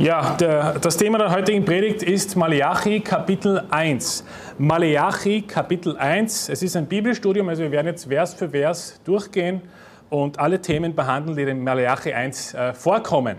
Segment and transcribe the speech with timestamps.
[0.00, 4.24] Ja, der, das Thema der heutigen Predigt ist Malachi Kapitel 1.
[4.56, 9.60] Malachi Kapitel 1, es ist ein Bibelstudium, also wir werden jetzt Vers für Vers durchgehen
[10.08, 13.36] und alle Themen behandeln, die in Malachi 1 äh, vorkommen.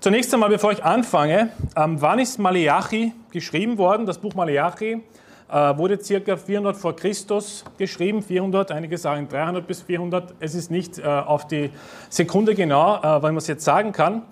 [0.00, 4.04] Zunächst einmal, bevor ich anfange, ähm, wann ist Malachi geschrieben worden?
[4.04, 5.02] Das Buch Malachi
[5.50, 10.34] äh, wurde circa 400 vor Christus geschrieben, 400, einige sagen 300 bis 400.
[10.38, 11.70] Es ist nicht äh, auf die
[12.10, 14.24] Sekunde genau, äh, weil man es jetzt sagen kann.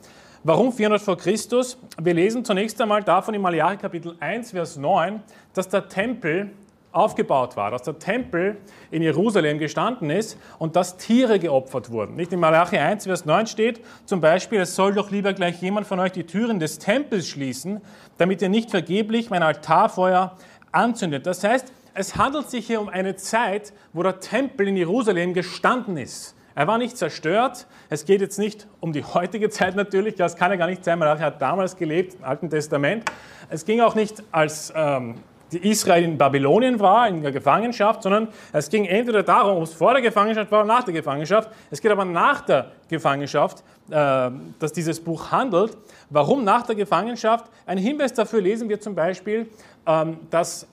[0.42, 1.76] Warum 400 vor Christus?
[2.00, 5.22] Wir lesen zunächst einmal davon in Malachi Kapitel 1, Vers 9,
[5.52, 6.52] dass der Tempel
[6.92, 8.56] aufgebaut war, dass der Tempel
[8.90, 12.16] in Jerusalem gestanden ist und dass Tiere geopfert wurden.
[12.16, 15.86] Nicht in Malachi 1, Vers 9 steht zum Beispiel, es soll doch lieber gleich jemand
[15.86, 17.82] von euch die Türen des Tempels schließen,
[18.16, 20.38] damit ihr nicht vergeblich mein Altarfeuer
[20.72, 21.26] anzündet.
[21.26, 25.98] Das heißt, es handelt sich hier um eine Zeit, wo der Tempel in Jerusalem gestanden
[25.98, 26.34] ist.
[26.54, 27.66] Er war nicht zerstört.
[27.88, 30.98] Es geht jetzt nicht um die heutige Zeit natürlich, das kann ja gar nicht sein,
[30.98, 33.04] Malachi hat damals gelebt, im Alten Testament.
[33.48, 35.16] Es ging auch nicht, als ähm,
[35.58, 39.92] Israel in Babylonien war, in der Gefangenschaft, sondern es ging entweder darum, ob es vor
[39.92, 41.50] der Gefangenschaft war oder nach der Gefangenschaft.
[41.70, 45.76] Es geht aber nach der Gefangenschaft, äh, dass dieses Buch handelt.
[46.08, 47.46] Warum nach der Gefangenschaft?
[47.66, 49.48] Ein Hinweis dafür lesen wir zum Beispiel,
[49.86, 50.66] ähm, dass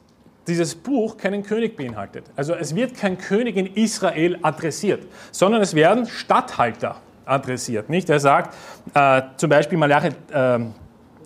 [0.48, 2.26] dieses Buch keinen König beinhaltet.
[2.36, 7.90] Also es wird kein König in Israel adressiert, sondern es werden Statthalter adressiert.
[7.90, 8.10] Nicht?
[8.10, 8.56] Er sagt
[8.94, 10.60] äh, zum Beispiel Malachi, äh,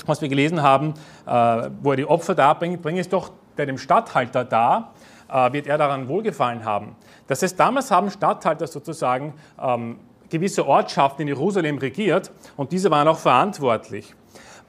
[0.05, 0.93] was wir gelesen haben,
[1.25, 4.93] äh, wo er die Opfer darbringt, bringe es doch dem Statthalter dar,
[5.31, 6.95] äh, wird er daran wohlgefallen haben.
[7.27, 9.99] Das heißt, damals haben Statthalter sozusagen ähm,
[10.29, 14.15] gewisse Ortschaften in Jerusalem regiert und diese waren auch verantwortlich.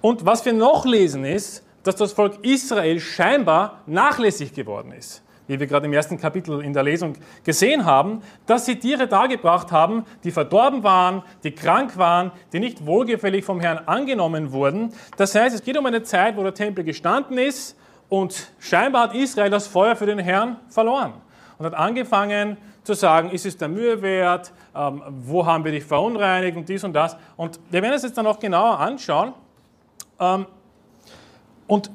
[0.01, 5.23] Und was wir noch lesen ist, dass das Volk Israel scheinbar nachlässig geworden ist.
[5.49, 9.73] Wie wir gerade im ersten Kapitel in der Lesung gesehen haben, dass sie Tiere dargebracht
[9.73, 14.93] haben, die verdorben waren, die krank waren, die nicht wohlgefällig vom Herrn angenommen wurden.
[15.17, 17.77] Das heißt, es geht um eine Zeit, wo der Tempel gestanden ist
[18.09, 21.15] und scheinbar hat Israel das Feuer für den Herrn verloren
[21.59, 25.85] und hat angefangen zu sagen, ist es der Mühe wert, ähm, wo haben wir dich
[25.85, 27.17] verunreinigt und dies und das.
[27.37, 29.35] Und wir werden es jetzt dann noch genauer anschauen.
[31.73, 31.91] Und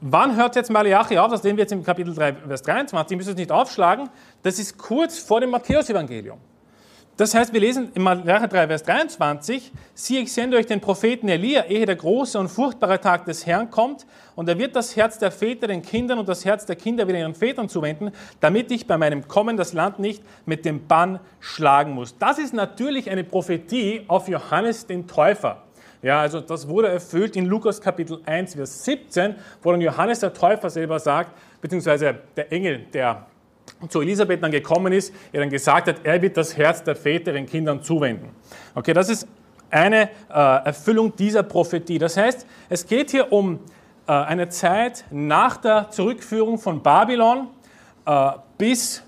[0.00, 1.30] wann hört jetzt Malachi auf?
[1.30, 3.14] Das sehen wir jetzt im Kapitel 3, Vers 23.
[3.14, 4.08] Ich müssen es nicht aufschlagen.
[4.42, 6.38] Das ist kurz vor dem Matthäus-Evangelium.
[7.18, 11.28] Das heißt, wir lesen in Malachi 3, Vers 23, siehe, ich sende euch den Propheten
[11.28, 14.06] Elia, ehe der große und furchtbare Tag des Herrn kommt,
[14.36, 17.18] und er wird das Herz der Väter den Kindern und das Herz der Kinder wieder
[17.18, 18.10] ihren Vätern zuwenden,
[18.40, 22.16] damit ich bei meinem Kommen das Land nicht mit dem Bann schlagen muss.
[22.18, 25.62] Das ist natürlich eine Prophetie auf Johannes den Täufer.
[26.04, 30.34] Ja, also das wurde erfüllt in Lukas Kapitel 1, Vers 17, wo dann Johannes der
[30.34, 31.30] Täufer selber sagt,
[31.62, 33.24] beziehungsweise der Engel, der
[33.88, 37.32] zu Elisabeth dann gekommen ist, er dann gesagt hat, er wird das Herz der Väter
[37.32, 38.28] den Kindern zuwenden.
[38.74, 39.26] Okay, das ist
[39.70, 41.96] eine äh, Erfüllung dieser Prophetie.
[41.96, 43.60] Das heißt, es geht hier um
[44.06, 47.48] äh, eine Zeit nach der Zurückführung von Babylon
[48.04, 49.03] äh, bis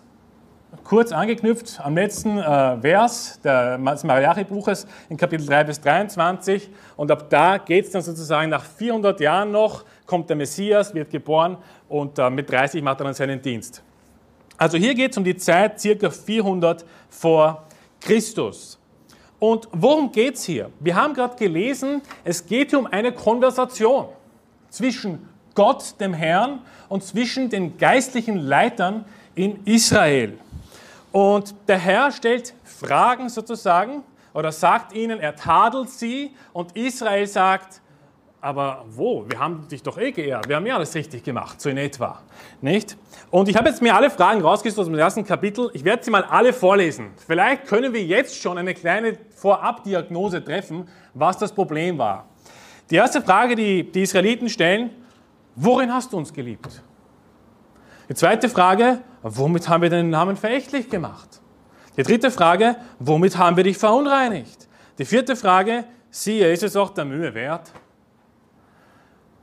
[0.84, 6.68] kurz angeknüpft am letzten äh, Vers des Malachi-Buches in Kapitel 3 bis 23.
[6.96, 11.10] Und ab da geht es dann sozusagen nach 400 Jahren noch, kommt der Messias, wird
[11.10, 11.56] geboren
[11.88, 13.82] und äh, mit 30 macht er dann seinen Dienst.
[14.58, 17.64] Also hier geht es um die Zeit circa 400 vor
[18.00, 18.78] Christus.
[19.38, 20.70] Und worum geht es hier?
[20.80, 24.06] Wir haben gerade gelesen, es geht hier um eine Konversation
[24.70, 29.04] zwischen Gott, dem Herrn, und zwischen den geistlichen Leitern
[29.34, 30.38] in Israel.
[31.16, 34.02] Und der Herr stellt Fragen sozusagen
[34.34, 37.80] oder sagt ihnen, er tadelt sie und Israel sagt,
[38.42, 39.24] aber wo?
[39.26, 40.46] Wir haben dich doch eh geehrt.
[40.46, 42.20] Wir haben ja alles richtig gemacht, so in etwa.
[42.60, 42.98] Nicht?
[43.30, 45.70] Und ich habe jetzt mir alle Fragen rausgesucht aus dem ersten Kapitel.
[45.72, 47.12] Ich werde sie mal alle vorlesen.
[47.26, 52.26] Vielleicht können wir jetzt schon eine kleine Vorabdiagnose treffen, was das Problem war.
[52.90, 54.90] Die erste Frage, die die Israeliten stellen,
[55.54, 56.82] worin hast du uns geliebt?
[58.08, 61.40] Die zweite Frage, womit haben wir deinen Namen verächtlich gemacht?
[61.96, 64.68] Die dritte Frage, womit haben wir dich verunreinigt?
[64.98, 67.72] Die vierte Frage, siehe, ist es auch der Mühe wert?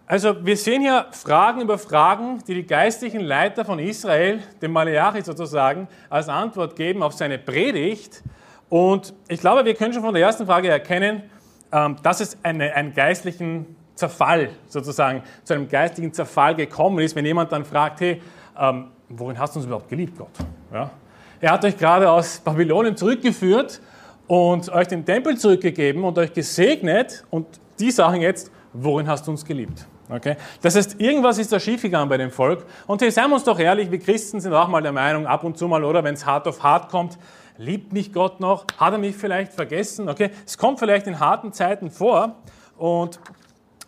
[0.05, 5.21] Also wir sehen hier Fragen über Fragen, die die geistlichen Leiter von Israel, dem Malachi
[5.21, 8.23] sozusagen, als Antwort geben auf seine Predigt.
[8.69, 11.23] Und ich glaube, wir können schon von der ersten Frage erkennen,
[11.71, 17.25] ähm, dass es eine, einen geistlichen Zerfall sozusagen, zu einem geistlichen Zerfall gekommen ist, wenn
[17.25, 18.21] jemand dann fragt, hey,
[18.59, 20.29] ähm, worin hast du uns überhaupt geliebt, Gott?
[20.73, 20.91] Ja?
[21.39, 23.81] Er hat euch gerade aus Babylonien zurückgeführt
[24.27, 27.47] und euch den Tempel zurückgegeben und euch gesegnet und
[27.79, 29.85] die sagen jetzt, worin hast du uns geliebt?
[30.09, 30.35] Okay?
[30.61, 32.65] Das heißt, irgendwas ist da schiefgegangen bei dem Volk.
[32.87, 35.43] Und hier seien wir uns doch ehrlich, wir Christen sind auch mal der Meinung, ab
[35.43, 37.17] und zu mal, oder wenn es hart auf hart kommt,
[37.57, 38.65] liebt mich Gott noch?
[38.77, 40.09] Hat er mich vielleicht vergessen?
[40.09, 40.31] Okay?
[40.45, 42.35] Es kommt vielleicht in harten Zeiten vor.
[42.77, 43.19] Und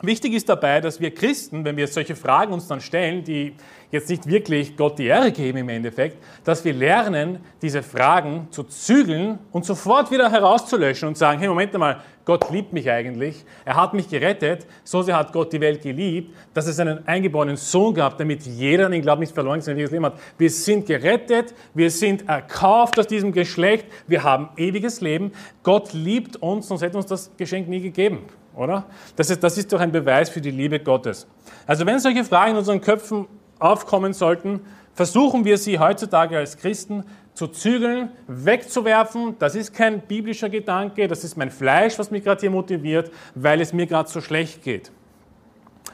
[0.05, 3.53] Wichtig ist dabei, dass wir Christen, wenn wir solche Fragen uns dann stellen, die
[3.91, 8.63] jetzt nicht wirklich Gott die Ehre geben im Endeffekt, dass wir lernen, diese Fragen zu
[8.63, 13.75] zügeln und sofort wieder herauszulöschen und sagen, hey, Moment mal, Gott liebt mich eigentlich, er
[13.75, 17.93] hat mich gerettet, so sehr hat Gott die Welt geliebt, dass es einen eingeborenen Sohn
[17.93, 20.19] gab, damit jeder an den Glauben nicht verloren ist, sondern Leben hat.
[20.37, 25.31] Wir sind gerettet, wir sind erkauft aus diesem Geschlecht, wir haben ewiges Leben,
[25.63, 28.25] Gott liebt uns, sonst hätte uns das Geschenk nie gegeben
[28.55, 28.85] oder?
[29.15, 31.27] Das ist, das ist doch ein Beweis für die Liebe Gottes.
[31.67, 33.27] Also wenn solche Fragen in unseren Köpfen
[33.59, 34.61] aufkommen sollten,
[34.93, 37.03] versuchen wir sie heutzutage als Christen
[37.33, 39.35] zu zügeln, wegzuwerfen.
[39.39, 43.61] Das ist kein biblischer Gedanke, das ist mein Fleisch, was mich gerade hier motiviert, weil
[43.61, 44.91] es mir gerade so schlecht geht.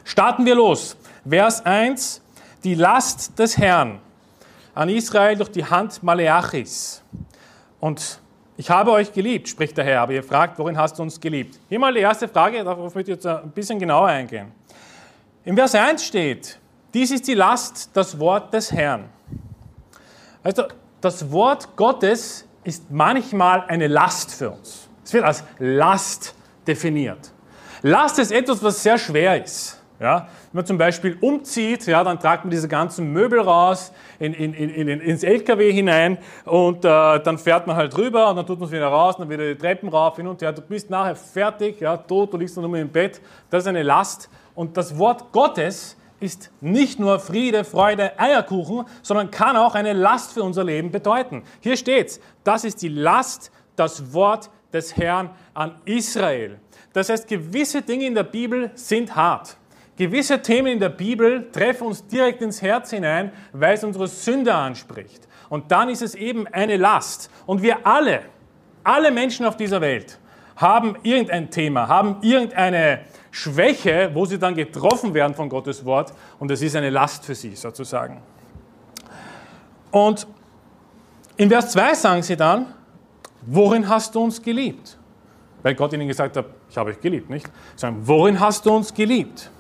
[0.04, 0.96] Starten wir los.
[1.28, 2.22] Vers 1,
[2.64, 4.00] die Last des Herrn
[4.74, 7.04] an Israel durch die Hand Maleachis.
[7.80, 8.21] Und
[8.62, 11.60] ich habe euch geliebt, spricht der Herr, aber ihr fragt, worin hast du uns geliebt?
[11.68, 14.52] Hier mal die erste Frage, darauf möchte ich jetzt ein bisschen genauer eingehen.
[15.44, 16.60] Im Vers 1 steht,
[16.94, 19.06] dies ist die Last, das Wort des Herrn.
[20.44, 20.66] Also,
[21.02, 24.88] das Wort Gottes ist manchmal eine Last für uns.
[25.04, 26.36] Es wird als Last
[26.68, 27.32] definiert.
[27.82, 29.82] Last ist etwas, was sehr schwer ist.
[30.00, 34.34] Ja, wenn man zum Beispiel umzieht, ja, dann tragt man diese ganzen Möbel raus in,
[34.34, 38.60] in, in, ins LKW hinein und äh, dann fährt man halt rüber und dann tut
[38.60, 40.52] man es wieder raus, dann wieder die Treppen rauf, hin und her.
[40.52, 43.22] Du bist nachher fertig, ja, tot, du liegst dann nur im Bett.
[43.50, 44.30] Das ist eine Last.
[44.54, 50.34] Und das Wort Gottes ist nicht nur Friede, Freude, Eierkuchen, sondern kann auch eine Last
[50.34, 51.44] für unser Leben bedeuten.
[51.62, 52.20] Hier steht's.
[52.44, 56.60] Das ist die Last, das Wort des Herrn an Israel.
[56.92, 59.56] Das heißt, gewisse Dinge in der Bibel sind hart.
[60.02, 64.52] Gewisse Themen in der Bibel treffen uns direkt ins Herz hinein, weil es unsere Sünde
[64.52, 65.28] anspricht.
[65.48, 67.30] Und dann ist es eben eine Last.
[67.46, 68.22] Und wir alle,
[68.84, 70.18] alle Menschen auf dieser Welt
[70.56, 76.14] haben irgendein Thema, haben irgendeine Schwäche, wo sie dann getroffen werden von Gottes Wort.
[76.40, 78.24] Und es ist eine Last für sie sozusagen.
[79.92, 80.26] Und
[81.38, 82.74] in Vers 2 sagen sie dann,
[83.44, 84.98] worin hast du uns geliebt?
[85.62, 87.46] Weil Gott ihnen gesagt hat, ich habe euch geliebt, nicht?
[87.76, 89.52] Sie sagen, worin hast du uns geliebt?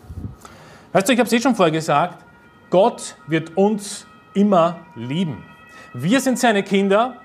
[0.93, 2.25] Weißt du, ich habe es eh schon vorher gesagt,
[2.69, 5.41] Gott wird uns immer lieben.
[5.93, 7.15] Wir sind seine Kinder,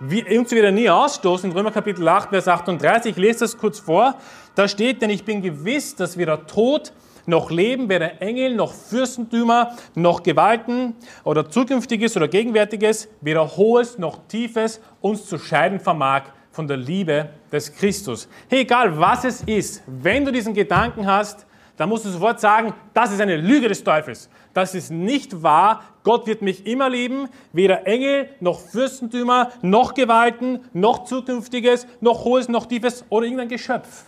[0.00, 1.48] wir, uns wird er nie ausstoßen.
[1.48, 4.16] In Römer Kapitel 8, Vers 38, ich lese das kurz vor,
[4.56, 6.92] da steht, denn ich bin gewiss, dass weder Tod
[7.24, 14.26] noch Leben, weder Engel noch Fürstentümer noch Gewalten oder Zukünftiges oder Gegenwärtiges, weder Hohes noch
[14.26, 18.28] Tiefes uns zu scheiden vermag von der Liebe des Christus.
[18.48, 21.46] Hey, egal was es ist, wenn du diesen Gedanken hast,
[21.82, 24.30] dann musst du sofort sagen, das ist eine Lüge des Teufels.
[24.54, 25.82] Das ist nicht wahr.
[26.04, 27.28] Gott wird mich immer lieben.
[27.52, 34.04] Weder Engel, noch Fürstentümer, noch Gewalten, noch Zukünftiges, noch Hohes, noch Tiefes oder irgendein Geschöpf.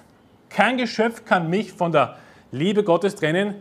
[0.51, 2.17] Kein Geschöpf kann mich von der
[2.53, 3.57] Liebe Gottes trennen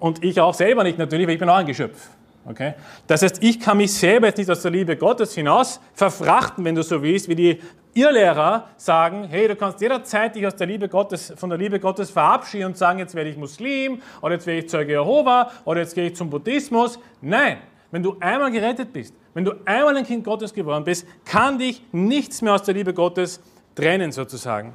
[0.00, 2.08] und ich auch selber nicht natürlich, weil ich bin auch ein Geschöpf.
[2.44, 2.74] Okay?
[3.06, 6.74] Das heißt, ich kann mich selber jetzt nicht aus der Liebe Gottes hinaus verfrachten, wenn
[6.74, 7.60] du so willst, wie die
[7.94, 12.10] Irrlehrer sagen, hey, du kannst jederzeit dich aus der Liebe Gottes, von der Liebe Gottes
[12.10, 15.94] verabschieden und sagen, jetzt werde ich Muslim oder jetzt werde ich Zeuge Jehova oder jetzt
[15.94, 16.98] gehe ich zum Buddhismus.
[17.20, 17.58] Nein,
[17.90, 21.82] wenn du einmal gerettet bist, wenn du einmal ein Kind Gottes geworden bist, kann dich
[21.92, 23.40] nichts mehr aus der Liebe Gottes
[23.74, 24.72] trennen sozusagen.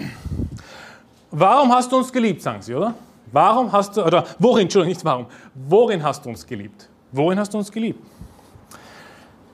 [1.32, 2.94] Warum hast du uns geliebt, sagen sie, oder?
[3.34, 6.88] Warum hast du, oder worin, Entschuldigung, nicht warum, worin hast du uns geliebt?
[7.10, 7.98] Worin hast du uns geliebt?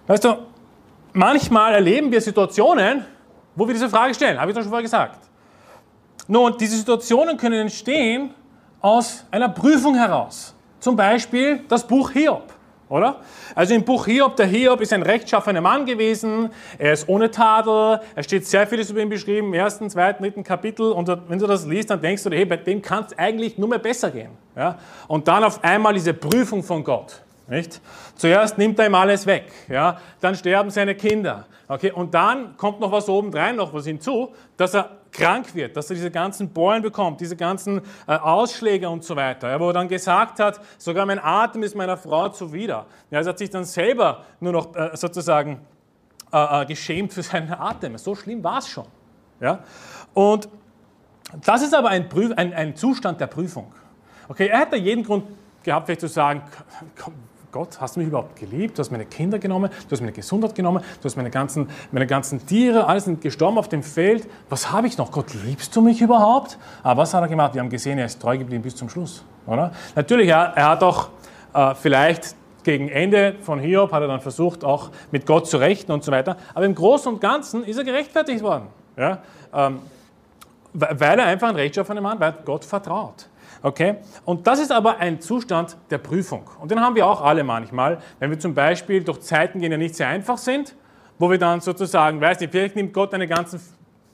[0.06, 0.36] Weißt du,
[1.14, 3.06] manchmal erleben wir Situationen,
[3.56, 5.20] wo wir diese Frage stellen, habe ich doch schon vorher gesagt.
[6.28, 8.34] Nun, diese Situationen können entstehen
[8.82, 10.54] aus einer Prüfung heraus.
[10.78, 12.52] Zum Beispiel das Buch Hiob
[12.90, 13.20] oder?
[13.54, 18.00] Also im Buch Hiob, der Hiob ist ein rechtschaffener Mann gewesen, er ist ohne Tadel,
[18.14, 21.46] er steht sehr vieles über ihn beschrieben, im ersten, zweiten, dritten Kapitel und wenn du
[21.46, 24.32] das liest, dann denkst du, hey, bei dem kann es eigentlich nur mehr besser gehen.
[24.56, 24.76] Ja?
[25.06, 27.22] Und dann auf einmal diese Prüfung von Gott.
[27.48, 27.80] Nicht?
[28.16, 29.98] Zuerst nimmt er ihm alles weg, ja?
[30.20, 31.46] dann sterben seine Kinder.
[31.68, 31.92] Okay?
[31.92, 35.96] Und dann kommt noch was obendrein, noch was hinzu, dass er krank wird, dass er
[35.96, 39.50] diese ganzen Bohren bekommt, diese ganzen äh, Ausschläge und so weiter.
[39.50, 39.60] Ja?
[39.60, 42.86] Wo er dann gesagt hat, sogar mein Atem ist meiner Frau zuwider.
[43.10, 45.60] Ja, also er hat sich dann selber nur noch äh, sozusagen
[46.32, 47.98] äh, äh geschämt für seinen Atem.
[47.98, 48.86] So schlimm war es schon.
[49.40, 49.60] Ja?
[50.14, 50.48] Und
[51.44, 53.72] das ist aber ein, Prüf ein, ein Zustand der Prüfung.
[54.28, 55.24] Okay, er hätte jeden Grund
[55.62, 56.42] gehabt, vielleicht zu sagen,
[57.00, 57.14] komm,
[57.52, 58.78] Gott, hast du mich überhaupt geliebt?
[58.78, 62.06] Du hast meine Kinder genommen, du hast meine Gesundheit genommen, du hast meine ganzen, meine
[62.06, 64.28] ganzen Tiere, alles sind gestorben auf dem Feld.
[64.48, 65.10] Was habe ich noch?
[65.10, 66.58] Gott, liebst du mich überhaupt?
[66.84, 67.54] Aber was hat er gemacht?
[67.54, 69.24] Wir haben gesehen, er ist treu geblieben bis zum Schluss.
[69.46, 69.72] Oder?
[69.96, 71.08] Natürlich, er, er hat auch
[71.52, 75.90] äh, vielleicht gegen Ende von Hiob hat er dann versucht, auch mit Gott zu rechten
[75.90, 76.36] und so weiter.
[76.54, 78.68] Aber im Großen und Ganzen ist er gerechtfertigt worden.
[78.96, 79.18] Ja?
[79.52, 79.80] Ähm,
[80.72, 83.26] Weil er einfach ein rechtschaffener Mann, weil Gott vertraut.
[83.62, 83.96] Okay?
[84.24, 86.48] Und das ist aber ein Zustand der Prüfung.
[86.60, 89.76] Und den haben wir auch alle manchmal, wenn wir zum Beispiel durch Zeiten gehen, die
[89.76, 90.74] nicht sehr einfach sind,
[91.18, 93.60] wo wir dann sozusagen, weiß nicht, vielleicht nimmt Gott deine ganzen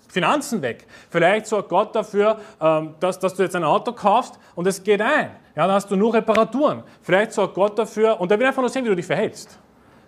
[0.08, 0.86] Finanzen weg.
[1.10, 5.00] Vielleicht sorgt Gott dafür, ähm, dass, dass du jetzt ein Auto kaufst und es geht
[5.00, 5.30] ein.
[5.54, 6.82] Ja, dann hast du nur Reparaturen.
[7.02, 9.58] Vielleicht sorgt Gott dafür, und er will einfach nur sehen, wie du dich verhältst.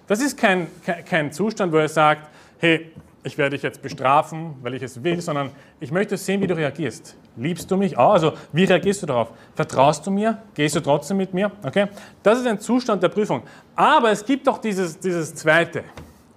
[0.06, 2.92] Das ist kein, kein, kein Zustand, wo er sagt, hey,
[3.24, 6.56] ich werde dich jetzt bestrafen, weil ich es will, sondern ich möchte sehen, wie du
[6.56, 7.16] reagierst.
[7.36, 7.98] Liebst du mich?
[7.98, 9.32] Oh, also, wie reagierst du darauf?
[9.54, 10.42] Vertraust du mir?
[10.54, 11.50] Gehst du trotzdem mit mir?
[11.64, 11.88] Okay?
[12.22, 13.42] Das ist ein Zustand der Prüfung.
[13.74, 15.84] Aber es gibt auch dieses, dieses Zweite.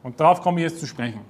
[0.03, 1.21] Und darauf komme ich jetzt zu sprechen.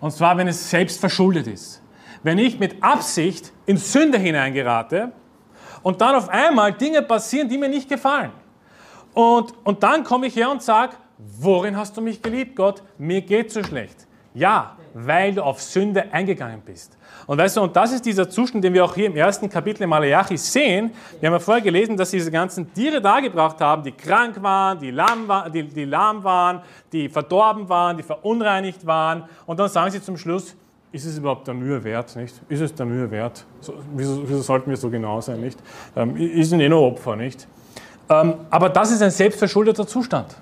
[0.00, 1.82] Und zwar, wenn es selbst verschuldet ist.
[2.22, 5.12] Wenn ich mit Absicht in Sünde hineingerate
[5.82, 8.32] und dann auf einmal Dinge passieren, die mir nicht gefallen.
[9.14, 12.82] Und, und dann komme ich her und sage, worin hast du mich geliebt, Gott?
[12.98, 14.06] Mir geht so schlecht.
[14.34, 16.96] Ja, weil du auf Sünde eingegangen bist.
[17.26, 19.82] Und weißt du, und das ist dieser Zustand, den wir auch hier im ersten Kapitel
[19.82, 20.90] im Malachi sehen.
[21.20, 24.90] Wir haben ja vorher gelesen, dass diese ganzen Tiere dargebracht haben, die krank waren, die
[24.90, 26.62] lahm, die, die lahm waren,
[26.92, 29.24] die verdorben waren, die verunreinigt waren.
[29.44, 30.56] Und dann sagen sie zum Schluss,
[30.92, 32.40] ist es überhaupt der Mühe wert, nicht?
[32.48, 33.44] Ist es der Mühe wert?
[33.60, 35.58] So, wieso, wieso, sollten wir so genau sein, nicht?
[35.94, 37.46] Ähm, ist ein eh nur Opfer, nicht?
[38.08, 40.36] Ähm, aber das ist ein selbstverschuldeter Zustand.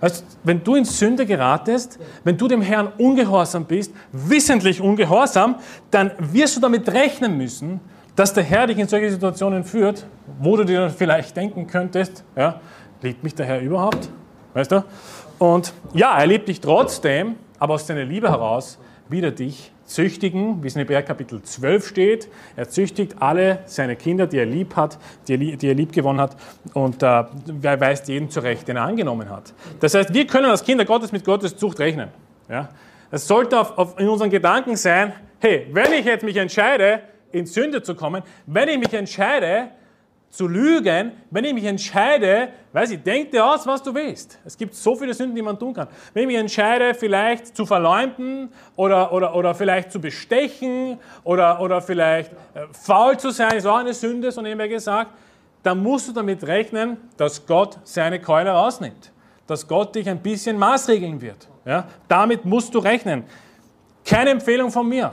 [0.00, 5.56] Weißt, wenn du in Sünde geratest, wenn du dem Herrn ungehorsam bist, wissentlich ungehorsam,
[5.90, 7.80] dann wirst du damit rechnen müssen,
[8.14, 10.06] dass der Herr dich in solche Situationen führt,
[10.40, 12.60] wo du dir vielleicht denken könntest, ja,
[13.02, 14.08] liebt mich der Herr überhaupt?
[14.54, 14.84] Weißt du?
[15.38, 18.78] Und ja, er liebt dich trotzdem, aber aus seiner Liebe heraus
[19.08, 22.28] wieder dich züchtigen, wie es in Hebräer Kapitel 12 steht.
[22.56, 26.20] Er züchtigt alle seine Kinder, die er lieb hat, die er, die er lieb gewonnen
[26.20, 26.36] hat
[26.74, 29.54] und äh, er weist jeden zurecht, den er angenommen hat.
[29.80, 32.08] Das heißt, wir können als Kinder Gottes mit Gottes Zucht rechnen.
[32.48, 32.68] Ja?
[33.10, 37.00] Es sollte auf, auf, in unseren Gedanken sein, hey, wenn ich jetzt mich entscheide,
[37.32, 39.70] in Sünde zu kommen, wenn ich mich entscheide,
[40.30, 44.38] zu lügen, wenn ich mich entscheide, weiß ich, denk dir aus, was du willst.
[44.44, 45.88] Es gibt so viele Sünden, die man tun kann.
[46.12, 51.80] Wenn ich mich entscheide, vielleicht zu verleumden oder, oder, oder vielleicht zu bestechen oder, oder
[51.80, 55.12] vielleicht äh, faul zu sein, ist auch eine Sünde, so nebenbei gesagt,
[55.62, 59.12] dann musst du damit rechnen, dass Gott seine Keule rausnimmt.
[59.46, 61.48] Dass Gott dich ein bisschen maßregeln wird.
[61.64, 61.88] Ja?
[62.06, 63.24] Damit musst du rechnen.
[64.04, 65.12] Keine Empfehlung von mir.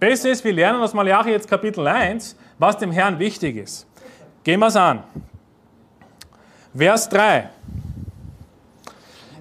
[0.00, 3.86] Besser ist, wir lernen aus Malachi jetzt Kapitel 1, was dem Herrn wichtig ist.
[4.44, 5.02] Gehen wir es an.
[6.76, 7.48] Vers 3.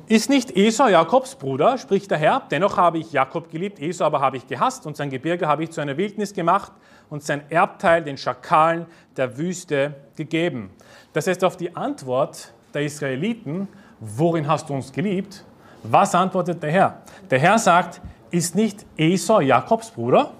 [0.07, 4.21] Ist nicht Esau Jakobs Bruder, spricht der Herr, dennoch habe ich Jakob geliebt, Esau aber
[4.21, 6.71] habe ich gehasst und sein Gebirge habe ich zu einer Wildnis gemacht
[7.09, 8.85] und sein Erbteil den Schakalen
[9.17, 10.69] der Wüste gegeben.
[11.11, 13.67] Das heißt, auf die Antwort der Israeliten,
[13.99, 15.43] worin hast du uns geliebt,
[15.83, 17.01] was antwortet der Herr?
[17.29, 17.99] Der Herr sagt,
[18.31, 20.31] ist nicht Esau Jakobs Bruder?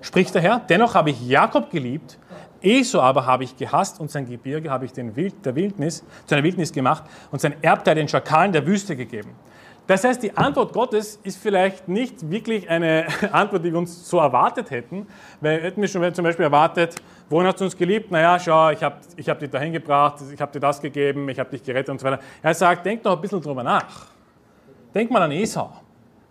[0.00, 2.19] Spricht der Herr, dennoch habe ich Jakob geliebt
[2.62, 6.34] Esau aber habe ich gehasst und sein Gebirge habe ich den Wild, der Wildnis, zu
[6.34, 9.30] einer Wildnis gemacht und sein Erbteil den Schakalen der Wüste gegeben.
[9.86, 14.18] Das heißt, die Antwort Gottes ist vielleicht nicht wirklich eine Antwort, die wir uns so
[14.18, 15.06] erwartet hätten,
[15.40, 16.94] weil hätten wir schon zum Beispiel erwartet,
[17.28, 18.10] wohin hast du uns geliebt?
[18.10, 21.40] Naja, schau, ich habe ich hab dich dahin gebracht, ich habe dir das gegeben, ich
[21.40, 22.22] habe dich gerettet und so weiter.
[22.40, 24.06] Er sagt, denk doch ein bisschen drüber nach.
[24.94, 25.72] Denk mal an Esau.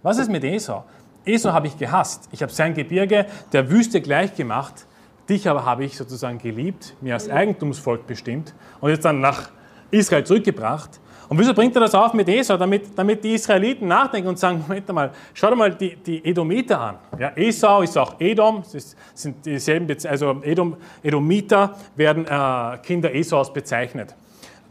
[0.03, 0.85] Was ist mit Esau?
[1.25, 2.29] Esau habe ich gehasst.
[2.31, 4.85] Ich habe sein Gebirge der Wüste gleich gemacht
[5.29, 9.51] Dich aber habe ich sozusagen geliebt, mir als Eigentumsvolk bestimmt und jetzt dann nach
[9.91, 10.99] Israel zurückgebracht.
[11.29, 12.57] Und wieso bringt er das auf mit Esau?
[12.57, 16.81] Damit, damit die Israeliten nachdenken und sagen, Moment mal, schau dir mal die, die Edomiter
[16.81, 16.95] an.
[17.19, 23.53] Ja, Esau ist auch Edom, das sind dieselben, also Edom, Edomiter werden äh, Kinder Esaus
[23.53, 24.15] bezeichnet.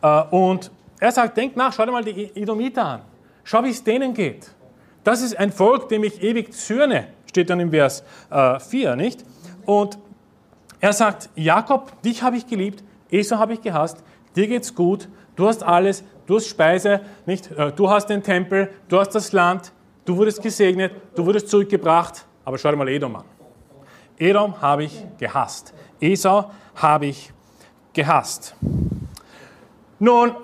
[0.03, 3.01] Äh, und er sagt, denk nach, schau dir mal die Edomiter an.
[3.45, 4.51] Schau, wie es denen geht.
[5.05, 9.25] Das ist ein Volk, dem ich ewig zürne, steht dann im Vers äh, 4, nicht?
[9.65, 9.97] Und
[10.81, 14.03] er sagt, Jakob, dich habe ich geliebt, Esau habe ich gehasst,
[14.37, 17.51] dir geht's gut, du hast alles, du hast Speise, nicht?
[17.51, 19.73] Äh, du hast den Tempel, du hast das Land,
[20.05, 23.25] du wurdest gesegnet, du wurdest zurückgebracht, aber schau dir mal Edom an.
[24.19, 27.33] Edom habe ich gehasst, Esau habe ich
[27.93, 28.55] gehasst.
[29.99, 30.35] Nun,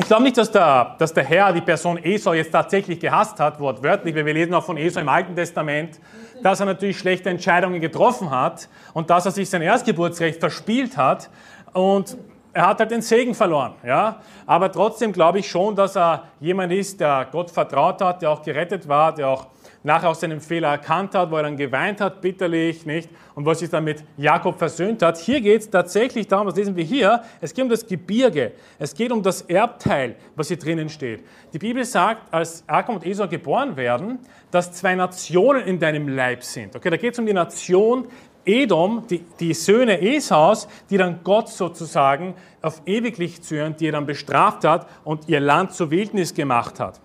[0.00, 3.60] ich glaube nicht, dass der, dass der Herr die Person Esau jetzt tatsächlich gehasst hat,
[3.60, 6.00] wortwörtlich, weil wir lesen auch von Esau im Alten Testament,
[6.42, 11.28] dass er natürlich schlechte Entscheidungen getroffen hat und dass er sich sein Erstgeburtsrecht verspielt hat
[11.74, 12.16] und
[12.54, 13.74] er hat halt den Segen verloren.
[13.84, 14.20] Ja?
[14.46, 18.42] Aber trotzdem glaube ich schon, dass er jemand ist, der Gott vertraut hat, der auch
[18.42, 19.48] gerettet war, der auch
[19.82, 23.08] nachher aus seinem Fehler erkannt hat, wo er dann geweint hat, bitterlich, nicht?
[23.34, 25.18] Und was sich dann mit Jakob versöhnt hat.
[25.18, 27.22] Hier geht es tatsächlich darum, was lesen wir hier?
[27.40, 28.52] Es geht um das Gebirge.
[28.78, 31.24] Es geht um das Erbteil, was hier drinnen steht.
[31.52, 34.18] Die Bibel sagt, als Jakob und Esau geboren werden,
[34.50, 36.76] dass zwei Nationen in deinem Leib sind.
[36.76, 38.06] Okay, da geht es um die Nation
[38.44, 44.06] Edom, die, die Söhne Esaus, die dann Gott sozusagen auf ewiglich züren, die er dann
[44.06, 47.00] bestraft hat und ihr Land zur Wildnis gemacht hat.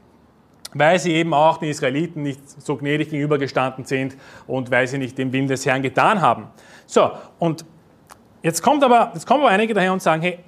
[0.76, 4.16] Weil sie eben auch den Israeliten nicht so gnädig gegenübergestanden sind
[4.46, 6.50] und weil sie nicht den Willen des Herrn getan haben.
[6.86, 7.66] So, und
[8.44, 10.40] jetzt kommt aber, jetzt kommen aber einige daher und sagen, hey,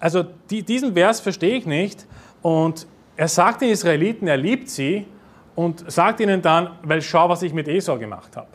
[0.00, 2.06] also die, diesen Vers verstehe ich nicht
[2.42, 5.06] und er sagt den Israeliten, er liebt sie
[5.54, 8.48] und sagt ihnen dann, weil schau, was ich mit Esau gemacht habe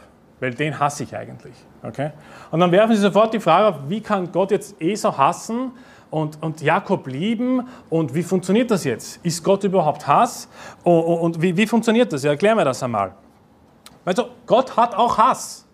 [0.43, 1.55] weil den hasse ich eigentlich.
[1.81, 2.11] Okay?
[2.51, 5.71] Und dann werfen sie sofort die Frage auf, wie kann Gott jetzt Esau hassen
[6.13, 9.19] und, und Jakob lieben und wie funktioniert das jetzt?
[9.23, 10.47] Ist Gott überhaupt Hass?
[10.83, 12.23] Und, und wie, wie funktioniert das?
[12.23, 13.13] Ja, erklär mir das einmal.
[14.05, 15.65] Also Gott hat auch Hass.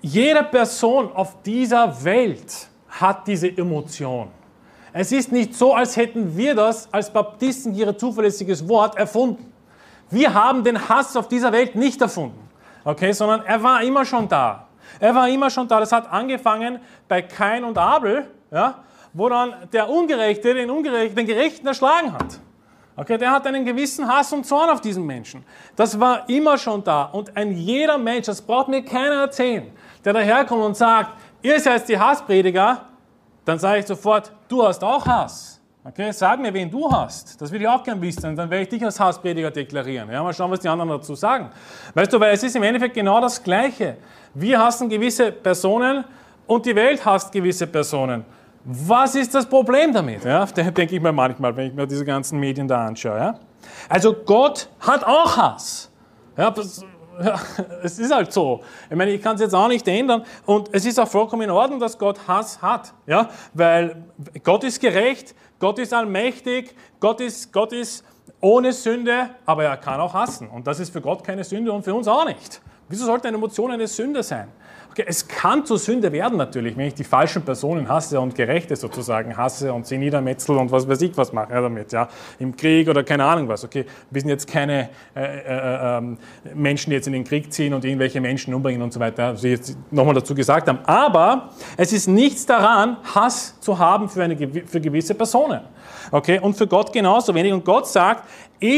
[0.00, 4.28] Jede Person auf dieser Welt hat diese Emotion.
[4.92, 9.52] Es ist nicht so, als hätten wir das als Baptisten ihre zuverlässiges Wort erfunden.
[10.10, 12.46] Wir haben den Hass auf dieser Welt nicht erfunden
[12.86, 14.66] okay, sondern er war immer schon da.
[15.00, 15.80] Er war immer schon da.
[15.80, 16.78] Das hat angefangen
[17.08, 18.76] bei Kain und Abel, ja,
[19.16, 22.38] wo dann der Ungerechte den, Ungerechten, den Gerechten erschlagen hat.
[22.96, 25.42] Okay, der hat einen gewissen Hass und Zorn auf diesen Menschen.
[25.74, 27.04] Das war immer schon da.
[27.04, 29.70] Und ein jeder Mensch, das braucht mir keiner erzählen,
[30.04, 32.82] der daherkommt und sagt, ihr seid die Hassprediger,
[33.44, 35.60] dann sage ich sofort, du hast auch Hass.
[35.82, 37.40] Okay, sag mir, wen du hast.
[37.40, 38.34] Das will ich auch gern wissen.
[38.34, 40.10] Dann werde ich dich als Hassprediger deklarieren.
[40.10, 41.48] Ja, mal schauen, was die anderen dazu sagen.
[41.94, 43.96] Weißt du, weil es ist im Endeffekt genau das Gleiche.
[44.34, 46.04] Wir hassen gewisse Personen
[46.46, 48.24] und die Welt hasst gewisse Personen.
[48.68, 50.24] Was ist das Problem damit?
[50.24, 53.16] Ja, da denke ich mir manchmal, wenn ich mir diese ganzen Medien da anschaue.
[53.16, 53.34] Ja?
[53.88, 55.88] Also Gott hat auch Hass.
[56.36, 56.84] Ja, das,
[57.22, 57.40] ja,
[57.84, 58.62] es ist halt so.
[58.90, 60.24] Ich meine, ich kann es jetzt auch nicht ändern.
[60.46, 62.92] Und es ist auch vollkommen in Ordnung, dass Gott Hass hat.
[63.06, 63.28] Ja?
[63.54, 64.04] Weil
[64.42, 68.04] Gott ist gerecht, Gott ist allmächtig, Gott ist, Gott ist
[68.40, 70.48] ohne Sünde, aber er kann auch hassen.
[70.48, 72.60] Und das ist für Gott keine Sünde und für uns auch nicht.
[72.88, 74.48] Wieso sollte eine Emotion eine Sünde sein?
[75.04, 79.36] Es kann zur Sünde werden natürlich, wenn ich die falschen Personen hasse und Gerechte sozusagen
[79.36, 83.04] hasse und sie niedermetzel und was weiß ich was mache damit, ja, im Krieg oder
[83.04, 83.64] keine Ahnung was.
[83.64, 86.02] Okay, wir sind jetzt keine äh, äh, äh,
[86.54, 89.42] Menschen, die jetzt in den Krieg ziehen und irgendwelche Menschen umbringen und so weiter, was
[89.42, 90.78] Sie jetzt nochmal dazu gesagt haben.
[90.84, 95.60] Aber es ist nichts daran, Hass zu haben für, eine, für gewisse Personen.
[96.10, 97.52] Okay, und für Gott genauso wenig.
[97.52, 98.24] Und Gott sagt,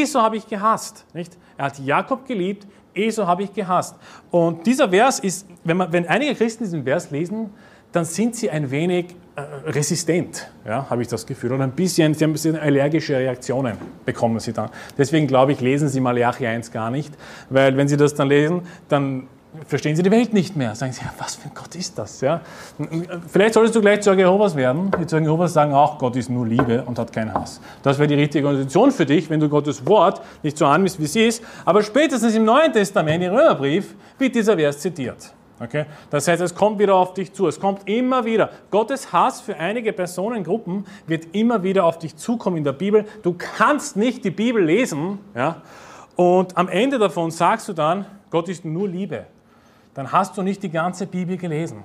[0.06, 1.04] so habe ich gehasst.
[1.12, 1.36] Nicht?
[1.56, 3.96] Er hat Jakob geliebt, Esau habe ich gehasst.
[4.30, 7.50] Und dieser Vers ist, wenn, man, wenn einige Christen diesen Vers lesen,
[7.92, 11.52] dann sind sie ein wenig äh, resistent, ja, habe ich das Gefühl.
[11.52, 14.70] Und ein bisschen, sie haben ein bisschen allergische Reaktionen bekommen sie dann.
[14.96, 17.14] Deswegen glaube ich, lesen sie Malachi 1 gar nicht,
[17.48, 19.28] weil wenn sie das dann lesen, dann
[19.66, 20.74] verstehen sie die Welt nicht mehr.
[20.74, 22.20] Sagen sie, ja, was für ein Gott ist das?
[22.20, 22.40] Ja?
[23.30, 24.90] Vielleicht solltest du gleich Zeuge Jehovas werden.
[25.00, 27.60] Die Zeugen Jehovas sagen auch, Gott ist nur Liebe und hat keinen Hass.
[27.82, 31.06] Das wäre die richtige Organisation für dich, wenn du Gottes Wort nicht so anmisst, wie
[31.06, 31.42] sie ist.
[31.64, 35.32] Aber spätestens im Neuen Testament, im Römerbrief, wird dieser Vers zitiert.
[35.60, 35.86] Okay?
[36.10, 37.46] Das heißt, es kommt wieder auf dich zu.
[37.46, 38.50] Es kommt immer wieder.
[38.70, 43.04] Gottes Hass für einige Personengruppen wird immer wieder auf dich zukommen in der Bibel.
[43.22, 45.62] Du kannst nicht die Bibel lesen ja?
[46.16, 49.26] und am Ende davon sagst du dann, Gott ist nur Liebe
[49.98, 51.82] dann hast du nicht die ganze Bibel gelesen.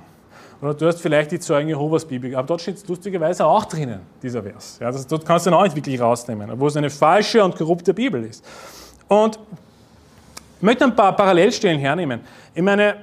[0.62, 4.44] Oder du hast vielleicht die Zeugen Jehovas Bibel, aber dort steht lustigerweise auch drinnen, dieser
[4.44, 4.78] Vers.
[4.80, 7.56] Ja, das, dort kannst du ihn auch nicht wirklich rausnehmen, obwohl es eine falsche und
[7.56, 8.46] korrupte Bibel ist.
[9.08, 9.40] Und
[10.58, 12.20] ich möchte ein paar Parallelstellen hernehmen.
[12.54, 12.98] Ich meine,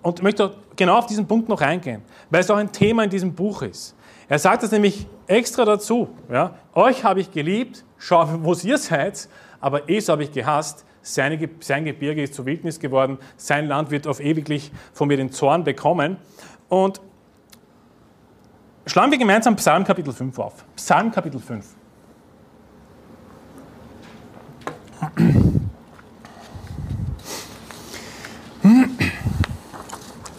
[0.00, 3.34] und möchte genau auf diesen Punkt noch eingehen, weil es auch ein Thema in diesem
[3.34, 3.96] Buch ist.
[4.28, 6.06] Er sagt es nämlich extra dazu.
[6.30, 6.54] Ja?
[6.72, 9.28] Euch habe ich geliebt, schau, wo ihr seid,
[9.60, 14.06] aber es habe ich gehasst, seine, sein Gebirge ist zur Wildnis geworden, sein Land wird
[14.06, 16.18] auf ewiglich von mir den Zorn bekommen.
[16.68, 17.00] Und
[18.86, 20.64] schlagen wir gemeinsam Psalm Kapitel 5 auf.
[20.76, 21.64] Psalm Kapitel 5.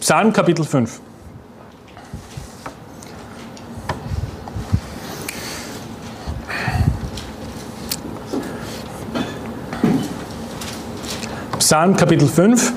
[0.00, 1.00] Psalm Kapitel 5.
[11.70, 12.72] Psalm Kapitel 5,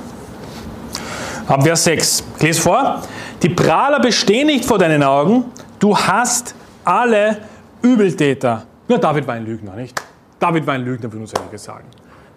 [1.48, 2.24] ab Vers 6.
[2.36, 3.02] Ich lese vor.
[3.42, 5.46] Die Prahler bestehen nicht vor deinen Augen,
[5.80, 6.54] du hast
[6.86, 7.40] alle
[7.82, 8.68] Übeltäter.
[8.88, 10.00] Nur David war ein Lügner, nicht?
[10.40, 11.86] David war ein Lügner, würde uns einige sagen.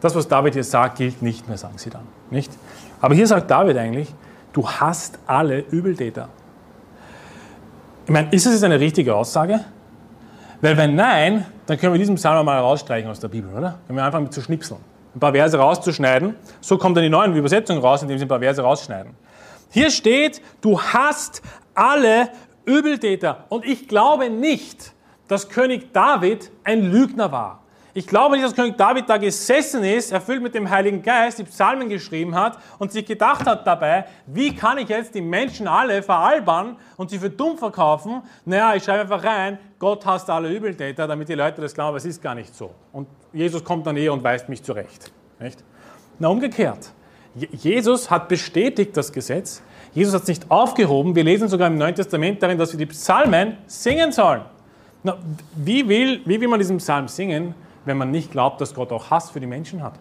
[0.00, 2.04] Das, was David hier sagt, gilt nicht mehr, sagen sie dann.
[2.30, 2.50] Nicht?
[3.02, 4.14] Aber hier sagt David eigentlich,
[4.54, 6.30] du hast alle Übeltäter.
[8.06, 9.60] Ich meine, ist das jetzt eine richtige Aussage?
[10.62, 13.78] Weil wenn nein, dann können wir diesen Psalm mal rausstreichen aus der Bibel, oder?
[13.86, 14.95] Können wir einfach mit zu schnipseln.
[15.16, 16.36] Ein paar Verse rauszuschneiden.
[16.60, 19.14] So kommt dann die neue Übersetzung raus, indem sie ein paar Verse rausschneiden.
[19.70, 21.42] Hier steht, du hast
[21.74, 22.28] alle
[22.66, 23.44] Übeltäter.
[23.48, 24.92] Und ich glaube nicht,
[25.26, 27.62] dass König David ein Lügner war.
[27.94, 31.44] Ich glaube nicht, dass König David da gesessen ist, erfüllt mit dem Heiligen Geist, die
[31.44, 36.02] Psalmen geschrieben hat und sich gedacht hat dabei, wie kann ich jetzt die Menschen alle
[36.02, 38.20] veralbern und sie für dumm verkaufen?
[38.44, 42.04] Naja, ich schreibe einfach rein, Gott hasst alle Übeltäter, damit die Leute das glauben, es
[42.04, 42.70] ist gar nicht so.
[42.92, 45.12] Und Jesus kommt dann eh und weist mich zurecht.
[45.38, 45.62] Nicht?
[46.18, 46.90] Na, umgekehrt.
[47.52, 49.62] Jesus hat bestätigt das Gesetz.
[49.92, 51.14] Jesus hat es nicht aufgehoben.
[51.14, 54.40] Wir lesen sogar im Neuen Testament darin, dass wir die Psalmen singen sollen.
[55.02, 55.18] Na,
[55.54, 59.10] wie, will, wie will man diesen Psalm singen, wenn man nicht glaubt, dass Gott auch
[59.10, 59.98] Hass für die Menschen hat?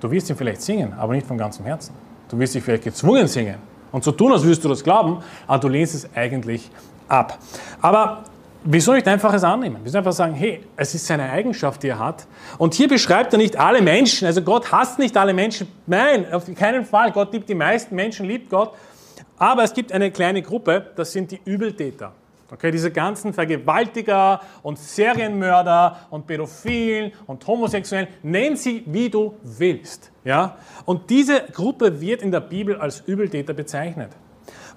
[0.00, 1.94] Du wirst ihn vielleicht singen, aber nicht von ganzem Herzen.
[2.28, 3.56] Du wirst dich vielleicht gezwungen singen
[3.90, 6.70] und so tun, als würdest du das glauben, aber du lehnst es eigentlich
[7.08, 7.38] ab.
[7.80, 8.24] Aber
[8.66, 9.80] wieso nicht einfach es annehmen?
[9.82, 12.26] Wieso einfach sagen, hey, es ist seine Eigenschaft, die er hat.
[12.58, 14.26] Und hier beschreibt er nicht alle Menschen.
[14.26, 15.68] Also Gott hasst nicht alle Menschen.
[15.86, 17.12] Nein, auf keinen Fall.
[17.12, 18.72] Gott liebt die meisten Menschen, liebt Gott.
[19.38, 22.12] Aber es gibt eine kleine Gruppe, das sind die Übeltäter.
[22.50, 30.12] Okay, diese ganzen Vergewaltiger und Serienmörder und Pädophilen und Homosexuellen, nenn sie wie du willst.
[30.24, 30.56] Ja?
[30.84, 34.12] Und diese Gruppe wird in der Bibel als Übeltäter bezeichnet.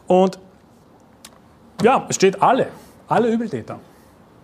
[0.07, 0.39] Und
[1.83, 2.67] ja, es steht alle,
[3.09, 3.79] alle Übeltäter.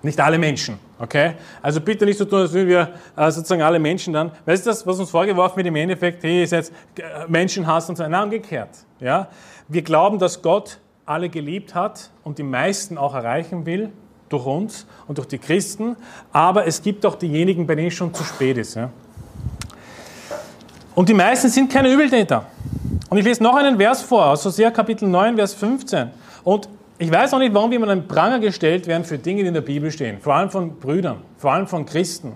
[0.01, 1.34] Nicht alle Menschen, okay?
[1.62, 4.69] Also bitte nicht so tun, als würden wir äh, sozusagen alle Menschen dann, weißt du
[4.69, 8.23] das, was uns vorgeworfen wird im Endeffekt, hey, ist jetzt äh, Menschenhass und so, nein,
[8.23, 9.28] umgekehrt, ja?
[9.67, 13.91] Wir glauben, dass Gott alle geliebt hat und die meisten auch erreichen will,
[14.30, 15.95] durch uns und durch die Christen,
[16.32, 18.75] aber es gibt auch diejenigen, bei denen es schon zu spät ist.
[18.75, 18.89] Ja.
[20.95, 22.45] Und die meisten sind keine Übeltäter.
[23.10, 26.10] Und ich lese noch einen Vers vor, aus Hosea Kapitel 9, Vers 15.
[26.43, 29.47] Und ich weiß auch nicht, warum wir immer einen Pranger gestellt werden für Dinge, die
[29.47, 30.19] in der Bibel stehen.
[30.19, 32.34] Vor allem von Brüdern, vor allem von Christen.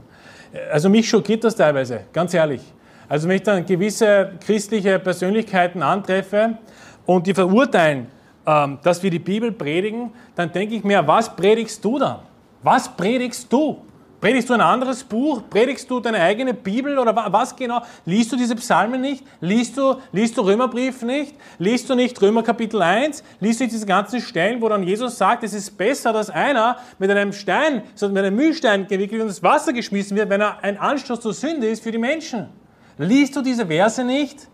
[0.71, 2.61] Also mich schockiert das teilweise, ganz ehrlich.
[3.07, 6.57] Also wenn ich dann gewisse christliche Persönlichkeiten antreffe
[7.05, 8.07] und die verurteilen
[8.49, 12.19] ähm, dass wir die Bibel predigen, dann denke ich mir, was predigst du dann?
[12.63, 13.77] Was predigst du?
[14.21, 15.43] Predigst du ein anderes Buch?
[15.49, 17.81] Predigst du deine eigene Bibel oder was genau?
[18.05, 19.23] Liest du diese Psalmen nicht?
[19.39, 21.35] Liest du, liest du Römerbrief nicht?
[21.57, 23.23] Liest du nicht Römer Kapitel 1?
[23.39, 26.77] Liest du nicht diese ganzen Stellen, wo dann Jesus sagt, es ist besser, dass einer
[26.97, 30.77] mit einem Stein, mit einem Mühlstein gewickelt und ins Wasser geschmissen wird, wenn er ein
[30.77, 32.49] Anstoß zur Sünde ist für die Menschen?
[32.97, 34.49] Liest du diese Verse nicht?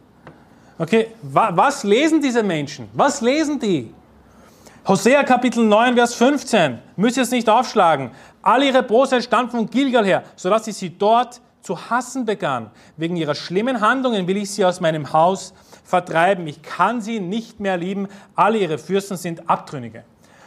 [0.77, 2.87] Okay, was lesen diese Menschen?
[2.93, 3.91] Was lesen die?
[4.87, 6.77] Hosea Kapitel 9, Vers 15.
[6.95, 8.11] Müsst ihr es nicht aufschlagen.
[8.43, 12.69] Alle ihre Bosheit stammt von Gilgal her, sodass ich sie dort zu hassen begann.
[12.95, 16.45] Wegen ihrer schlimmen Handlungen will ich sie aus meinem Haus vertreiben.
[16.45, 18.07] Ich kann sie nicht mehr lieben.
[18.35, 20.03] Alle ihre Fürsten sind Abtrünnige.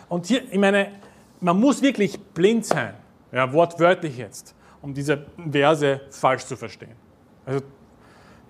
[0.08, 0.92] Und hier, ich meine,
[1.40, 2.94] man muss wirklich blind sein,
[3.32, 6.94] ja, wortwörtlich jetzt, um diese Verse falsch zu verstehen.
[7.44, 7.62] Also,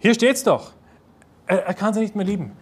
[0.00, 0.72] hier steht es doch.
[1.46, 2.52] Er, er kann sie nicht mehr lieben.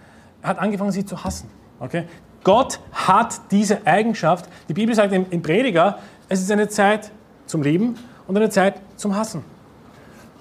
[0.43, 1.51] Er hat angefangen, sie zu hassen.
[1.81, 2.07] Okay?
[2.47, 4.49] Gott hat diese Eigenschaft.
[4.69, 7.11] Die Bibel sagt im, Prediger, es ist eine Zeit
[7.45, 7.97] zum Lieben
[8.29, 9.43] und eine Zeit zum Hassen.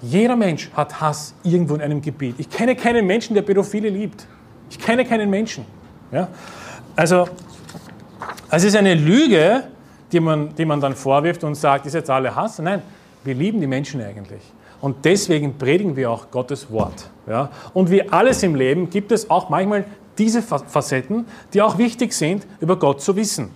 [0.00, 2.36] Jeder Mensch hat Hass irgendwo in einem Gebiet.
[2.38, 4.24] Ich kenne keinen Menschen, der Pädophile liebt.
[4.70, 5.64] Ich kenne keinen Menschen.
[6.12, 6.28] Ja?
[6.94, 7.26] Also,
[8.52, 9.64] es ist eine Lüge,
[10.12, 12.60] die man, die man dann vorwirft und sagt, ist jetzt alle Hass.
[12.60, 12.82] Nein,
[13.24, 14.42] wir lieben die Menschen eigentlich.
[14.80, 17.10] Und deswegen predigen wir auch Gottes Wort.
[17.26, 17.50] Ja?
[17.74, 19.86] Und wie alles im Leben gibt es auch manchmal
[20.18, 23.50] diese Facetten, die auch wichtig sind, über Gott zu wissen.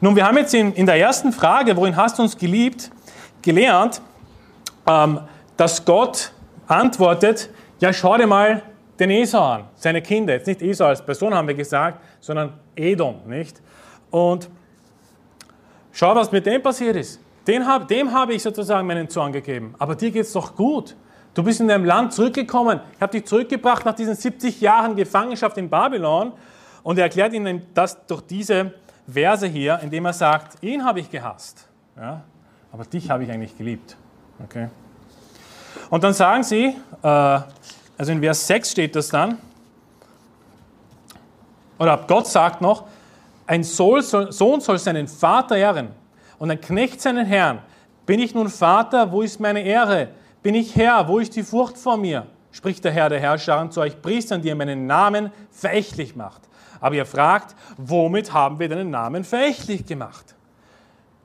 [0.00, 2.90] Nun, wir haben jetzt in, in der ersten Frage, worin hast du uns geliebt,
[3.42, 4.00] gelernt,
[4.86, 5.20] ähm,
[5.56, 6.32] dass Gott
[6.66, 8.62] antwortet, ja schau dir mal
[8.98, 10.34] den Esau an, seine Kinder.
[10.34, 13.60] Jetzt nicht Esau als Person haben wir gesagt, sondern Edom, nicht?
[14.10, 14.48] Und
[15.92, 17.20] schau, was mit dem passiert ist.
[17.48, 19.74] Hab, dem habe ich sozusagen meinen Zorn gegeben.
[19.78, 20.96] Aber dir geht es doch gut.
[21.34, 22.80] Du bist in deinem Land zurückgekommen.
[22.94, 26.32] Ich habe dich zurückgebracht nach diesen 70 Jahren Gefangenschaft in Babylon.
[26.84, 28.72] Und er erklärt ihnen das durch diese
[29.12, 31.66] Verse hier, indem er sagt, ihn habe ich gehasst.
[31.96, 32.22] Ja?
[32.72, 33.96] Aber dich habe ich eigentlich geliebt.
[34.44, 34.68] Okay?
[35.90, 39.38] Und dann sagen sie, äh, also in Vers 6 steht das dann,
[41.78, 42.84] oder Gott sagt noch,
[43.46, 45.88] ein Sohn soll seinen Vater ehren
[46.38, 47.58] und ein Knecht seinen Herrn.
[48.06, 50.08] Bin ich nun Vater, wo ist meine Ehre?
[50.44, 52.26] Bin ich Herr, wo ist die Furcht vor mir?
[52.52, 56.42] Spricht der Herr der Herrscher zu euch Priestern, die ihr meinen Namen verächtlich macht.
[56.82, 60.34] Aber ihr fragt, womit haben wir deinen Namen verächtlich gemacht?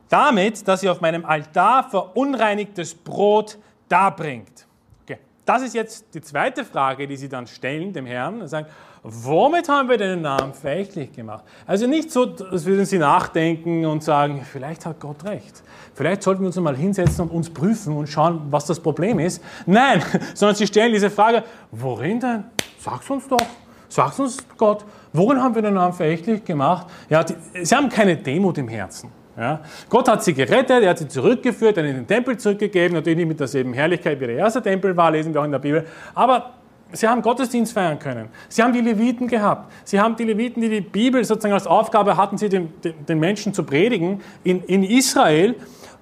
[0.07, 3.57] Damit, dass ihr auf meinem Altar verunreinigtes Brot
[3.89, 4.65] darbringt.
[5.03, 5.17] Okay.
[5.45, 8.67] Das ist jetzt die zweite Frage, die sie dann stellen dem Herrn und sagen,
[9.03, 11.43] womit haben wir den Namen verächtlich gemacht?
[11.67, 15.61] Also nicht so, als würden sie nachdenken und sagen, vielleicht hat Gott recht.
[15.99, 19.43] Vielleicht sollten wir uns mal hinsetzen und uns prüfen und schauen, was das Problem ist.
[19.65, 20.01] Nein,
[20.33, 22.45] sondern sie stellen diese Frage, worin denn?
[22.79, 23.45] Sag's uns doch.
[23.89, 26.87] Sag's uns Gott, worin haben wir den Namen verächtlich gemacht?
[27.09, 29.11] Ja, die, sie haben keine Demut im Herzen.
[29.37, 29.59] Ja.
[29.89, 33.27] Gott hat sie gerettet, er hat sie zurückgeführt, dann in den Tempel zurückgegeben, natürlich nicht
[33.27, 35.85] mit derselben Herrlichkeit, wie der erste Tempel war, lesen wir auch in der Bibel,
[36.15, 36.51] aber
[36.93, 38.29] sie haben Gottesdienst feiern können.
[38.47, 39.69] Sie haben die Leviten gehabt.
[39.83, 43.53] Sie haben die Leviten, die die Bibel sozusagen als Aufgabe hatten, sie den, den Menschen
[43.53, 45.55] zu predigen in, in Israel.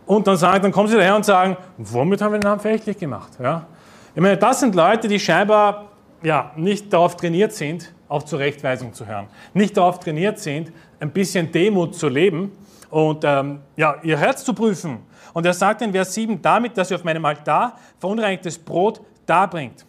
[0.07, 2.97] Und dann, sagen, dann kommen sie daher und sagen, womit haben wir den Namen verächtlich
[2.97, 3.33] gemacht?
[3.39, 3.67] Ja.
[4.15, 5.89] Ich meine, das sind Leute, die scheinbar
[6.23, 9.27] ja, nicht darauf trainiert sind, auf Zurechtweisung zu hören.
[9.53, 12.51] Nicht darauf trainiert sind, ein bisschen Demut zu leben
[12.89, 14.99] und ähm, ja, ihr Herz zu prüfen.
[15.33, 19.85] Und er sagt in Vers 7, damit, dass ihr auf meinem Altar verunreinigtes Brot darbringt.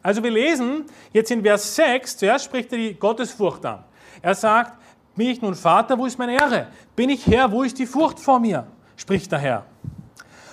[0.00, 3.80] Also wir lesen jetzt in Vers 6, zuerst spricht er die Gottesfurcht an.
[4.22, 4.80] Er sagt,
[5.16, 6.68] bin ich nun Vater, wo ist meine Ehre?
[6.94, 8.66] Bin ich Herr, wo ist die Furcht vor mir?
[8.96, 9.64] Spricht der Herr.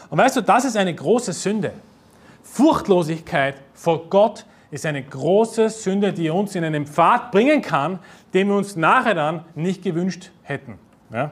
[0.10, 1.74] Und weißt du, das ist eine große Sünde.
[2.44, 8.00] Furchtlosigkeit vor Gott ist eine große Sünde, die uns in einen Pfad bringen kann,
[8.34, 10.80] den wir uns nachher dann nicht gewünscht hätten.
[11.12, 11.32] Ja?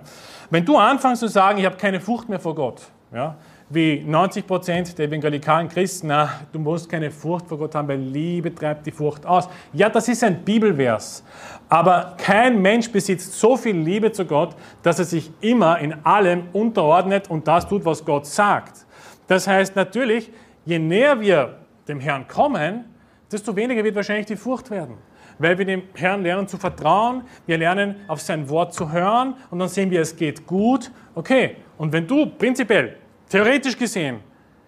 [0.50, 2.82] Wenn du anfängst zu sagen, ich habe keine Furcht mehr vor Gott,
[3.14, 3.36] ja,
[3.74, 8.00] wie 90 Prozent der evangelikalen Christen, na, du musst keine Furcht vor Gott haben, weil
[8.00, 9.48] Liebe treibt die Furcht aus.
[9.74, 11.24] Ja, das ist ein Bibelvers.
[11.70, 16.44] Aber kein Mensch besitzt so viel Liebe zu Gott, dass er sich immer in allem
[16.54, 18.86] unterordnet und das tut, was Gott sagt.
[19.28, 20.32] Das heißt natürlich,
[20.66, 22.86] je näher wir dem Herrn kommen,
[23.32, 24.98] desto weniger wird wahrscheinlich die Furcht werden
[25.42, 29.58] weil wir dem Herrn lernen zu vertrauen, wir lernen auf sein Wort zu hören und
[29.58, 30.92] dann sehen wir, es geht gut.
[31.16, 32.98] Okay, und wenn du prinzipiell,
[33.32, 34.20] theoretisch gesehen,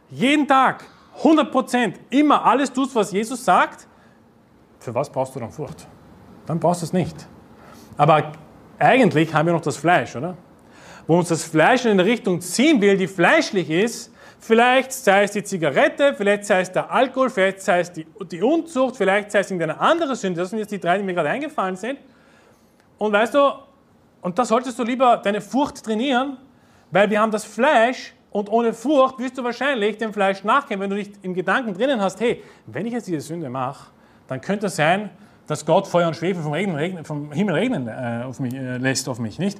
[0.09, 0.85] jeden Tag
[1.21, 3.87] 100% immer alles tust, was Jesus sagt,
[4.79, 5.87] für was brauchst du dann Furcht?
[6.45, 7.15] Dann brauchst du es nicht.
[7.97, 8.31] Aber
[8.79, 10.35] eigentlich haben wir noch das Fleisch, oder?
[11.07, 14.13] Wo uns das Fleisch in eine Richtung ziehen will, die fleischlich ist,
[14.45, 18.41] Vielleicht sei es die Zigarette, vielleicht sei es der Alkohol, vielleicht sei es die, die
[18.41, 20.41] Unzucht, vielleicht sei es irgendeine andere Sünde.
[20.41, 21.97] Das sind jetzt die drei, die mir gerade eingefallen sind.
[22.97, 23.53] Und weißt du,
[24.19, 26.35] und da solltest du lieber deine Furcht trainieren,
[26.91, 30.89] weil wir haben das Fleisch und ohne Furcht wirst du wahrscheinlich dem Fleisch nachgehen, wenn
[30.89, 33.91] du nicht im Gedanken drinnen hast, hey, wenn ich jetzt diese Sünde mache,
[34.27, 35.09] dann könnte es sein,
[35.47, 39.07] dass Gott Feuer und Schwefel vom, Regen, vom Himmel regnen äh, auf mich, äh, lässt
[39.07, 39.57] auf mich, nicht?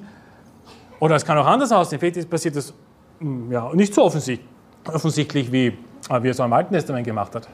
[1.00, 1.98] Oder es kann auch anders aussehen.
[2.00, 2.74] Vielleicht passiert das
[3.20, 4.48] hm, ja, nicht so offensichtlich
[4.92, 7.48] offensichtlich, wie, äh, wie es auch im Alten Testament gemacht hat.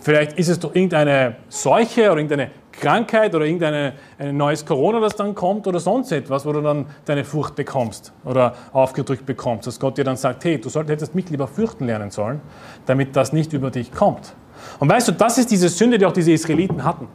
[0.00, 3.94] Vielleicht ist es doch irgendeine Seuche oder irgendeine Krankheit oder irgendein
[4.32, 8.54] neues Corona, das dann kommt oder sonst etwas, wo du dann deine Furcht bekommst oder
[8.72, 12.10] aufgedrückt bekommst, dass Gott dir dann sagt, hey, du solltest, hättest mich lieber fürchten lernen
[12.10, 12.40] sollen,
[12.86, 14.34] damit das nicht über dich kommt.
[14.78, 17.08] Und weißt du, das ist diese Sünde, die auch diese Israeliten hatten.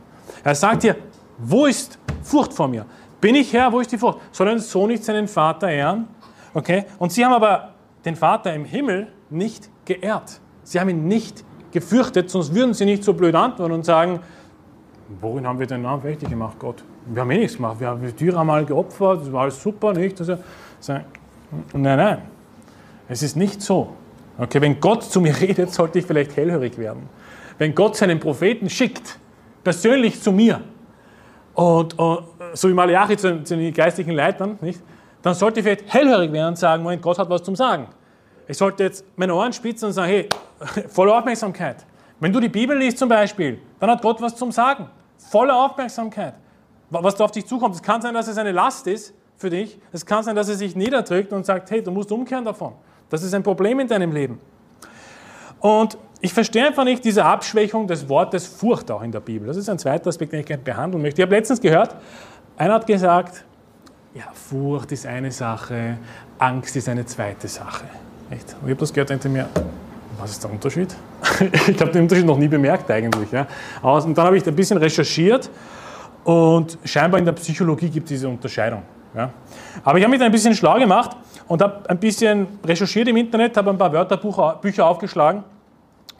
[0.43, 0.95] Er sagt dir,
[1.37, 2.85] wo ist Furcht vor mir?
[3.19, 4.19] Bin ich Herr, wo ist die Furcht?
[4.31, 6.07] Soll ein Sohn nicht seinen Vater ehren?
[6.53, 6.85] Okay?
[6.99, 7.73] Und sie haben aber
[8.05, 10.39] den Vater im Himmel nicht geehrt.
[10.63, 14.19] Sie haben ihn nicht gefürchtet, sonst würden sie nicht so blöd antworten und sagen,
[15.21, 16.83] worin haben wir den Namen richtig gemacht, Gott?
[17.05, 19.93] Wir haben eh nichts gemacht, wir haben die Tiere mal geopfert, das war alles super,
[19.93, 20.19] nicht?
[20.19, 20.37] Also,
[20.87, 21.05] nein,
[21.73, 22.21] nein,
[23.07, 23.89] es ist nicht so.
[24.37, 27.09] Okay, wenn Gott zu mir redet, sollte ich vielleicht hellhörig werden.
[27.57, 29.19] Wenn Gott seinen Propheten schickt,
[29.63, 30.61] persönlich zu mir,
[31.53, 32.23] und, und
[32.53, 34.81] so wie Malachi zu, zu, den geistlichen Leitern, nicht?
[35.21, 37.87] dann sollte ich vielleicht hellhörig werden und sagen, Moment, Gott hat was zum Sagen.
[38.47, 40.29] Ich sollte jetzt meine Ohren spitzen und sagen, hey,
[40.89, 41.85] volle Aufmerksamkeit.
[42.19, 44.89] Wenn du die Bibel liest zum Beispiel, dann hat Gott was zum Sagen.
[45.17, 46.35] Volle Aufmerksamkeit.
[46.89, 47.75] Was da auf dich zukommt.
[47.75, 49.79] Es kann sein, dass es eine Last ist für dich.
[49.91, 52.73] Es kann sein, dass er sich niederdrückt und sagt, hey, du musst umkehren davon.
[53.09, 54.39] Das ist ein Problem in deinem Leben.
[55.59, 59.47] Und ich verstehe einfach nicht diese Abschwächung des Wortes Furcht auch in der Bibel.
[59.47, 61.21] Das ist ein zweiter Aspekt, den ich gerne behandeln möchte.
[61.21, 61.95] Ich habe letztens gehört,
[62.57, 63.43] einer hat gesagt,
[64.13, 65.97] ja, Furcht ist eine Sache,
[66.37, 67.85] Angst ist eine zweite Sache.
[68.29, 68.55] Echt?
[68.61, 69.49] Und ich habe das gehört und mir,
[70.19, 70.95] was ist der Unterschied?
[71.67, 73.31] ich habe den Unterschied noch nie bemerkt eigentlich.
[73.31, 73.47] Ja.
[73.81, 75.49] Und dann habe ich ein bisschen recherchiert
[76.23, 78.83] und scheinbar in der Psychologie gibt es diese Unterscheidung.
[79.15, 79.29] Ja.
[79.83, 81.15] Aber ich habe mich da ein bisschen schlau gemacht
[81.47, 85.43] und habe ein bisschen recherchiert im Internet, habe ein paar Wörterbücher aufgeschlagen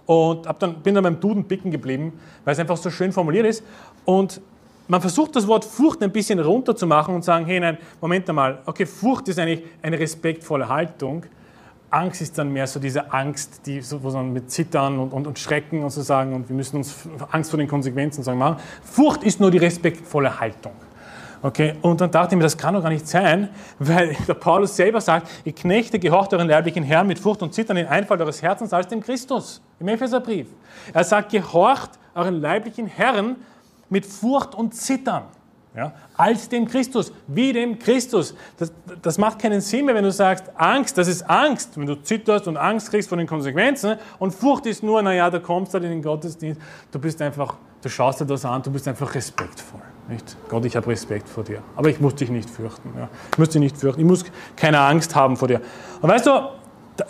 [0.06, 3.64] und dann, bin dann beim Duden picken geblieben, weil es einfach so schön formuliert ist.
[4.06, 4.42] Und
[4.88, 8.86] man versucht das Wort Furcht ein bisschen runterzumachen und sagen, hey, nein, Moment einmal, okay,
[8.86, 11.24] Furcht ist eigentlich eine respektvolle Haltung.
[11.94, 15.28] Angst ist dann mehr so diese Angst, die so, wo man mit Zittern und, und,
[15.28, 18.58] und, Schrecken und so sagen und wir müssen uns Angst vor den Konsequenzen sagen machen.
[18.84, 20.74] Furcht ist nur die respektvolle Haltung.
[21.44, 24.76] Okay, und dann dachte ich mir, das kann doch gar nicht sein, weil der Paulus
[24.76, 28.42] selber sagt, ihr Knechte gehorcht euren leiblichen Herrn mit Furcht und Zittern in Einfall eures
[28.42, 30.48] Herzens als dem Christus, im Epheserbrief.
[30.94, 33.36] Er sagt, gehorcht euren leiblichen Herren
[33.90, 35.24] mit Furcht und Zittern.
[35.76, 38.36] Ja, als dem Christus, wie dem Christus.
[38.58, 41.96] Das, das macht keinen Sinn mehr, wenn du sagst, Angst, das ist Angst, wenn du
[41.96, 43.98] zitterst und Angst kriegst von den Konsequenzen.
[44.20, 47.56] Und Furcht ist nur, naja, da kommst du halt in den Gottesdienst, du bist einfach,
[47.82, 49.82] du schaust dir das an, du bist einfach respektvoll.
[50.10, 50.38] Nicht?
[50.48, 52.94] Gott, ich habe Respekt vor dir, aber ich muss dich nicht fürchten.
[52.96, 53.10] Ja.
[53.32, 55.60] Ich muss dich nicht fürchten, ich muss keine Angst haben vor dir.
[56.02, 56.50] Und weißt du,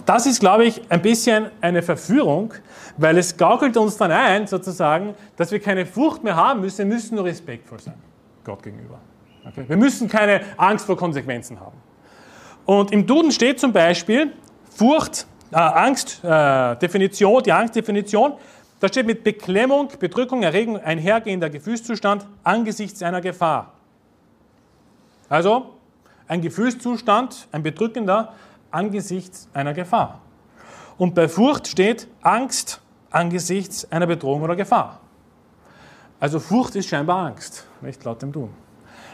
[0.05, 2.53] das ist, glaube ich, ein bisschen eine Verführung,
[2.95, 6.95] weil es gaukelt uns dann ein, sozusagen, dass wir keine Furcht mehr haben müssen, wir
[6.95, 7.95] müssen nur respektvoll sein.
[8.43, 8.99] Gott gegenüber.
[9.45, 9.65] Okay?
[9.67, 11.77] Wir müssen keine Angst vor Konsequenzen haben.
[12.65, 14.31] Und im Duden steht zum Beispiel
[14.69, 18.33] Furcht, äh, Angst, äh, Definition, die Angstdefinition,
[18.79, 23.71] da steht mit Beklemmung, Bedrückung, Erregung einhergehender Gefühlszustand angesichts einer Gefahr.
[25.29, 25.75] Also
[26.27, 28.33] ein Gefühlszustand, ein bedrückender
[28.71, 30.19] angesichts einer Gefahr.
[30.97, 34.99] Und bei Furcht steht Angst angesichts einer Bedrohung oder Gefahr.
[36.19, 38.49] Also Furcht ist scheinbar Angst, nicht laut dem Tun.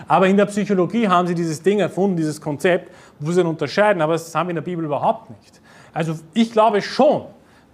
[0.07, 4.01] Aber in der Psychologie haben sie dieses Ding erfunden, dieses Konzept, wo sie dann unterscheiden,
[4.01, 5.61] aber das haben wir in der Bibel überhaupt nicht.
[5.93, 7.25] Also ich glaube schon,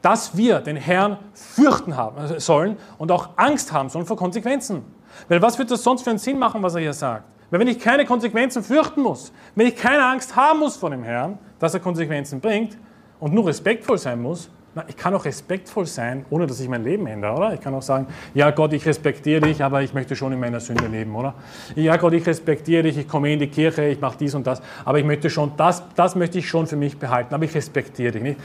[0.01, 4.83] dass wir den Herrn fürchten haben äh, sollen und auch Angst haben sollen vor Konsequenzen.
[5.27, 7.25] Weil was wird das sonst für einen Sinn machen, was er hier sagt?
[7.49, 11.03] Weil wenn ich keine Konsequenzen fürchten muss, wenn ich keine Angst haben muss vor dem
[11.03, 12.77] Herrn, dass er Konsequenzen bringt
[13.19, 14.49] und nur respektvoll sein muss,
[14.87, 17.53] ich kann auch respektvoll sein, ohne dass ich mein Leben ändere, oder?
[17.53, 20.59] Ich kann auch sagen, ja Gott, ich respektiere dich, aber ich möchte schon in meiner
[20.59, 21.33] Sünde leben, oder?
[21.75, 24.61] Ja Gott, ich respektiere dich, ich komme in die Kirche, ich mache dies und das,
[24.83, 28.11] aber ich möchte schon, das, das möchte ich schon für mich behalten, aber ich respektiere
[28.11, 28.39] dich nicht.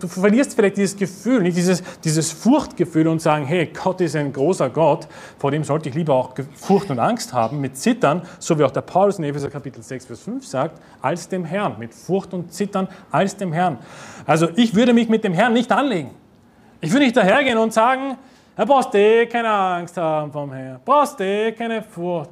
[0.00, 4.32] Du verlierst vielleicht dieses Gefühl, nicht dieses, dieses Furchtgefühl und sagen, hey, Gott ist ein
[4.32, 5.06] großer Gott,
[5.38, 8.70] vor dem sollte ich lieber auch Furcht und Angst haben, mit Zittern, so wie auch
[8.72, 12.52] der Paulus in Epheser Kapitel 6, Vers 5 sagt, als dem Herrn, mit Furcht und
[12.52, 13.78] Zittern als dem Herrn.
[14.26, 16.10] Also ich würde mich mit dem Herrn nicht anlegen.
[16.80, 18.16] Ich würde nicht dahergehen und sagen,
[18.56, 22.30] Herr, brauchst du keine Angst haben vom Herrn, brauchst du keine Furcht.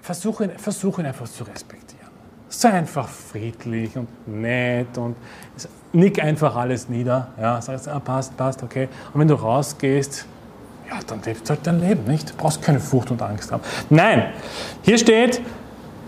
[0.00, 2.08] Versuche ihn, versuch ihn einfach zu respektieren.
[2.48, 5.14] Sei einfach friedlich und nett und
[5.92, 7.28] nick einfach alles nieder.
[7.38, 8.88] Ja, sag, ah, passt, passt, okay.
[9.12, 10.26] Und wenn du rausgehst,
[10.88, 12.30] ja, dann lebst du halt dein Leben, nicht?
[12.30, 13.62] Du brauchst keine Furcht und Angst haben.
[13.90, 14.32] Nein,
[14.82, 15.40] hier steht,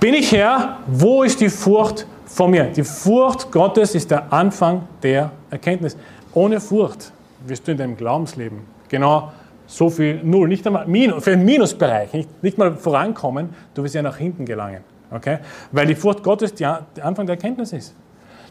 [0.01, 2.65] bin ich Herr, wo ist die Furcht vor mir?
[2.65, 5.97] Die Furcht Gottes ist der Anfang der Erkenntnis.
[6.35, 7.13] Ohne Furcht
[7.47, 9.33] wirst du in deinem Glaubensleben genau
[9.67, 13.95] so viel Null, nicht einmal Minus, für den Minusbereich, nicht, nicht mal vorankommen, du wirst
[13.95, 14.83] ja nach hinten gelangen.
[15.11, 15.39] Okay?
[15.73, 17.95] Weil die Furcht Gottes der Anfang der Erkenntnis ist.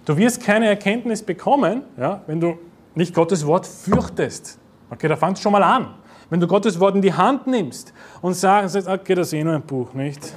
[0.06, 2.58] Du wirst keine Erkenntnis bekommen, ja, wenn du
[2.96, 4.58] nicht Gottes Wort fürchtest.
[4.90, 5.88] Okay, da fangst du schon mal an.
[6.30, 9.54] Wenn du Gottes Wort in die Hand nimmst und sagst, okay, das ist eh nur
[9.54, 10.34] ein Buch, nicht?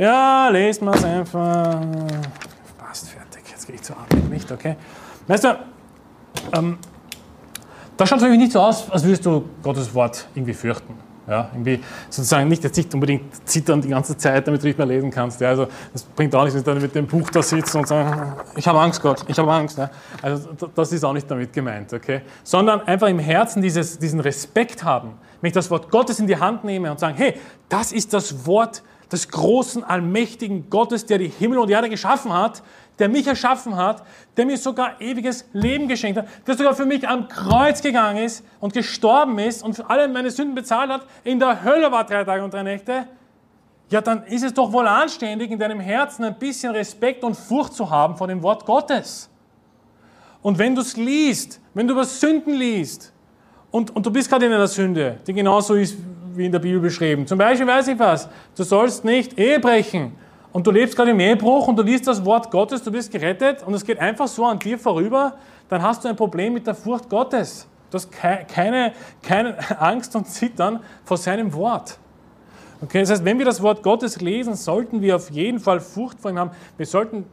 [0.00, 1.78] Ja, lest mal es einfach.
[2.78, 4.50] Passt, fertig, jetzt gehe ich zur Arbeit, nicht?
[4.50, 4.76] Okay?
[5.26, 5.58] Weißt du,
[6.54, 6.78] ähm,
[7.98, 10.94] da schaut es natürlich nicht so aus, als würdest du Gottes Wort irgendwie fürchten.
[11.28, 14.86] Ja, irgendwie sozusagen nicht jetzt nicht unbedingt zittern die ganze Zeit, damit du nicht mehr
[14.86, 15.38] lesen kannst.
[15.42, 17.86] Ja, also das bringt auch nichts, wenn du dann mit dem Buch da sitzt und
[17.86, 18.22] sagst,
[18.56, 19.76] ich habe Angst, Gott, ich habe Angst.
[19.76, 19.90] Ja.
[20.22, 22.22] Also das ist auch nicht damit gemeint, okay?
[22.42, 26.38] Sondern einfach im Herzen dieses, diesen Respekt haben, wenn ich das Wort Gottes in die
[26.38, 27.34] Hand nehme und sage, hey,
[27.68, 32.62] das ist das Wort des großen, allmächtigen Gottes, der die Himmel und Erde geschaffen hat,
[32.98, 34.04] der mich erschaffen hat,
[34.36, 38.44] der mir sogar ewiges Leben geschenkt hat, der sogar für mich am Kreuz gegangen ist
[38.60, 42.24] und gestorben ist und für alle meine Sünden bezahlt hat, in der Hölle war drei
[42.24, 43.06] Tage und drei Nächte,
[43.88, 47.74] ja, dann ist es doch wohl anständig, in deinem Herzen ein bisschen Respekt und Furcht
[47.74, 49.28] zu haben vor dem Wort Gottes.
[50.42, 53.12] Und wenn du es liest, wenn du über Sünden liest,
[53.70, 55.96] und, und du bist gerade in einer Sünde, die genauso ist
[56.34, 57.26] wie in der Bibel beschrieben.
[57.26, 60.12] Zum Beispiel weiß ich was, du sollst nicht Ehe brechen
[60.52, 63.62] und du lebst gerade im Ehebruch und du liest das Wort Gottes, du bist gerettet
[63.64, 65.34] und es geht einfach so an dir vorüber,
[65.68, 67.68] dann hast du ein Problem mit der Furcht Gottes.
[67.90, 71.98] Du hast keine, keine Angst und Zittern vor seinem Wort.
[72.82, 76.18] Okay, das heißt, wenn wir das Wort Gottes lesen, sollten wir auf jeden Fall Furcht
[76.18, 76.52] vor ihm haben.
[76.76, 77.26] Wir sollten,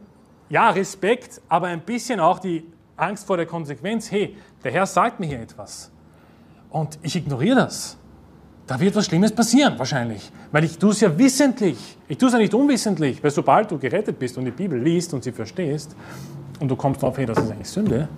[0.50, 4.10] ja, Respekt, aber ein bisschen auch die Angst vor der Konsequenz.
[4.10, 5.90] Hey, der Herr sagt mir hier etwas
[6.70, 7.96] und ich ignoriere das
[8.68, 10.30] da wird was Schlimmes passieren, wahrscheinlich.
[10.52, 11.96] Weil ich tue es ja wissentlich.
[12.06, 15.12] Ich tue es ja nicht unwissentlich, weil sobald du gerettet bist und die Bibel liest
[15.14, 15.96] und sie verstehst
[16.60, 18.08] und du kommst darauf, hey, das ist eigentlich Sünde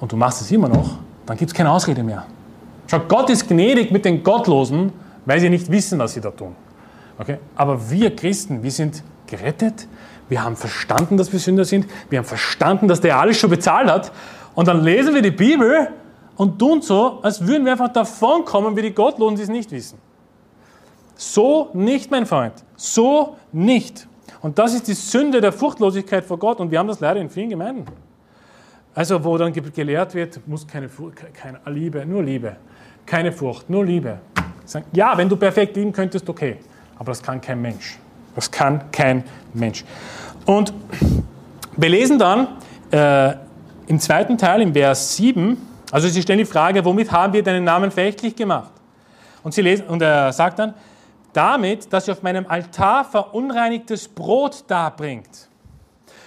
[0.00, 2.26] und du machst es immer noch, dann gibt es keine Ausrede mehr.
[2.88, 4.92] Schau, Gott ist gnädig mit den Gottlosen,
[5.24, 6.56] weil sie nicht wissen, was sie da tun.
[7.18, 7.38] Okay?
[7.54, 9.86] Aber wir Christen, wir sind gerettet,
[10.28, 13.88] wir haben verstanden, dass wir Sünder sind, wir haben verstanden, dass der alles schon bezahlt
[13.88, 14.10] hat
[14.56, 15.88] und dann lesen wir die Bibel
[16.36, 19.98] und tun so, als würden wir einfach davonkommen wie die Gottlosen, die es nicht wissen.
[21.14, 22.54] So nicht, mein Freund.
[22.76, 24.08] So nicht.
[24.40, 26.58] Und das ist die Sünde der Furchtlosigkeit vor Gott.
[26.58, 27.86] Und wir haben das leider in vielen Gemeinden.
[28.94, 30.90] Also, wo dann gelehrt wird, muss keine,
[31.32, 32.56] keine Liebe, nur Liebe.
[33.06, 34.18] Keine Furcht, nur Liebe.
[34.92, 36.58] Ja, wenn du perfekt lieben könntest, okay.
[36.98, 37.98] Aber das kann kein Mensch.
[38.34, 39.24] Das kann kein
[39.54, 39.84] Mensch.
[40.44, 40.72] Und
[41.76, 42.48] wir lesen dann
[42.90, 43.34] äh,
[43.86, 45.56] im zweiten Teil, im Vers 7,
[45.92, 48.72] also sie stellen die Frage, womit haben wir deinen Namen verächtlich gemacht?
[49.42, 50.74] Und, sie lesen, und er sagt dann,
[51.34, 55.48] damit, dass ihr auf meinem Altar verunreinigtes Brot darbringt.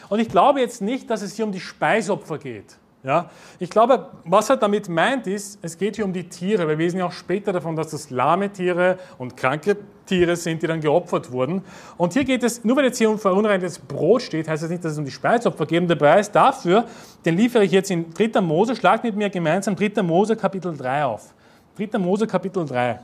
[0.08, 2.78] Und ich glaube jetzt nicht, dass es hier um die Speisopfer geht.
[3.06, 3.30] Ja?
[3.60, 6.68] Ich glaube, was er damit meint, ist, es geht hier um die Tiere.
[6.68, 9.78] Wir wissen ja auch später davon, dass das lahme Tiere und kranke
[10.08, 11.62] Tiere sind, die dann geopfert wurden.
[11.98, 14.84] Und hier geht es, nur weil jetzt hier um verunreinigtes Brot steht, heißt das nicht,
[14.84, 15.82] dass es um die Speisopfer geht.
[15.82, 16.86] Und der Preis dafür,
[17.26, 18.42] den liefere ich jetzt in 3.
[18.42, 20.02] Mose, schlagt mit mir gemeinsam 3.
[20.02, 21.34] Mose Kapitel 3 auf.
[21.78, 22.00] 3.
[22.00, 23.00] Mose Kapitel 3.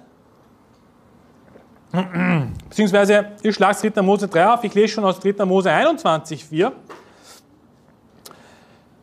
[2.69, 4.01] Beziehungsweise, ihr schlagt 3.
[4.01, 5.45] Mose 3 auf, ich lese schon aus 3.
[5.45, 6.71] Mose 21, 4.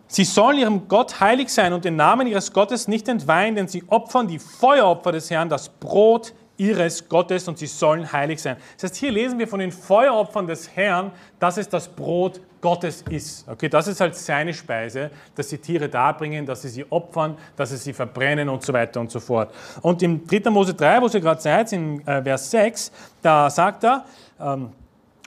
[0.09, 3.85] Sie sollen ihrem Gott heilig sein und den Namen ihres Gottes nicht entweihen, denn sie
[3.89, 8.57] opfern die Feueropfer des Herrn, das Brot ihres Gottes und sie sollen heilig sein.
[8.77, 13.05] Das heißt, hier lesen wir von den Feueropfern des Herrn, dass es das Brot Gottes
[13.11, 13.47] ist.
[13.49, 17.71] Okay, das ist halt seine Speise, dass die Tiere darbringen, dass sie sie opfern, dass
[17.71, 19.55] sie sie verbrennen und so weiter und so fort.
[19.83, 20.51] Und im 3.
[20.51, 22.91] Mose 3, wo ihr gerade seid, in äh, Vers 6,
[23.23, 24.05] da sagt er,
[24.41, 24.71] ähm,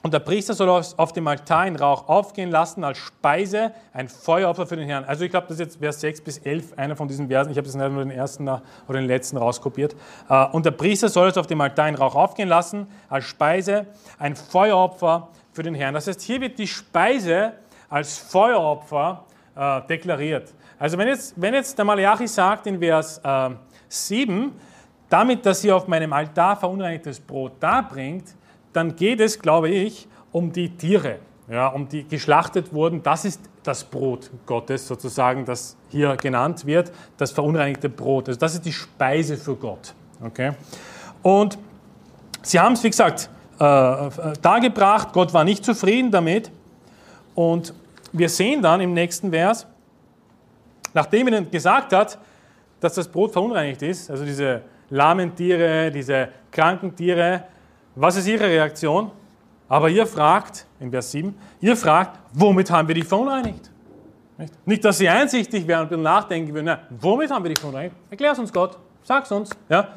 [0.03, 4.65] und der Priester soll auf dem Altar in Rauch aufgehen lassen als Speise, ein Feueropfer
[4.65, 5.03] für den Herrn.
[5.05, 7.51] Also ich glaube, das ist jetzt Vers 6 bis 11, einer von diesen Versen.
[7.51, 8.61] Ich habe jetzt nicht nur den ersten oder
[8.99, 9.95] den letzten rauskopiert.
[10.27, 13.85] Äh, und der Priester soll es auf dem Altar in Rauch aufgehen lassen als Speise,
[14.17, 15.93] ein Feueropfer für den Herrn.
[15.93, 17.53] Das heißt, hier wird die Speise
[17.87, 19.25] als Feueropfer
[19.55, 20.51] äh, deklariert.
[20.79, 23.49] Also wenn jetzt, wenn jetzt der Malachi sagt in Vers äh,
[23.87, 24.51] 7,
[25.09, 28.33] damit, dass ihr auf meinem Altar verunreinigtes Brot darbringt,
[28.73, 31.19] dann geht es, glaube ich, um die Tiere,
[31.49, 33.03] ja, um die geschlachtet wurden.
[33.03, 38.27] Das ist das Brot Gottes sozusagen, das hier genannt wird, das verunreinigte Brot.
[38.27, 39.93] Also das ist die Speise für Gott.
[40.23, 40.53] Okay?
[41.21, 41.57] Und
[42.41, 43.63] sie haben es, wie gesagt, äh,
[44.07, 44.09] äh,
[44.41, 45.13] dargebracht.
[45.13, 46.51] Gott war nicht zufrieden damit.
[47.35, 47.73] Und
[48.11, 49.67] wir sehen dann im nächsten Vers,
[50.93, 52.17] nachdem er ihnen gesagt hat,
[52.79, 57.43] dass das Brot verunreinigt ist, also diese lahmen Tiere, diese kranken Tiere,
[57.95, 59.11] was ist Ihre Reaktion?
[59.67, 63.71] Aber ihr fragt, in Vers 7, ihr fragt, womit haben wir dich verunreinigt?
[64.37, 67.95] Nicht, Nicht dass Sie einsichtig wären und nachdenken würden, na, womit haben wir dich verunreinigt?
[68.09, 69.51] Erklär es uns Gott, sag es uns.
[69.69, 69.89] Ja?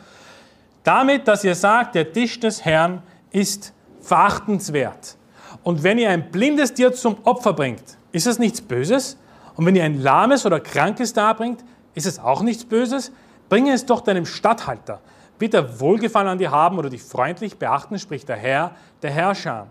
[0.85, 5.17] Damit, dass ihr sagt, der Tisch des Herrn ist verachtenswert.
[5.63, 9.17] Und wenn ihr ein blindes Tier zum Opfer bringt, ist es nichts Böses?
[9.57, 11.65] Und wenn ihr ein lahmes oder krankes darbringt,
[11.95, 13.13] ist es auch nichts Böses?
[13.49, 15.01] Bringe es doch deinem Statthalter
[15.41, 18.73] er Wohlgefallen an dir haben oder dich freundlich beachten, spricht der Herr,
[19.03, 19.67] der Herrscher.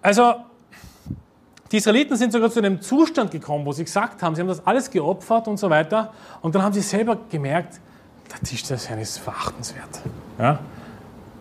[0.00, 0.34] Also,
[1.72, 4.64] die Israeliten sind sogar zu einem Zustand gekommen, wo sie gesagt haben, sie haben das
[4.66, 6.12] alles geopfert und so weiter.
[6.40, 7.80] Und dann haben sie selber gemerkt,
[8.30, 10.00] der Tisch des Herrn ist verachtenswert.
[10.38, 10.60] Ja?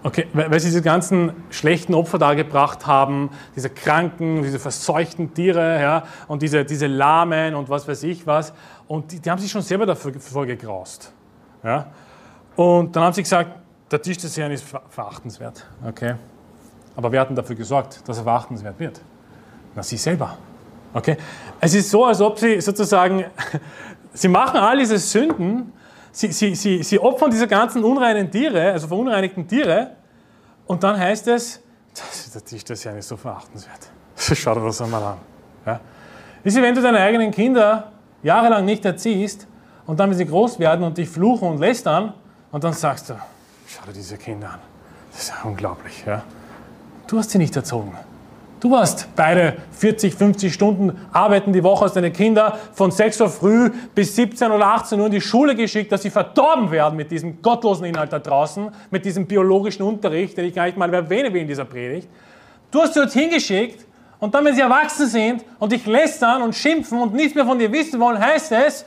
[0.05, 6.03] Okay, weil sie diese ganzen schlechten Opfer dargebracht haben, diese kranken, diese verseuchten Tiere ja,
[6.27, 8.53] und diese, diese Lahmen und was weiß ich was.
[8.87, 10.11] Und die, die haben sich schon selber dafür
[10.45, 11.13] gegraust.
[11.63, 11.87] Ja?
[12.55, 13.51] Und dann haben sie gesagt,
[13.91, 15.65] der Tisch des Herrn ist verachtenswert.
[15.85, 16.15] Okay.
[16.95, 19.01] Aber wer hat denn dafür gesorgt, dass er verachtenswert wird?
[19.75, 20.37] Na, sie selber.
[20.93, 21.17] Okay.
[21.59, 23.25] Es ist so, als ob sie sozusagen,
[24.13, 25.73] sie machen all diese Sünden,
[26.11, 29.91] sie, sie, sie, sie opfern diese ganzen unreinen Tiere, also verunreinigten Tiere,
[30.65, 31.61] und dann heißt es,
[32.33, 33.89] der Tisch des Herrn ist so verachtenswert.
[34.15, 35.17] Schau dir das einmal an.
[35.65, 35.79] Ja?
[36.43, 37.91] Ihr, wenn du deine eigenen Kinder
[38.21, 39.47] jahrelang nicht erziehst
[39.85, 42.13] und dann, wenn sie groß werden und dich fluchen und lästern,
[42.53, 43.15] und dann sagst du,
[43.67, 44.59] schau dir diese Kinder an.
[45.11, 46.05] Das ist ja unglaublich.
[46.05, 46.23] Ja?
[47.07, 47.97] Du hast sie nicht erzogen.
[48.59, 53.29] Du hast beide 40, 50 Stunden arbeiten die Woche, hast deine Kinder von 6 Uhr
[53.29, 57.11] früh bis 17 oder 18 Uhr in die Schule geschickt, dass sie verdorben werden mit
[57.11, 61.33] diesem gottlosen Inhalt da draußen, mit diesem biologischen Unterricht, den ich gar nicht mal erwähnen
[61.33, 62.07] will in dieser Predigt.
[62.71, 63.85] Du hast sie dorthin geschickt
[64.19, 67.59] und dann, wenn sie erwachsen sind und dich lästern und schimpfen und nichts mehr von
[67.59, 68.85] dir wissen wollen, heißt es,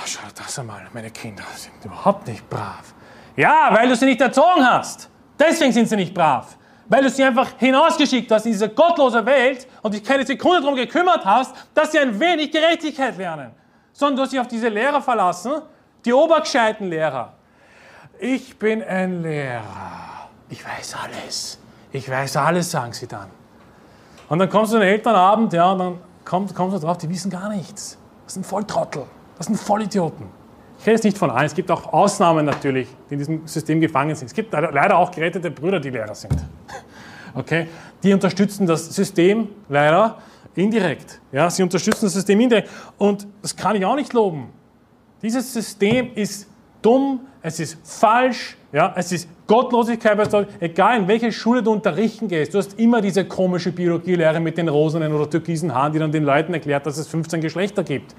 [0.00, 2.94] Oh, schau das einmal, meine Kinder sind überhaupt nicht brav.
[3.36, 5.10] Ja, weil du sie nicht erzogen hast.
[5.38, 6.56] Deswegen sind sie nicht brav.
[6.88, 10.74] Weil du sie einfach hinausgeschickt hast in diese gottlose Welt und dich keine Sekunde darum
[10.74, 13.52] gekümmert hast, dass sie ein wenig Gerechtigkeit lernen.
[13.92, 15.52] Sondern du hast dich auf diese Lehrer verlassen,
[16.04, 17.34] die obergescheiten Lehrer.
[18.18, 20.28] Ich bin ein Lehrer.
[20.48, 21.58] Ich weiß alles.
[21.92, 23.30] Ich weiß alles, sagen sie dann.
[24.28, 27.08] Und dann kommst du in den Elternabend, ja, und dann kommst, kommst du drauf, die
[27.08, 27.98] wissen gar nichts.
[28.24, 29.04] Das sind Volltrottel.
[29.40, 30.26] Das sind Vollidioten.
[30.78, 33.80] Ich rede jetzt nicht von allen, es gibt auch Ausnahmen natürlich, die in diesem System
[33.80, 34.26] gefangen sind.
[34.26, 36.34] Es gibt leider auch gerettete Brüder, die Lehrer sind.
[37.32, 37.68] Okay?
[38.02, 40.18] Die unterstützen das System leider
[40.56, 41.20] indirekt.
[41.32, 41.48] Ja?
[41.48, 42.68] Sie unterstützen das System indirekt.
[42.98, 44.48] Und das kann ich auch nicht loben.
[45.22, 46.46] Dieses System ist
[46.82, 50.18] dumm, es ist falsch, ja, es ist Gottlosigkeit,
[50.58, 54.68] egal in welche Schule du unterrichten gehst, du hast immer diese komische Biologielehre mit den
[54.68, 58.14] rosenen oder türkisen Haaren, die dann den Leuten erklärt, dass es 15 Geschlechter gibt.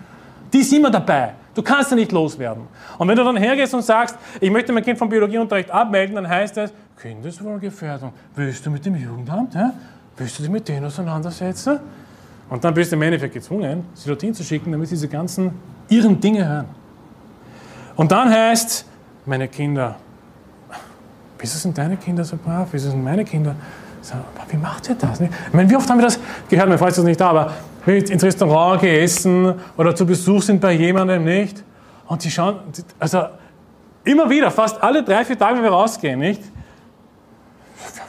[0.52, 1.34] Die ist immer dabei.
[1.54, 2.64] Du kannst ja nicht loswerden.
[2.97, 6.28] Und wenn du dann hergehst und sagst, ich möchte mein Kind vom Biologieunterricht abmelden, dann
[6.28, 8.14] heißt es, Kindeswohlgefährdung.
[8.36, 9.54] Willst du mit dem Jugendamt?
[9.54, 9.74] Ja?
[10.18, 11.80] Willst du dich mit denen auseinandersetzen?
[12.49, 15.52] Und dann bist du im Endeffekt gezwungen, sie dorthin zu schicken, damit sie diese ganzen
[15.89, 16.68] irren Dinge hören.
[17.95, 18.86] Und dann heißt,
[19.26, 19.95] meine Kinder,
[21.39, 22.70] wieso sind deine Kinder so brav?
[22.72, 23.56] Wieso sind meine Kinder?
[24.02, 24.16] So,
[24.49, 25.22] wie macht ihr das?
[25.22, 26.70] Ich meine, wie oft haben wir das gehört?
[26.70, 27.54] Mein Freund ist nicht da, aber
[27.86, 31.64] wenn wir ins Restaurant gegessen oder zu Besuch sind bei jemandem nicht
[32.08, 32.60] und die schauen,
[32.99, 33.26] also
[34.04, 36.41] immer wieder, fast alle drei, vier Tage, wenn wir rausgehen, nicht?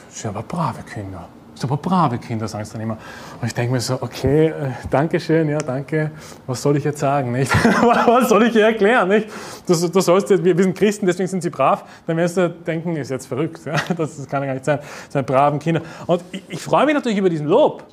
[0.09, 1.27] Das sind aber brave Kinder
[1.63, 2.97] aber brave Kinder, sagen sie dann immer.
[3.41, 6.11] Und ich denke mir so, okay, äh, danke schön, ja, danke,
[6.47, 7.51] was soll ich jetzt sagen, nicht?
[7.81, 9.27] was soll ich ihr erklären, nicht?
[9.67, 13.11] Du, du sollst, wir sind Christen, deswegen sind sie brav, dann wirst du denken, ist
[13.11, 13.75] jetzt verrückt, ja?
[13.95, 15.81] das, das kann ja gar nicht sein, sind braven Kinder.
[16.07, 17.83] Und ich, ich freue mich natürlich über diesen Lob.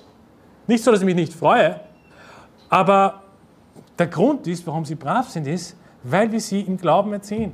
[0.66, 1.80] Nicht so, dass ich mich nicht freue,
[2.68, 3.22] aber
[3.98, 7.52] der Grund ist, warum sie brav sind, ist, weil wir sie im Glauben erziehen,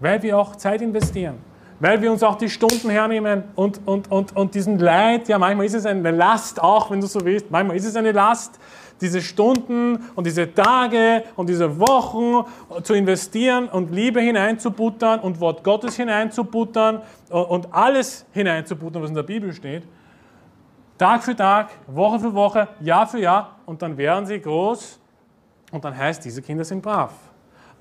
[0.00, 1.36] weil wir auch Zeit investieren
[1.84, 5.66] weil wir uns auch die Stunden hernehmen und, und, und, und diesen Leid, ja, manchmal
[5.66, 8.58] ist es eine Last auch, wenn du so willst, manchmal ist es eine Last,
[9.02, 12.48] diese Stunden und diese Tage und diese Wochen
[12.82, 19.22] zu investieren und Liebe hineinzubuttern und Wort Gottes hineinzubuttern und alles hineinzubuttern, was in der
[19.22, 19.82] Bibel steht.
[20.96, 24.98] Tag für Tag, Woche für Woche, Jahr für Jahr und dann werden sie groß
[25.70, 27.12] und dann heißt, diese Kinder sind brav.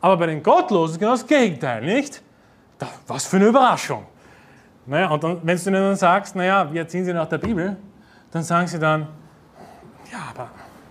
[0.01, 2.21] Aber bei den Gottlosen ist genau das Gegenteil, nicht?
[3.07, 4.05] Was für eine Überraschung.
[4.85, 7.77] Naja, und dann, wenn du ihnen dann sagst, naja, wie erziehen sie nach der Bibel,
[8.31, 9.07] dann sagen sie dann,
[10.11, 10.49] ja, aber,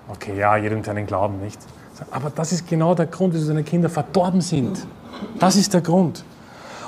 [0.09, 1.61] okay, ja, jedem seinen Glauben nicht.
[2.11, 4.86] Aber das ist genau der Grund, wieso seine Kinder verdorben sind.
[5.38, 6.24] Das ist der Grund.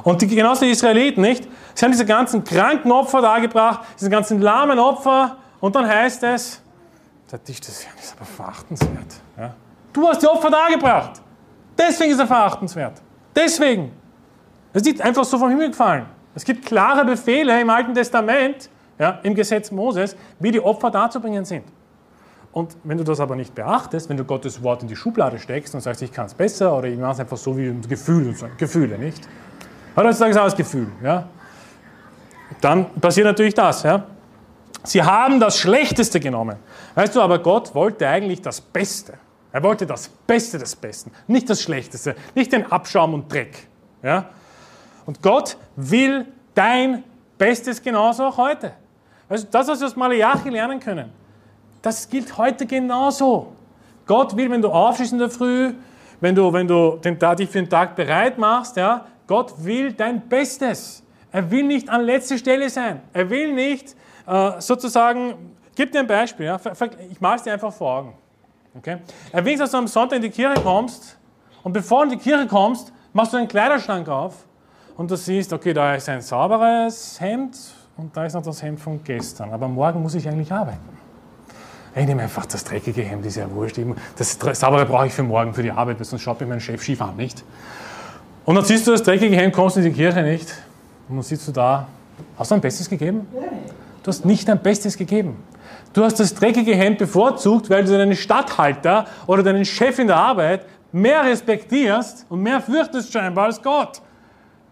[0.02, 1.46] Und die, genauso die Israeliten, nicht?
[1.74, 6.60] Sie haben diese ganzen kranken Opfer dargebracht, diese ganzen lahmen Opfer, und dann heißt es,
[7.30, 9.14] der Tisch des Herrn ist aber verachtenswert.
[9.38, 9.54] Ja?
[9.92, 11.22] Du hast die Opfer dargebracht.
[11.78, 13.00] Deswegen ist er verachtenswert.
[13.34, 13.90] Deswegen.
[14.74, 16.06] Das ist nicht einfach so vom Himmel gefallen.
[16.34, 18.68] Es gibt klare Befehle im Alten Testament,
[18.98, 21.64] ja, im Gesetz Moses, wie die Opfer darzubringen sind.
[22.50, 25.74] Und wenn du das aber nicht beachtest, wenn du Gottes Wort in die Schublade steckst
[25.76, 28.98] und sagst, ich kann es besser oder ich mache es einfach so wie Gefühle, Gefühle
[28.98, 29.28] nicht?
[29.94, 30.88] Heutzutage ist alles Gefühl.
[31.02, 31.28] Ja?
[32.60, 33.84] Dann passiert natürlich das.
[33.84, 34.04] Ja?
[34.82, 36.56] Sie haben das Schlechteste genommen.
[36.96, 39.14] Weißt du, aber Gott wollte eigentlich das Beste.
[39.52, 43.68] Er wollte das Beste des Besten, nicht das Schlechteste, nicht den Abschaum und Dreck.
[44.02, 44.26] Ja?
[45.06, 47.04] Und Gott will dein
[47.38, 48.72] Bestes genauso auch heute.
[49.28, 51.10] Also das, was wir aus Malachi lernen können,
[51.82, 53.52] das gilt heute genauso.
[54.06, 55.74] Gott will, wenn du aufstehst in der Früh,
[56.20, 60.28] wenn du, wenn du den, dich für den Tag bereit machst, ja, Gott will dein
[60.28, 61.02] Bestes.
[61.32, 63.02] Er will nicht an letzter Stelle sein.
[63.12, 63.96] Er will nicht
[64.26, 65.34] äh, sozusagen,
[65.74, 66.60] gib dir ein Beispiel, ja,
[67.10, 68.14] ich mache es dir einfach vor Augen.
[68.76, 68.98] Okay?
[69.32, 71.18] Er will, dass du am Sonntag in die Kirche kommst
[71.62, 74.46] und bevor du in die Kirche kommst, machst du einen Kleiderschrank auf
[74.96, 77.56] und du siehst, okay, da ist ein sauberes Hemd
[77.96, 79.52] und da ist noch das Hemd von gestern.
[79.52, 80.88] Aber morgen muss ich eigentlich arbeiten.
[81.96, 83.78] Ich nehme einfach das dreckige Hemd, ist ja wurscht.
[84.16, 86.82] Das saubere brauche ich für morgen, für die Arbeit, weil sonst schaut mir mein Chef
[86.82, 87.44] schief an, nicht?
[88.44, 90.52] Und dann siehst du das dreckige Hemd, kommst in die Kirche nicht.
[91.08, 91.86] Und dann sitzt du da.
[92.36, 93.26] Hast du dein Bestes gegeben?
[94.02, 95.36] Du hast nicht dein Bestes gegeben.
[95.92, 100.16] Du hast das dreckige Hemd bevorzugt, weil du deinen Stadthalter oder deinen Chef in der
[100.16, 104.02] Arbeit mehr respektierst und mehr fürchtest scheinbar als Gott.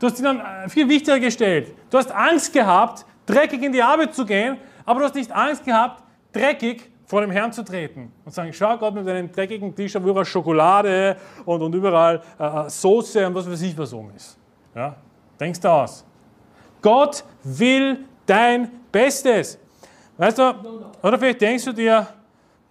[0.03, 1.73] Du hast ihn dann äh, viel wichtiger gestellt.
[1.89, 5.65] Du hast Angst gehabt, dreckig in die Arbeit zu gehen, aber du hast nicht Angst
[5.65, 9.95] gehabt, dreckig vor dem Herrn zu treten und sagen, schau Gott mit deinem dreckigen Tisch,
[9.95, 14.13] wo überall Schokolade und, und überall äh, äh, Soße und was weiß ich, was oben
[14.17, 14.37] ist.
[14.75, 14.97] Ja?
[15.39, 16.05] Denkst du aus.
[16.81, 19.57] Gott will dein Bestes.
[20.17, 20.53] Weißt du,
[21.01, 22.09] oder vielleicht denkst du dir,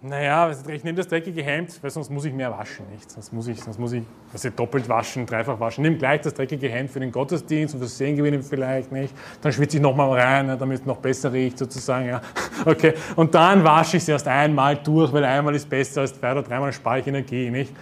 [0.03, 3.11] naja, ich nehme das dreckige Hemd, weil sonst muss ich mehr waschen, nicht?
[3.11, 5.83] Sonst muss ich, sonst muss ich also doppelt waschen, dreifach waschen.
[5.83, 9.13] Nimm gleich das dreckige Hemd für den Gottesdienst und fürs Sehengewinnen vielleicht, nicht?
[9.41, 12.21] Dann schwitze ich nochmal rein, damit es noch besser riecht, sozusagen, ja.
[12.65, 12.93] Okay.
[13.15, 16.43] Und dann wasche ich es erst einmal durch, weil einmal ist besser als zwei oder
[16.43, 17.73] dreimal spare ich Energie, nicht?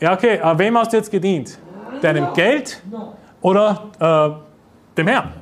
[0.00, 1.58] Ja, okay, aber wem hast du jetzt gedient?
[2.00, 2.82] Deinem Geld
[3.40, 5.41] oder äh, dem Herrn?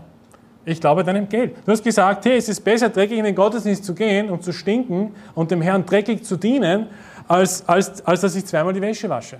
[0.64, 1.56] Ich glaube deinem Geld.
[1.64, 4.52] Du hast gesagt, hey, es ist besser, dreckig in den Gottesdienst zu gehen und zu
[4.52, 6.88] stinken und dem Herrn dreckig zu dienen,
[7.26, 9.38] als, als, als dass ich zweimal die Wäsche wasche.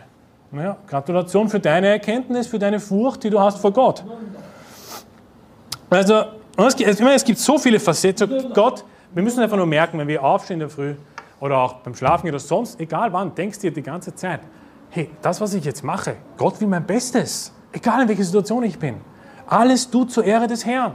[0.52, 4.04] Naja, Gratulation für deine Erkenntnis, für deine Furcht, die du hast vor Gott.
[5.90, 6.24] Also,
[6.56, 8.52] es gibt, so viele Facetten.
[8.54, 10.94] Gott, wir müssen einfach nur merken, wenn wir aufstehen in der Früh
[11.40, 14.40] oder auch beim Schlafen oder sonst, egal wann, denkst du dir die ganze Zeit,
[14.90, 17.52] hey, das, was ich jetzt mache, Gott will mein Bestes.
[17.72, 18.96] Egal in welcher Situation ich bin.
[19.46, 20.94] Alles tut zur Ehre des Herrn.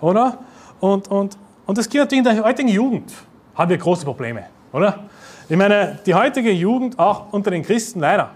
[0.00, 0.38] Oder?
[0.80, 1.36] Und, und,
[1.66, 3.12] und das geht natürlich in der heutigen Jugend.
[3.54, 4.44] Haben wir große Probleme.
[4.72, 5.04] Oder?
[5.48, 8.30] Ich meine, die heutige Jugend, auch unter den Christen leider,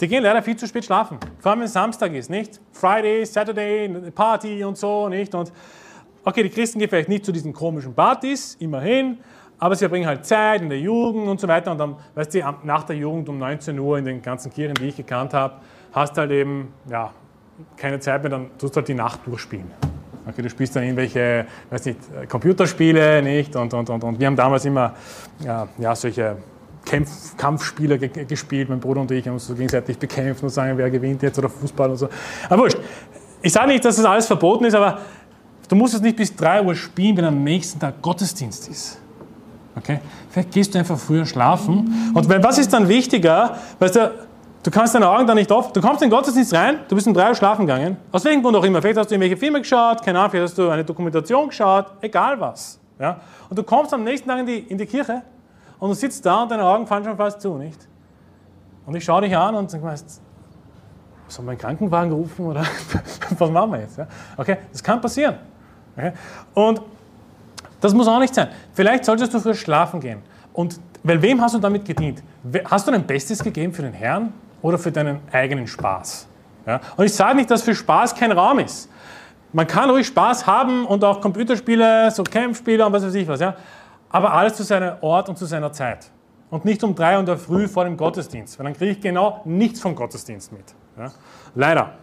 [0.00, 1.18] die gehen leider viel zu spät schlafen.
[1.38, 2.60] Vor allem, wenn es Samstag ist, nicht?
[2.72, 5.34] Friday, Saturday, Party und so, nicht?
[5.34, 5.52] Und
[6.24, 9.18] okay, die Christen gehen vielleicht nicht zu diesen komischen Partys, immerhin,
[9.58, 11.70] aber sie verbringen halt Zeit in der Jugend und so weiter.
[11.72, 14.88] Und dann, weißt du, nach der Jugend um 19 Uhr in den ganzen Kirchen, die
[14.88, 15.54] ich gekannt habe,
[15.92, 17.12] hast halt eben, ja,
[17.76, 19.70] keine Zeit mehr, dann tust du halt die Nacht durchspielen.
[20.26, 21.98] Okay, du spielst dann irgendwelche, weiß nicht,
[22.28, 23.56] Computerspiele, nicht?
[23.56, 24.94] Und, und, und, und wir haben damals immer
[25.44, 26.36] ja, ja solche
[26.84, 30.90] Kämpf, Kampfspiele gespielt, mein Bruder und ich haben uns so gegenseitig bekämpft und sagen, wer
[30.90, 32.08] gewinnt jetzt oder Fußball und so.
[32.48, 32.78] Aber wurscht.
[33.40, 35.00] Ich sage nicht, dass das alles verboten ist, aber
[35.68, 39.00] du musst es nicht bis 3 Uhr spielen, wenn am nächsten Tag Gottesdienst ist.
[39.74, 40.00] Okay?
[40.30, 42.12] Vielleicht gehst du einfach früher schlafen.
[42.14, 43.58] Und was ist dann wichtiger?
[43.80, 44.12] Weißt du,
[44.62, 45.72] du kannst deine Augen da nicht auf.
[45.72, 47.96] Du kommst in den Gottesdienst rein, du bist um 3 Uhr schlafen gegangen.
[48.10, 48.80] Aus welchem Grund auch immer.
[48.80, 52.38] Vielleicht hast du irgendwelche Filme geschaut, keine Ahnung, vielleicht hast du eine Dokumentation geschaut, egal
[52.40, 52.78] was.
[52.98, 53.20] Ja?
[53.48, 55.22] Und du kommst am nächsten Tag in die, in die Kirche
[55.78, 57.88] und du sitzt da und deine Augen fallen schon fast zu, nicht?
[58.86, 59.82] Und ich schaue dich an und sage,
[61.28, 62.64] sollen wir einen Krankenwagen rufen oder
[63.38, 63.98] was machen wir jetzt?
[63.98, 64.06] Ja?
[64.36, 65.36] Okay, das kann passieren.
[65.96, 66.12] Okay?
[66.54, 66.82] Und
[67.80, 68.48] das muss auch nicht sein.
[68.72, 70.22] Vielleicht solltest du früher schlafen gehen.
[70.52, 72.22] Und weil wem hast du damit gedient?
[72.66, 74.32] Hast du dein Bestes gegeben für den Herrn
[74.62, 76.26] oder für deinen eigenen Spaß?
[76.66, 76.80] Ja?
[76.96, 78.88] Und ich sage nicht, dass für Spaß kein Raum ist.
[79.52, 83.40] Man kann ruhig Spaß haben und auch Computerspiele, so Campspiele und was weiß ich was.
[83.40, 83.54] Ja?
[84.12, 86.10] aber alles zu seinem Ort und zu seiner Zeit.
[86.50, 89.80] Und nicht um drei Uhr Früh vor dem Gottesdienst, weil dann kriege ich genau nichts
[89.80, 90.64] vom Gottesdienst mit.
[90.98, 91.10] Ja?
[91.54, 91.94] Leider.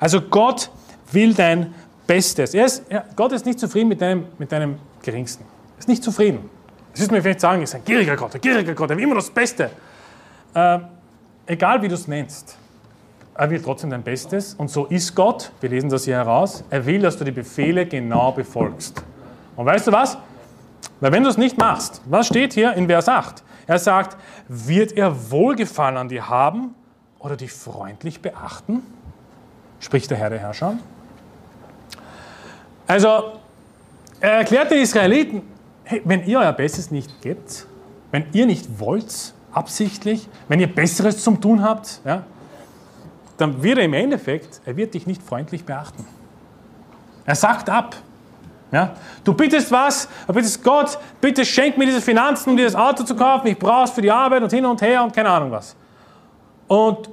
[0.00, 0.70] Also Gott
[1.12, 1.72] will dein
[2.06, 2.52] Bestes.
[2.52, 5.44] Ist, ja, Gott ist nicht zufrieden mit deinem, mit deinem Geringsten.
[5.76, 6.50] Er ist nicht zufrieden.
[6.90, 9.04] Das ist mir vielleicht sagen, er ist ein gieriger Gott, ein gieriger Gott, er will
[9.04, 9.70] immer das Beste.
[10.52, 10.78] Äh,
[11.46, 12.58] egal wie du es nennst,
[13.34, 14.54] er will trotzdem dein Bestes.
[14.54, 17.86] Und so ist Gott, wir lesen das hier heraus, er will, dass du die Befehle
[17.86, 19.02] genau befolgst.
[19.56, 20.18] Und weißt du was?
[21.00, 23.42] Weil wenn du es nicht machst, was steht hier in Vers 8?
[23.66, 24.16] Er sagt,
[24.48, 26.74] wird er Wohlgefallen an dir haben
[27.18, 28.82] oder dich freundlich beachten?
[29.80, 30.78] Spricht der Herr der Herrscher.
[32.86, 33.32] Also,
[34.20, 35.42] er erklärt den Israeliten,
[35.84, 37.66] hey, wenn ihr euer Bestes nicht gebt,
[38.12, 42.22] wenn ihr nicht wollt, absichtlich, wenn ihr Besseres zum Tun habt, ja,
[43.38, 46.04] dann wird er im Endeffekt, er wird dich nicht freundlich beachten.
[47.24, 47.96] Er sagt ab.
[48.70, 48.94] Ja?
[49.24, 53.14] Du bittest was, du bittest Gott, bitte schenk mir diese Finanzen, um dieses Auto zu
[53.16, 55.74] kaufen, ich brauche es für die Arbeit und hin und her und keine Ahnung was.
[56.68, 57.10] Und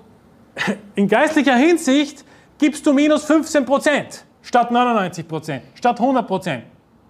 [0.96, 2.26] in geistlicher Hinsicht
[2.58, 6.64] gibst du minus 15 Prozent statt 99 Prozent, statt 100 Prozent.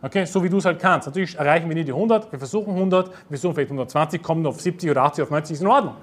[0.03, 1.07] Okay, so wie du es halt kannst.
[1.07, 4.59] Natürlich erreichen wir nie die 100, wir versuchen 100, wir versuchen vielleicht 120, kommen auf
[4.59, 5.95] 70 oder 80, auf 90, ist in Ordnung.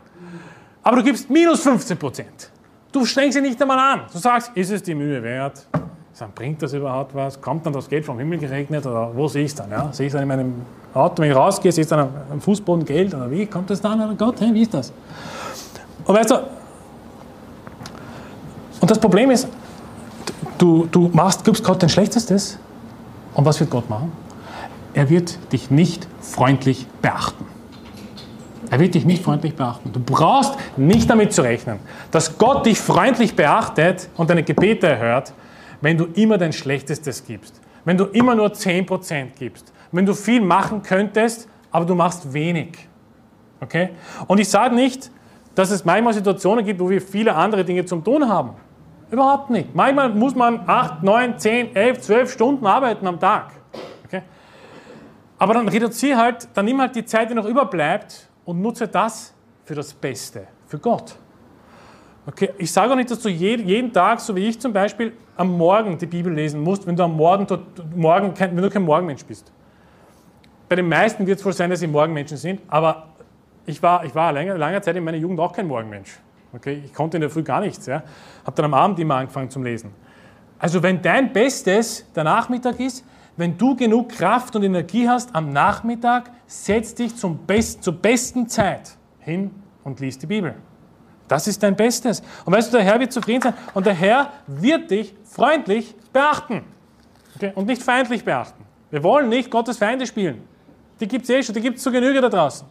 [0.83, 2.51] Aber du gibst minus 15 Prozent.
[2.91, 4.01] Du strengst dich nicht einmal an.
[4.11, 5.67] Du sagst, ist es die Mühe wert?
[6.15, 7.39] Sagen, bringt das überhaupt was?
[7.39, 9.71] Kommt dann das Geld vom Himmel geregnet oder wo sehe ich es dann?
[9.71, 9.93] Ja?
[9.93, 10.55] Sehe ich es dann in meinem
[10.95, 13.83] Auto, wenn ich rausgehe, sehe ich es dann am Fußboden Geld oder wie kommt das
[13.83, 14.01] dann?
[14.01, 14.95] Oder Gott, hey, wie ist das?
[16.07, 16.37] Und weißt du,
[18.81, 19.47] und das Problem ist,
[20.57, 22.59] du, du machst, gibst Gott dein Schlechtestes
[23.35, 24.13] und was wird Gott machen?
[24.95, 27.47] Er wird dich nicht freundlich beachten.
[28.71, 29.93] Er wird dich nicht freundlich beachten.
[29.93, 31.79] Du brauchst nicht damit zu rechnen,
[32.11, 35.33] dass Gott dich freundlich beachtet und deine Gebete erhört,
[35.81, 40.41] wenn du immer dein Schlechtestes gibst, wenn du immer nur 10% gibst, wenn du viel
[40.41, 42.89] machen könntest, aber du machst wenig.
[43.61, 43.91] Okay?
[44.27, 45.11] Und ich sage nicht,
[45.55, 48.51] dass es manchmal Situationen gibt, wo wir viele andere Dinge zum Tun haben.
[49.11, 49.75] Überhaupt nicht.
[49.75, 53.53] Manchmal muss man 8, 9, 10, 11, 12 Stunden arbeiten am Tag.
[54.05, 54.23] Okay?
[55.39, 59.35] Aber dann reduziere halt, dann nimm halt die Zeit, die noch überbleibt und nutze das
[59.65, 61.17] für das Beste, für Gott.
[62.27, 65.57] Okay, ich sage auch nicht, dass du jeden Tag, so wie ich zum Beispiel, am
[65.57, 67.47] Morgen die Bibel lesen musst, wenn du am Morgen,
[67.97, 69.51] morgen wenn du kein Morgenmensch bist.
[70.69, 73.09] Bei den meisten wird es wohl sein, dass sie Morgenmenschen sind, aber
[73.67, 76.21] ich war, ich war lange, lange Zeit in meiner Jugend auch kein Morgenmensch.
[76.53, 77.87] Okay, ich konnte in der Früh gar nichts.
[77.87, 78.03] Ja.
[78.45, 79.93] Habe dann am Abend immer angefangen zum Lesen.
[80.59, 83.05] Also wenn dein Bestes der Nachmittag ist,
[83.37, 88.49] wenn du genug Kraft und Energie hast am Nachmittag, setz dich zum Best, zur besten
[88.49, 89.51] Zeit hin
[89.85, 90.55] und lies die Bibel.
[91.29, 92.23] Das ist dein Bestes.
[92.45, 96.65] Und weißt du, der Herr wird zufrieden sein und der Herr wird dich freundlich beachten.
[97.37, 97.53] Okay?
[97.55, 98.65] Und nicht feindlich beachten.
[98.91, 100.43] Wir wollen nicht Gottes Feinde spielen.
[100.99, 102.67] Die gibt es eh schon, die gibt es zu Genüge da draußen.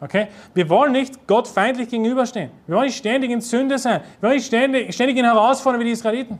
[0.00, 0.28] Okay?
[0.54, 2.50] Wir wollen nicht Gott feindlich gegenüberstehen.
[2.66, 4.00] Wir wollen nicht ständig in Sünde sein.
[4.20, 6.38] Wir wollen nicht ständig, ständig in Herausforderungen wie die Israeliten.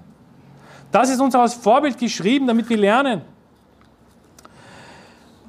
[0.93, 3.23] Das ist uns als Vorbild geschrieben, damit wir lernen.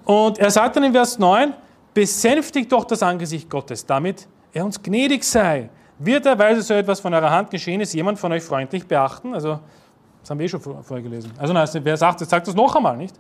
[0.04, 1.54] Und er sagt dann in Vers 9,
[1.94, 7.00] besänftigt doch das Angesicht Gottes, damit er uns gnädig sei Wird er, weil so etwas
[7.02, 9.34] von eurer Hand geschehen ist, jemand von euch freundlich beachten?
[9.34, 9.60] Also,
[10.22, 11.32] das haben wir eh schon vorher gelesen.
[11.38, 13.16] Also, nein, wer sagt das, sagt das noch einmal, nicht?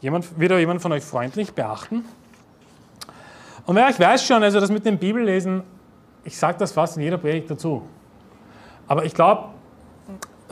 [0.00, 2.04] Jemand, wird er jemand von euch freundlich beachten?
[3.70, 5.62] Und wer ich weiß schon, also das mit dem Bibellesen,
[6.24, 7.82] ich sage das fast in jeder Predigt dazu.
[8.88, 9.50] Aber ich glaube,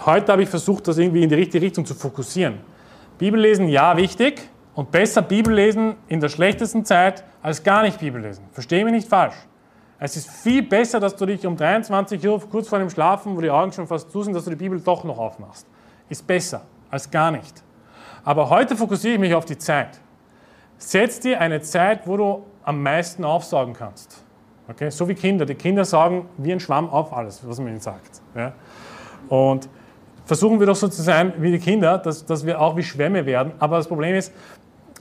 [0.07, 2.61] heute habe ich versucht, das irgendwie in die richtige Richtung zu fokussieren.
[3.19, 4.49] Bibellesen, ja, wichtig.
[4.73, 8.45] Und besser Bibellesen in der schlechtesten Zeit als gar nicht Bibellesen.
[8.53, 9.35] Verstehe mich nicht falsch.
[9.99, 13.41] Es ist viel besser, dass du dich um 23 Uhr kurz vor dem Schlafen, wo
[13.41, 15.66] die Augen schon fast zu sind, dass du die Bibel doch noch aufmachst.
[16.09, 17.64] Ist besser als gar nicht.
[18.23, 19.99] Aber heute fokussiere ich mich auf die Zeit.
[20.77, 24.23] Setz dir eine Zeit, wo du am meisten aufsaugen kannst.
[24.69, 24.91] Okay?
[24.91, 25.47] So wie Kinder.
[25.47, 28.21] Die Kinder sagen wie ein Schwamm auf alles, was man ihnen sagt.
[28.37, 28.53] Ja?
[29.31, 29.71] Und
[30.27, 33.25] versuchen wir doch so zu sein wie die Kinder, dass, dass wir auch wie Schwämme
[33.25, 33.53] werden.
[33.59, 34.35] Aber das Problem ist,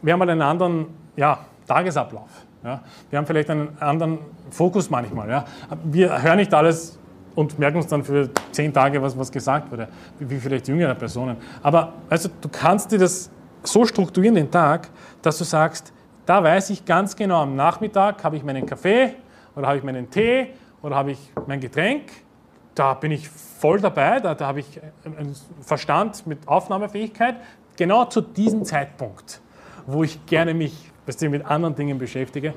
[0.01, 0.85] wir haben halt einen anderen
[1.17, 2.29] ja, Tagesablauf.
[2.63, 2.81] Ja?
[3.09, 5.29] Wir haben vielleicht einen anderen Fokus manchmal.
[5.29, 5.43] Ja?
[5.83, 6.97] Wir hören nicht alles
[7.35, 9.89] und merken uns dann für zehn Tage, was, was gesagt wurde,
[10.19, 11.35] wie vielleicht jüngere Personen.
[11.61, 13.29] Aber also, du kannst dir das
[13.61, 14.87] so strukturieren, den Tag,
[15.21, 15.91] dass du sagst,
[16.27, 19.15] da weiß ich ganz genau, am Nachmittag habe ich meinen Kaffee
[19.55, 20.47] oder habe ich meinen Tee
[20.81, 22.03] oder habe ich mein Getränk.
[22.75, 27.37] Da bin ich voll dabei, da, da habe ich einen Verstand mit Aufnahmefähigkeit.
[27.77, 29.41] Genau zu diesem Zeitpunkt,
[29.87, 32.53] wo ich gerne mich mit anderen Dingen beschäftige.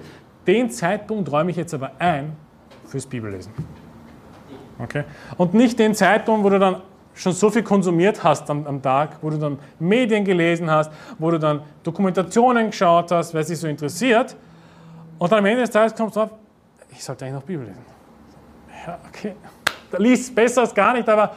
[0.49, 2.37] Den Zeitpunkt räume ich jetzt aber ein
[2.87, 3.53] fürs Bibellesen.
[4.81, 5.05] Okay?
[5.37, 6.83] Und nicht den Zeitpunkt, wo du dann
[7.21, 11.31] schon so viel konsumiert hast am, am, Tag, wo du dann Medien gelesen hast, wo
[11.31, 14.35] du dann Dokumentationen geschaut hast, weil es dich so interessiert.
[15.19, 16.31] Und dann am Ende des Tages kommst du drauf,
[16.91, 17.85] ich sollte eigentlich noch Bibel lesen.
[18.87, 19.35] Ja, okay.
[19.91, 21.33] Da liest besser als gar nicht, aber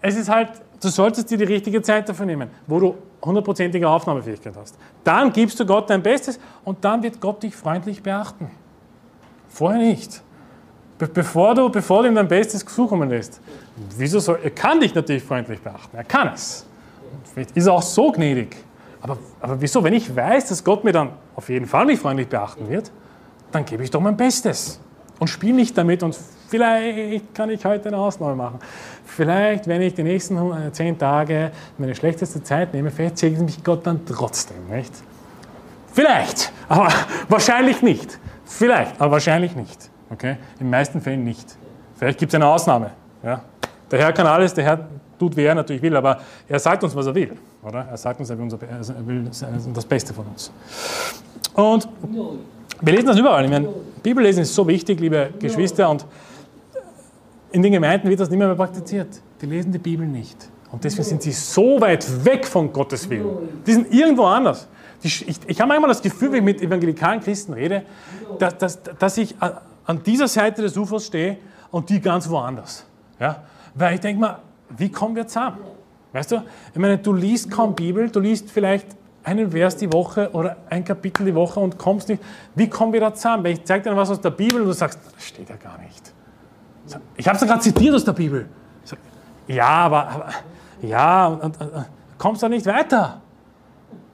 [0.00, 0.50] es ist halt,
[0.80, 4.78] du solltest dir die richtige Zeit dafür nehmen, wo du hundertprozentige Aufnahmefähigkeit hast.
[5.04, 8.50] Dann gibst du Gott dein Bestes und dann wird Gott dich freundlich beachten.
[9.48, 10.22] Vorher nicht.
[10.98, 13.40] Be bevor, du, bevor du ihm dein Bestes zukommen lässt.
[13.96, 16.66] Wieso soll, er kann dich natürlich freundlich beachten, er kann es.
[17.32, 18.56] Vielleicht ist er auch so gnädig.
[19.00, 22.28] Aber, aber wieso, wenn ich weiß, dass Gott mir dann auf jeden Fall mich freundlich
[22.28, 22.90] beachten wird,
[23.52, 24.80] dann gebe ich doch mein Bestes
[25.20, 26.18] und spiele nicht damit und
[26.48, 28.58] vielleicht kann ich heute eine Ausnahme machen.
[29.04, 33.62] Vielleicht, wenn ich die nächsten äh, zehn Tage meine schlechteste Zeit nehme, vielleicht segnet mich
[33.62, 34.92] Gott dann trotzdem, nicht?
[35.92, 36.88] Vielleicht, aber
[37.28, 38.18] wahrscheinlich nicht.
[38.44, 39.90] Vielleicht, aber wahrscheinlich nicht.
[40.10, 40.36] Okay?
[40.54, 41.56] In den meisten Fällen nicht.
[41.96, 42.90] Vielleicht gibt es eine Ausnahme.
[43.22, 43.42] Ja?
[43.90, 44.88] Der Herr kann alles, der Herr
[45.18, 47.32] tut, wie er natürlich will, aber er sagt uns, was er will.
[47.62, 47.86] Oder?
[47.90, 49.28] Er sagt uns, er will, unser, er will
[49.74, 50.52] das Beste von uns.
[51.54, 51.88] Und
[52.80, 53.44] wir lesen das überall.
[53.44, 53.68] Ich meine,
[54.02, 56.06] Bibellesen ist so wichtig, liebe Geschwister, und
[57.50, 59.08] in den Gemeinden wird das nicht mehr, mehr praktiziert.
[59.40, 60.48] Die lesen die Bibel nicht.
[60.70, 63.48] Und deswegen sind sie so weit weg von Gottes Willen.
[63.66, 64.68] Die sind irgendwo anders.
[65.02, 67.82] ich, ich habe manchmal das Gefühl, wenn ich mit evangelikalen Christen rede,
[68.38, 69.34] dass, dass, dass ich
[69.88, 71.38] an dieser Seite des Ufers stehe
[71.70, 72.84] und die ganz woanders.
[73.18, 73.42] Ja?
[73.74, 74.38] Weil ich denke mal,
[74.76, 75.58] wie kommen wir zusammen?
[76.12, 78.86] Weißt du, ich meine, du liest kaum Bibel, du liest vielleicht
[79.24, 82.22] einen Vers die Woche oder ein Kapitel die Woche und kommst nicht.
[82.54, 83.44] Wie kommen wir da zusammen?
[83.44, 85.78] Weil ich zeige dir was aus der Bibel und du sagst, das steht ja gar
[85.78, 86.12] nicht.
[87.16, 88.46] Ich habe es ja gerade zitiert aus der Bibel.
[89.46, 90.28] Ja, aber, aber
[90.82, 91.86] ja, und, und, und,
[92.18, 93.22] kommst da nicht weiter.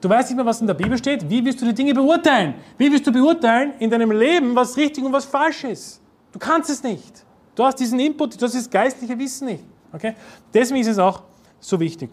[0.05, 1.27] Du weißt nicht mehr, was in der Bibel steht.
[1.27, 2.53] Wie willst du die Dinge beurteilen?
[2.77, 5.99] Wie willst du beurteilen in deinem Leben, was richtig und was falsch ist?
[6.31, 7.25] Du kannst es nicht.
[7.55, 9.63] Du hast diesen Input, du hast das geistliche Wissen nicht.
[9.91, 10.13] Okay?
[10.53, 11.23] Deswegen ist es auch
[11.59, 12.11] so wichtig.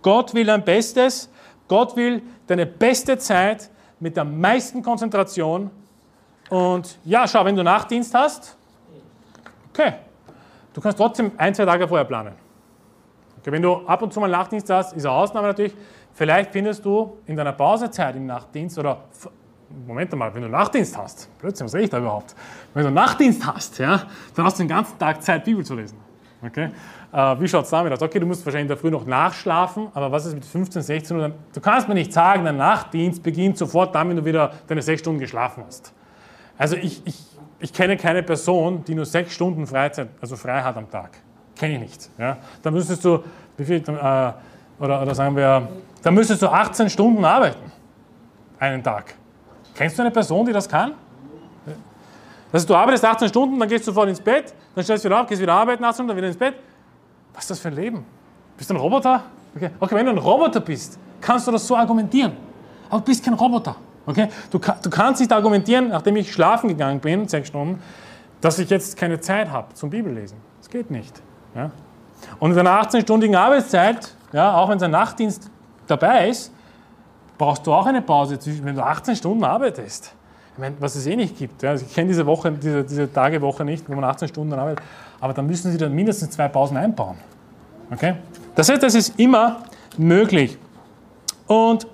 [0.00, 1.28] Gott will dein Bestes,
[1.68, 3.68] Gott will deine beste Zeit
[4.00, 5.70] mit der meisten Konzentration.
[6.48, 8.56] Und ja, schau, wenn du Nachtdienst hast,
[9.74, 9.92] okay,
[10.72, 12.32] du kannst trotzdem ein, zwei Tage vorher planen.
[13.40, 15.74] Okay, wenn du ab und zu mal Nachtdienst hast, ist eine Ausnahme natürlich.
[16.18, 19.04] Vielleicht findest du in deiner Pausezeit im Nachtdienst oder
[19.86, 22.34] Moment mal, wenn du Nachtdienst hast, plötzlich, was rede ich da überhaupt?
[22.74, 24.02] Wenn du Nachtdienst hast, ja,
[24.34, 25.96] dann hast du den ganzen Tag Zeit, Bibel zu lesen.
[26.44, 26.70] Okay?
[27.12, 28.02] Äh, wie schaut es damit aus?
[28.02, 31.16] Okay, du musst wahrscheinlich in der Früh noch nachschlafen, aber was ist mit 15, 16
[31.16, 31.30] Uhr?
[31.54, 35.02] Du kannst mir nicht sagen, der Nachtdienst beginnt sofort dann, wenn du wieder deine sechs
[35.02, 35.92] Stunden geschlafen hast.
[36.56, 37.22] Also ich, ich,
[37.60, 41.10] ich kenne keine Person, die nur sechs Stunden Freizeit, also frei hat am Tag.
[41.54, 42.10] Kenne ich nicht.
[42.18, 42.38] Ja?
[42.60, 43.22] Da müsstest du,
[43.56, 44.32] wie viel, äh,
[44.80, 45.68] oder, oder sagen wir,
[46.02, 47.72] da müsstest du 18 Stunden arbeiten.
[48.58, 49.14] Einen Tag.
[49.74, 50.92] Kennst du eine Person, die das kann?
[52.52, 55.20] Also du arbeitest 18 Stunden, dann gehst du sofort ins Bett, dann stellst du wieder
[55.20, 56.54] auf, gehst wieder arbeiten, 18 Stunden, dann wieder ins Bett.
[57.34, 58.04] Was ist das für ein Leben?
[58.56, 59.22] Bist du ein Roboter?
[59.54, 59.70] Okay.
[59.78, 62.32] okay, wenn du ein Roboter bist, kannst du das so argumentieren.
[62.88, 63.76] Aber du bist kein Roboter.
[64.06, 64.28] Okay?
[64.50, 67.82] Du, du kannst nicht argumentieren, nachdem ich schlafen gegangen bin, sechs Stunden,
[68.40, 70.38] dass ich jetzt keine Zeit habe zum Bibellesen.
[70.60, 71.20] Das geht nicht.
[71.54, 71.70] Ja?
[72.38, 75.50] Und in deiner 18-stündigen Arbeitszeit, ja, auch wenn es ein Nachtdienst
[75.90, 76.52] dabei ist,
[77.36, 80.12] brauchst du auch eine Pause, wenn du 18 Stunden arbeitest.
[80.52, 81.64] ich meine, was es eh nicht gibt.
[81.64, 84.84] Also ich kenne diese Woche, diese, diese Tagewoche nicht, wo man 18 Stunden arbeitet,
[85.20, 87.16] aber dann müssen Sie dann mindestens zwei Pausen einbauen.
[87.90, 88.16] Okay?
[88.54, 89.62] Das heißt, das ist immer
[89.96, 90.58] möglich.
[91.46, 91.86] Und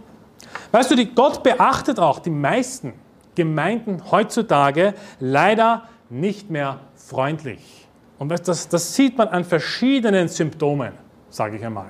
[0.73, 2.95] weißt du, die, Gott beachtet auch die meisten
[3.35, 7.87] Gemeinden heutzutage leider nicht mehr freundlich.
[8.19, 10.93] Und das, das sieht man an verschiedenen Symptomen,
[11.31, 11.89] sage ich einmal.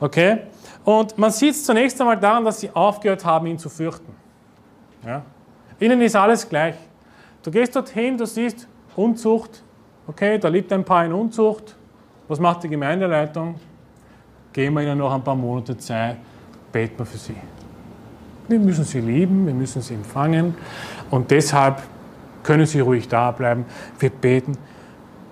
[0.00, 0.40] Okay?
[0.84, 4.12] Und man sieht es zunächst einmal daran, dass sie aufgehört haben, ihn zu fürchten.
[5.04, 5.22] Ja?
[5.80, 6.74] Ihnen ist alles gleich.
[7.42, 9.62] Du gehst dorthin, du siehst Unzucht,
[10.06, 11.76] okay, da lebt ein Paar in Unzucht.
[12.28, 13.56] Was macht die Gemeindeleitung?
[14.52, 16.16] Geben wir ihnen noch ein paar Monate Zeit,
[16.70, 17.36] beten wir für sie.
[18.46, 20.54] Wir müssen sie lieben, wir müssen sie empfangen
[21.10, 21.82] und deshalb
[22.42, 23.64] können sie ruhig da bleiben.
[23.98, 24.56] Wir beten,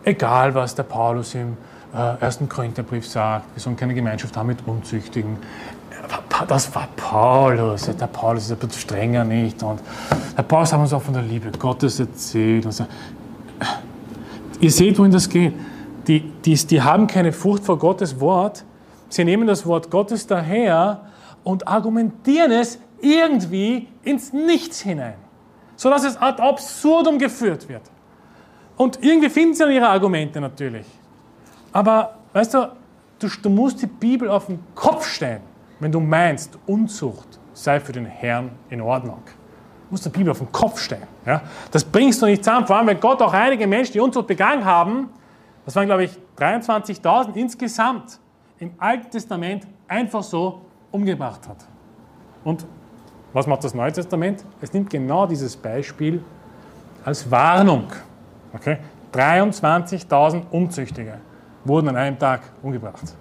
[0.05, 1.57] egal was der Paulus im
[1.93, 5.37] ersten Korintherbrief sagt, wir sollen keine Gemeinschaft haben mit Unzüchtigen.
[6.49, 7.85] Das war Paulus.
[7.87, 9.63] Der Paulus ist ein bisschen strenger nicht.
[9.63, 9.81] Und
[10.37, 12.73] der Paulus hat uns auch von der Liebe Gottes erzählt.
[12.73, 12.87] So.
[14.61, 15.55] Ihr seht, wohin das geht.
[16.09, 18.65] Die, die, die haben keine Furcht vor Gottes Wort.
[19.09, 21.03] Sie nehmen das Wort Gottes daher
[21.45, 25.15] und argumentieren es irgendwie ins Nichts hinein,
[25.77, 27.83] sodass es ad absurdum geführt wird.
[28.77, 30.87] Und irgendwie finden sie dann ihre Argumente natürlich.
[31.73, 32.73] Aber weißt du,
[33.19, 35.43] du, du musst die Bibel auf den Kopf stellen,
[35.81, 39.23] wenn du meinst, Unzucht sei für den Herrn in Ordnung.
[39.27, 41.07] Du musst die Bibel auf den Kopf stellen.
[41.27, 41.43] Ja?
[41.71, 44.65] Das bringst du nicht zusammen, vor allem wenn Gott auch einige Menschen, die Unzucht begangen
[44.65, 45.11] haben,
[45.65, 48.19] das waren glaube ich 23.000 insgesamt,
[48.59, 51.59] im Alten Testament einfach so umgebracht hat.
[52.45, 52.67] Und
[53.33, 54.45] was macht das Neue Testament?
[54.61, 56.23] Es nimmt genau dieses Beispiel
[57.05, 57.87] als Warnung.
[58.53, 58.79] Okay?
[59.13, 61.19] 23.000 Unzüchtige
[61.65, 63.15] wurden an einem Tag umgebracht.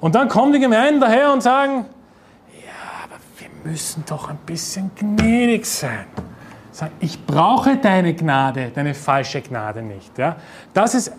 [0.00, 1.86] Und dann kommen die Gemeinden daher und sagen,
[2.52, 6.06] ja, aber wir müssen doch ein bisschen gnädig sein.
[6.72, 10.12] Sagen, ich brauche deine Gnade, deine falsche Gnade nicht.
[10.72, 11.12] Das ist,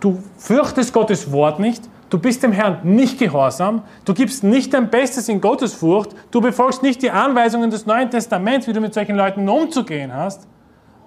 [0.00, 4.90] du fürchtest Gottes Wort nicht, Du bist dem Herrn nicht gehorsam, du gibst nicht dein
[4.90, 9.16] Bestes in Gottesfurcht, du befolgst nicht die Anweisungen des Neuen Testaments, wie du mit solchen
[9.16, 10.46] Leuten umzugehen hast.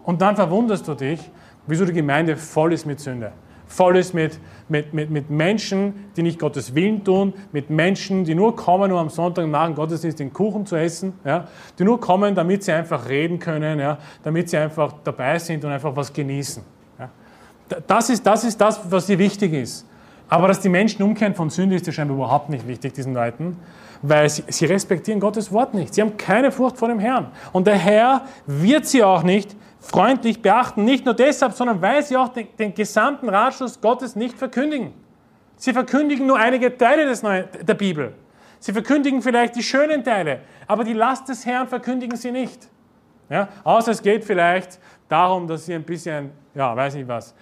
[0.02, 1.20] Und dann verwunderst du dich,
[1.68, 3.34] wieso die Gemeinde voll ist mit Sünde.
[3.68, 4.40] Voll ist mit,
[4.70, 8.98] mit, mit, mit Menschen, die nicht Gottes Willen tun, mit Menschen, die nur kommen, um
[8.98, 11.48] am Sonntag nach dem Gottesdienst den Kuchen zu essen, ja,
[11.78, 15.72] die nur kommen, damit sie einfach reden können, ja, damit sie einfach dabei sind und
[15.72, 16.64] einfach was genießen.
[17.00, 17.10] Ja.
[17.88, 19.86] Das, ist, das ist das, was dir wichtig ist.
[20.28, 23.58] Aber dass die Menschen umkehren von Sünde, ist ja scheinbar überhaupt nicht wichtig, diesen Leuten,
[24.02, 25.94] weil sie, sie, respektieren Gottes Wort nicht.
[25.94, 27.28] Sie haben keine Furcht vor dem Herrn.
[27.52, 29.56] Und der Herr wird sie auch nicht
[29.86, 30.84] freundlich beachten.
[30.84, 34.94] Nicht nur deshalb, sondern weil sie auch den, den gesamten Ratschluss Gottes nicht verkündigen.
[35.58, 38.14] Sie verkündigen nur einige Teile des Neuen, der Bibel.
[38.60, 42.68] Sie verkündigen vielleicht die schönen Teile, aber die Last des Herrn verkündigen sie nicht.
[43.30, 43.48] Ja?
[43.64, 47.36] Außer es geht vielleicht darum, dass sie ein bisschen, ja, weiß nicht was,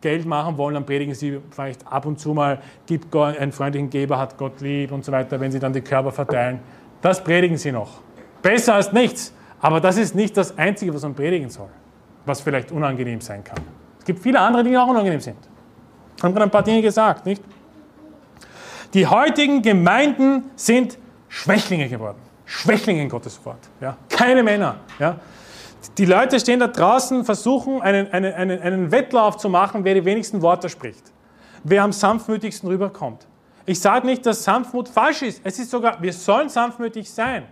[0.00, 3.90] Geld machen wollen, dann predigen sie vielleicht ab und zu mal, gibt Gott einen freundlichen
[3.90, 6.60] Geber, hat Gott lieb und so weiter, wenn sie dann die Körper verteilen.
[7.02, 8.00] Das predigen sie noch.
[8.40, 9.34] Besser als nichts.
[9.64, 11.70] Aber das ist nicht das Einzige, was man predigen soll,
[12.26, 13.56] was vielleicht unangenehm sein kann.
[13.98, 15.38] Es gibt viele andere Dinge, die auch unangenehm sind.
[16.18, 17.42] Ich habe gerade ein paar Dinge gesagt, nicht?
[18.92, 20.98] Die heutigen Gemeinden sind
[21.28, 22.18] Schwächlinge geworden.
[22.44, 23.70] Schwächlinge in Gottes Wort.
[23.80, 23.96] Ja?
[24.10, 24.80] Keine Männer.
[24.98, 25.18] Ja?
[25.96, 30.04] Die Leute stehen da draußen, versuchen einen, einen, einen, einen Wettlauf zu machen, wer die
[30.04, 31.10] wenigsten Worte spricht,
[31.62, 33.26] wer am sanftmütigsten rüberkommt.
[33.64, 35.40] Ich sage nicht, dass Sanftmut falsch ist.
[35.42, 37.44] Es ist sogar, wir sollen sanftmütig sein.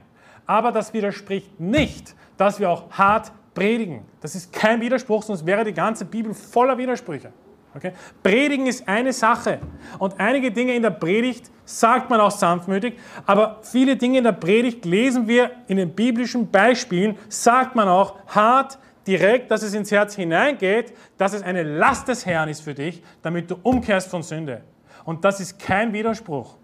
[0.47, 4.05] Aber das widerspricht nicht, dass wir auch hart predigen.
[4.20, 7.32] Das ist kein Widerspruch, sonst wäre die ganze Bibel voller Widersprüche.
[7.74, 7.93] Okay?
[8.22, 9.59] Predigen ist eine Sache.
[9.99, 12.95] Und einige Dinge in der Predigt sagt man auch sanftmütig,
[13.26, 18.16] aber viele Dinge in der Predigt lesen wir in den biblischen Beispielen, sagt man auch
[18.26, 22.74] hart, direkt, dass es ins Herz hineingeht, dass es eine Last des Herrn ist für
[22.74, 24.62] dich, damit du umkehrst von Sünde.
[25.05, 26.57] Und das ist kein Widerspruch.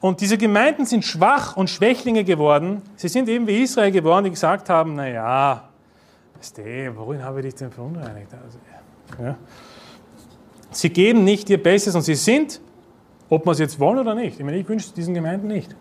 [0.00, 2.82] Und diese Gemeinden sind schwach und Schwächlinge geworden.
[2.96, 5.68] Sie sind eben wie Israel geworden, die gesagt haben, naja,
[6.36, 8.28] weißt du, worin habe ich dich denn verunreinigt?
[8.32, 8.58] Also,
[9.22, 9.36] ja.
[10.70, 12.60] Sie geben nicht ihr Bestes und sie sind,
[13.28, 15.74] ob wir es jetzt wollen oder nicht, ich meine, ich wünsche es diesen Gemeinden nicht,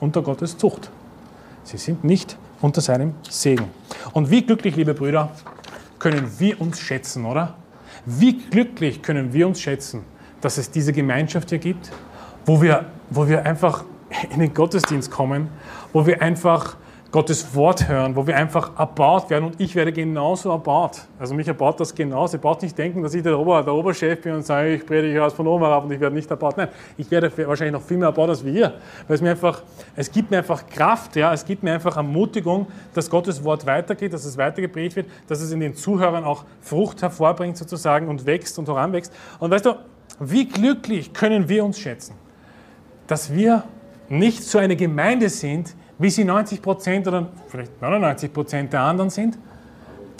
[0.00, 0.90] unter Gottes Zucht.
[1.64, 3.64] Sie sind nicht unter seinem Segen.
[4.12, 5.30] Und wie glücklich, liebe Brüder,
[5.98, 7.54] können wir uns schätzen, oder?
[8.04, 10.04] Wie glücklich können wir uns schätzen,
[10.40, 11.90] dass es diese Gemeinschaft hier gibt,
[12.46, 13.84] wo wir, wo wir einfach
[14.32, 15.48] in den Gottesdienst kommen,
[15.92, 16.76] wo wir einfach
[17.12, 21.02] Gottes Wort hören, wo wir einfach erbaut werden und ich werde genauso erbaut.
[21.18, 22.36] Also mich erbaut das genauso.
[22.36, 25.24] Ihr braucht nicht denken, dass ich der, Ober, der Oberchef bin und sage, ich predige
[25.24, 26.56] aus von oben herab und ich werde nicht erbaut.
[26.56, 26.68] Nein,
[26.98, 28.74] ich werde wahrscheinlich noch viel mehr erbaut als wir,
[29.06, 29.62] weil es mir einfach,
[29.94, 34.12] es gibt mir einfach Kraft, ja, es gibt mir einfach Ermutigung, dass Gottes Wort weitergeht,
[34.12, 38.58] dass es weitergepredigt wird, dass es in den Zuhörern auch Frucht hervorbringt sozusagen und wächst
[38.58, 39.12] und heranwächst.
[39.38, 39.76] Und weißt du,
[40.20, 42.14] wie glücklich können wir uns schätzen,
[43.06, 43.64] dass wir
[44.08, 49.10] nicht so eine Gemeinde sind, wie sie 90 Prozent oder vielleicht 99 Prozent der anderen
[49.10, 49.38] sind,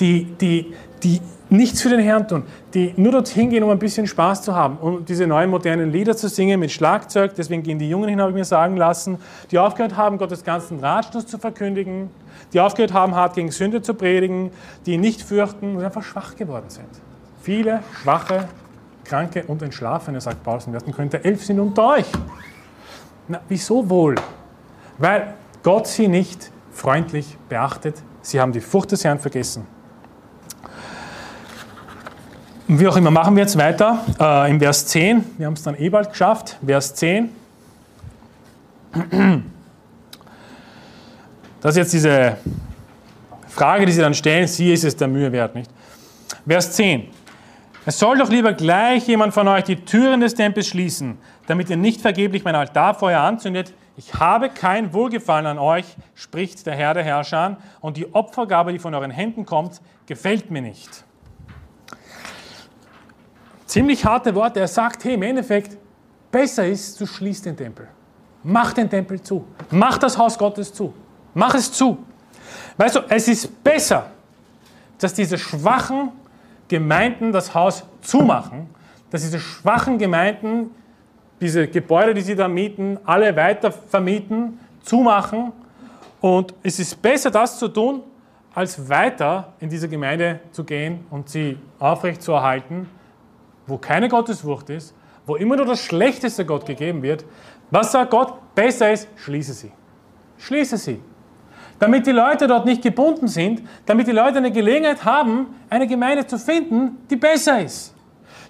[0.00, 2.42] die, die, die nichts für den Herrn tun,
[2.74, 5.92] die nur dorthin gehen, um ein bisschen Spaß zu haben und um diese neuen modernen
[5.92, 7.34] Lieder zu singen mit Schlagzeug.
[7.36, 9.18] Deswegen gehen die Jungen hin, habe ich mir sagen lassen,
[9.50, 12.10] die aufgehört haben, Gottes ganzen Ratschluss zu verkündigen,
[12.52, 14.50] die aufgehört haben, hart gegen Sünde zu predigen,
[14.86, 16.88] die nicht fürchten und einfach schwach geworden sind.
[17.42, 18.48] Viele schwache,
[19.04, 20.84] kranke und entschlafene, sagt Paulus im 1.
[20.84, 22.06] Korinther 11, sind unter euch.
[23.28, 24.14] Na, wieso wohl?
[24.98, 27.96] Weil Gott sie nicht freundlich beachtet.
[28.22, 29.66] Sie haben die Furcht des Herrn vergessen.
[32.68, 35.24] Und wie auch immer, machen wir jetzt weiter äh, im Vers 10.
[35.38, 36.58] Wir haben es dann eh bald geschafft.
[36.64, 37.30] Vers 10.
[41.60, 42.36] Das ist jetzt diese
[43.48, 44.46] Frage, die Sie dann stellen.
[44.46, 45.70] Sie ist es der Mühe wert, nicht?
[46.46, 47.08] Vers 10.
[47.88, 51.76] Es soll doch lieber gleich jemand von euch die Türen des Tempels schließen, damit ihr
[51.76, 57.04] nicht vergeblich mein Altarfeuer anzündet, ich habe kein Wohlgefallen an euch, spricht der Herr der
[57.04, 61.04] Herrscher, und die Opfergabe, die von euren Händen kommt, gefällt mir nicht.
[63.66, 64.58] Ziemlich harte Worte.
[64.58, 65.78] Er sagt, hey, im Endeffekt,
[66.32, 67.86] besser ist, du schließt den Tempel.
[68.42, 69.46] Mach den Tempel zu.
[69.70, 70.92] Mach das Haus Gottes zu.
[71.34, 71.98] Mach es zu.
[72.76, 74.10] Weißt du, es ist besser,
[74.98, 76.10] dass diese schwachen
[76.68, 78.68] Gemeinden das Haus zumachen,
[79.10, 80.70] dass diese schwachen Gemeinden
[81.40, 85.52] diese Gebäude, die sie da mieten, alle weiter vermieten, zumachen.
[86.20, 88.02] Und es ist besser, das zu tun,
[88.54, 92.88] als weiter in diese Gemeinde zu gehen und sie aufrecht zu erhalten,
[93.66, 94.94] wo keine Gottesfurcht ist,
[95.26, 97.24] wo immer nur das Schlechteste Gott gegeben wird.
[97.70, 98.32] Was sagt Gott?
[98.54, 99.72] Besser ist, schließe sie.
[100.38, 101.00] Schließe sie.
[101.78, 106.26] Damit die Leute dort nicht gebunden sind, damit die Leute eine Gelegenheit haben, eine Gemeinde
[106.26, 107.94] zu finden, die besser ist.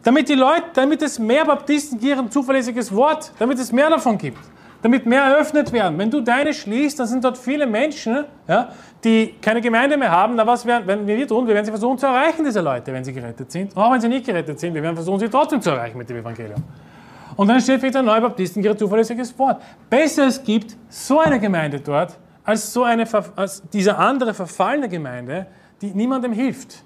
[0.05, 4.17] Damit die Leute, damit es mehr Baptisten gibt, ein zuverlässiges Wort, damit es mehr davon
[4.17, 4.39] gibt,
[4.81, 5.99] damit mehr eröffnet werden.
[5.99, 8.69] Wenn du deine schließt, dann sind dort viele Menschen, ja,
[9.03, 10.37] die keine Gemeinde mehr haben.
[10.37, 11.49] Na, was werden, werden wir tun?
[11.49, 13.77] Wir werden sie versuchen zu erreichen, diese Leute, wenn sie gerettet sind.
[13.77, 16.19] auch wenn sie nicht gerettet sind, wir werden versuchen, sie trotzdem zu erreichen mit dem
[16.19, 16.63] Evangelium.
[17.35, 19.61] Und dann steht ein Neubaptisten, ihr zuverlässiges Wort.
[19.91, 22.17] Besser es gibt so eine Gemeinde dort,
[22.47, 25.47] als so eine, als diese andere verfallene Gemeinde,
[25.83, 26.83] die niemandem hilft.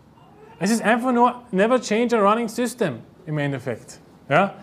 [0.58, 4.00] Es ist einfach nur never change a running system im Endeffekt.
[4.28, 4.54] Ja?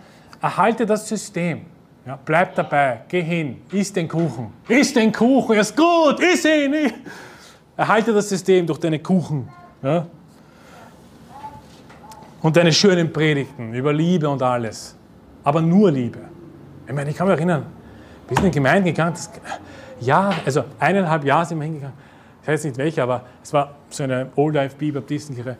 [0.42, 1.62] Erhalte das System.
[2.04, 2.18] Ja?
[2.24, 4.52] Bleib dabei, geh hin, iss den Kuchen.
[4.68, 6.74] Iss den Kuchen, er ist gut, iss ihn.
[7.76, 9.48] Erhalte das System durch deine Kuchen.
[9.82, 10.04] Ja?
[12.42, 14.96] Und deine schönen Predigten über Liebe und alles.
[15.44, 16.20] Aber nur Liebe.
[16.86, 17.66] Ich meine, ich kann mich erinnern,
[18.26, 19.30] wir sind in Gemeinden gegangen, das,
[20.00, 21.96] ja, also eineinhalb Jahre sind wir hingegangen.
[22.42, 25.56] Ich weiß nicht welche, aber es war so eine Old Life Baptistenkirche.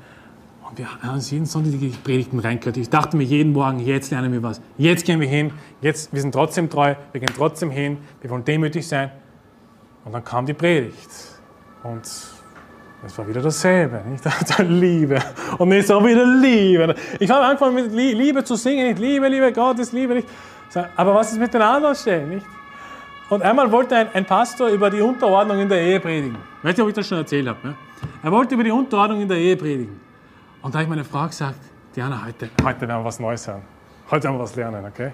[0.68, 2.76] Und wir haben uns jeden Sonntag die Predigten reingehört.
[2.76, 4.61] Ich dachte mir jeden Morgen, jetzt lernen wir was.
[4.76, 5.51] Jetzt gehen wir hin.
[5.80, 6.95] Jetzt, wir sind trotzdem treu.
[7.12, 7.99] Wir gehen trotzdem hin.
[8.20, 9.11] Wir wollen demütig sein.
[10.05, 11.11] Und dann kam die Predigt.
[11.82, 14.03] Und es war wieder dasselbe.
[14.09, 14.24] Nicht?
[14.59, 15.22] Liebe.
[15.57, 16.95] Und jetzt auch wieder Liebe.
[17.18, 18.95] Ich habe angefangen mit Liebe zu singen.
[18.97, 20.22] Liebe, Liebe, Gott ist Liebe.
[20.97, 22.28] Aber was ist mit den anderen Stellen?
[22.28, 22.47] Nicht?
[23.30, 26.38] Und einmal wollte ein, ein, Pastor über die Unterordnung in der Ehe predigen.
[26.62, 27.58] Weißt du, ob ich das schon erzählt habe?
[27.66, 27.76] Ne?
[28.22, 30.00] Er wollte über die Unterordnung in der Ehe predigen.
[30.62, 31.60] Und da habe ich meine Frau gesagt,
[31.94, 33.62] Diana, heute, heute werden wir was Neues hören.
[34.10, 35.12] Heute werden wir was lernen, okay?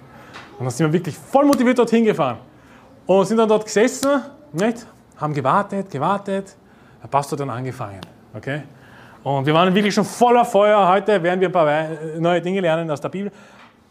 [0.58, 2.38] Und dann sind wir wirklich voll motiviert dorthin gefahren.
[3.06, 4.86] Und sind dann dort gesessen, nicht?
[5.16, 6.56] haben gewartet, gewartet.
[7.02, 8.00] Der Pastor dann angefangen,
[8.34, 8.62] okay?
[9.22, 10.86] Und wir waren wirklich schon voller Feuer.
[10.88, 11.88] Heute werden wir ein paar
[12.18, 13.32] neue Dinge lernen aus der Bibel.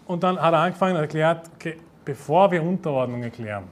[0.05, 3.63] Und dann hat er angefangen und erklärt, okay, bevor wir Unterordnung erklären,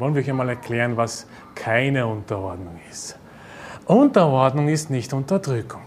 [0.00, 3.18] wollen wir euch einmal erklären, was keine Unterordnung ist.
[3.84, 5.82] Unterordnung ist nicht Unterdrückung.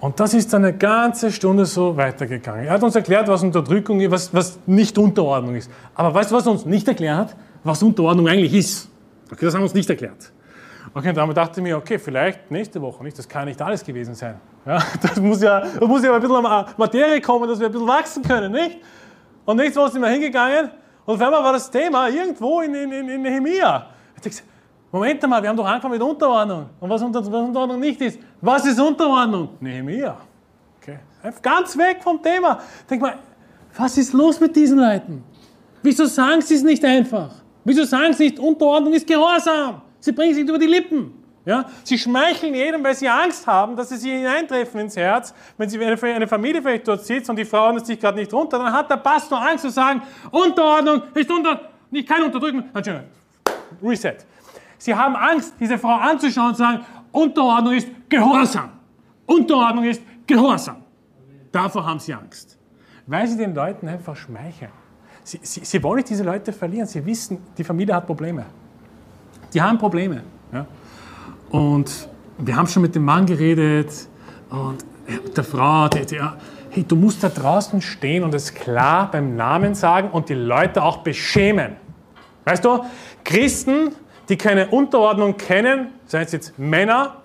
[0.00, 2.66] Und das ist eine ganze Stunde so weitergegangen.
[2.66, 5.70] Er hat uns erklärt, was Unterdrückung ist, was, was nicht Unterordnung ist.
[5.94, 7.36] Aber weißt du, was er uns nicht erklärt hat?
[7.62, 8.90] Was Unterordnung eigentlich ist.
[9.32, 10.30] Okay, das haben wir uns nicht erklärt.
[10.92, 13.18] Okay, und dann dachte ich mir, okay, vielleicht nächste Woche, nicht?
[13.18, 14.34] Das kann nicht alles gewesen sein.
[14.66, 17.72] Ja, das muss ja, das muss ja ein bisschen an Materie kommen, dass wir ein
[17.72, 18.76] bisschen wachsen können, nicht?
[19.46, 20.70] Und nächste Woche sind wir hingegangen
[21.06, 23.86] und auf einmal war das Thema irgendwo in, in, in Nehemia.
[24.90, 26.70] Moment einmal, wir haben doch angefangen mit Unterordnung.
[26.78, 28.18] Und was, Unter was Unterordnung nicht ist.
[28.40, 29.48] Was ist Unterordnung?
[29.60, 30.16] Nehemiah.
[30.80, 30.98] Okay.
[31.42, 32.60] Ganz weg vom Thema.
[32.88, 33.18] Denk mal,
[33.76, 35.24] was ist los mit diesen Leuten?
[35.82, 37.30] Wieso sagen sie es nicht einfach?
[37.64, 39.82] Wieso sagen sie nicht, Unterordnung ist Gehorsam?
[39.98, 41.23] Sie bringen sich über die Lippen.
[41.44, 41.66] Ja?
[41.82, 45.34] Sie schmeicheln jedem, weil sie Angst haben, dass sie sich hineintreffen ins Herz.
[45.58, 48.58] Wenn sie eine Familie vielleicht dort sitzt und die Frau hat sich gerade nicht runter,
[48.58, 52.70] dann hat der Pastor Angst zu sagen, Unterordnung ist unter, nicht kein Unterdrücken.
[53.82, 54.16] Reset.
[54.78, 58.70] Sie haben Angst, diese Frau anzuschauen und zu sagen, Unterordnung ist Gehorsam.
[59.26, 60.76] Unterordnung ist Gehorsam.
[61.52, 62.58] Davor haben sie Angst.
[63.06, 64.72] Weil sie den Leuten einfach schmeicheln.
[65.22, 66.86] Sie, sie, sie wollen nicht diese Leute verlieren.
[66.86, 68.44] Sie wissen, die Familie hat Probleme.
[69.52, 70.22] Die haben Probleme.
[70.52, 70.66] Ja?
[71.54, 74.08] Und wir haben schon mit dem Mann geredet
[74.50, 74.84] und
[75.36, 76.20] der Frau, die, die,
[76.70, 80.82] hey, du musst da draußen stehen und es klar beim Namen sagen und die Leute
[80.82, 81.76] auch beschämen.
[82.44, 82.84] Weißt du,
[83.22, 83.92] Christen,
[84.28, 87.18] die keine Unterordnung kennen, seien es jetzt Männer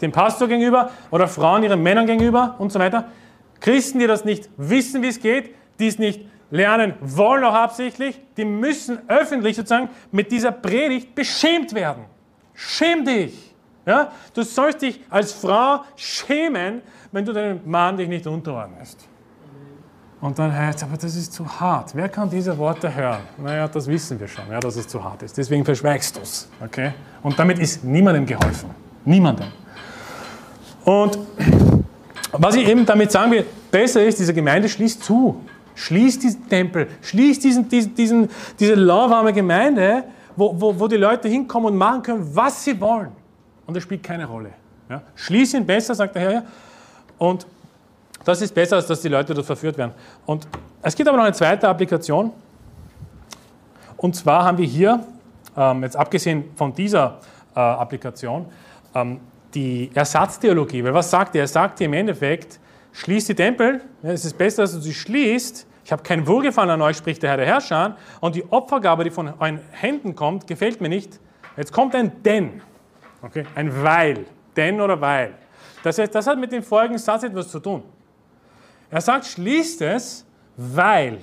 [0.00, 3.08] dem Pastor gegenüber oder Frauen ihren Männern gegenüber und so weiter,
[3.58, 6.20] Christen, die das nicht wissen, wie es geht, die es nicht
[6.52, 12.13] lernen wollen, auch absichtlich, die müssen öffentlich sozusagen mit dieser Predigt beschämt werden.
[12.54, 13.54] Schäm dich.
[13.86, 14.12] Ja?
[14.32, 16.82] Du sollst dich als Frau schämen,
[17.12, 19.06] wenn du deinem Mann dich nicht unterordnest.
[20.20, 21.94] Und dann heißt es, aber das ist zu hart.
[21.94, 23.20] Wer kann diese Worte hören?
[23.36, 25.36] Naja, das wissen wir schon, ja, dass es zu hart ist.
[25.36, 26.48] Deswegen verschweigst du es.
[26.64, 26.92] Okay?
[27.22, 28.70] Und damit ist niemandem geholfen.
[29.04, 29.48] Niemandem.
[30.84, 31.18] Und
[32.32, 35.42] was ich eben damit sagen will, besser ist, diese Gemeinde schließt zu.
[35.74, 40.04] Schließt diesen Tempel, schließt diesen, diesen, diesen, diese lauwarme Gemeinde
[40.36, 43.12] wo, wo, wo die Leute hinkommen und machen können, was sie wollen.
[43.66, 44.50] Und das spielt keine Rolle.
[44.88, 45.02] Ja?
[45.14, 46.32] Schließ ihn besser, sagt der Herr.
[46.32, 46.44] Ja.
[47.18, 47.46] Und
[48.24, 49.92] das ist besser, als dass die Leute dort verführt werden.
[50.26, 50.46] Und
[50.82, 52.32] es gibt aber noch eine zweite Applikation.
[53.96, 55.04] Und zwar haben wir hier,
[55.56, 57.20] ähm, jetzt abgesehen von dieser
[57.54, 58.46] äh, Applikation,
[58.94, 59.20] ähm,
[59.54, 60.82] die Ersatztheologie.
[60.84, 61.42] Weil was sagt er?
[61.42, 62.58] Er sagt im Endeffekt,
[62.92, 63.80] schließt die Tempel.
[64.02, 67.22] Ja, es ist besser, dass du sie schließt, ich habe kein Wohlgefallen an euch, spricht
[67.22, 71.20] der Herr der Herrscher, und die Opfergabe, die von euren Händen kommt, gefällt mir nicht.
[71.56, 72.62] Jetzt kommt ein Denn,
[73.22, 73.44] okay?
[73.54, 74.24] ein Weil,
[74.56, 75.34] Denn oder Weil.
[75.82, 77.82] Das heißt, das hat mit dem folgenden Satz etwas zu tun.
[78.90, 80.24] Er sagt, schließt es,
[80.56, 81.18] weil,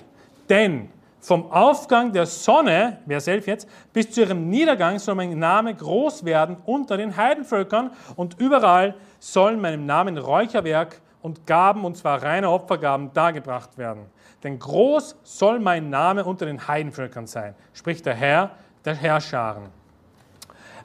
[0.47, 0.89] denn
[1.19, 6.25] vom Aufgang der Sonne, wer selbst jetzt, bis zu ihrem Niedergang soll mein Name groß
[6.25, 12.49] werden unter den Heidenvölkern und überall sollen meinem Namen Räucherwerk und Gaben, und zwar reine
[12.49, 14.05] Opfergaben, dargebracht werden.
[14.43, 18.51] Denn groß soll mein Name unter den Heidenvölkern sein, spricht der Herr
[18.85, 19.69] der Herrscharen.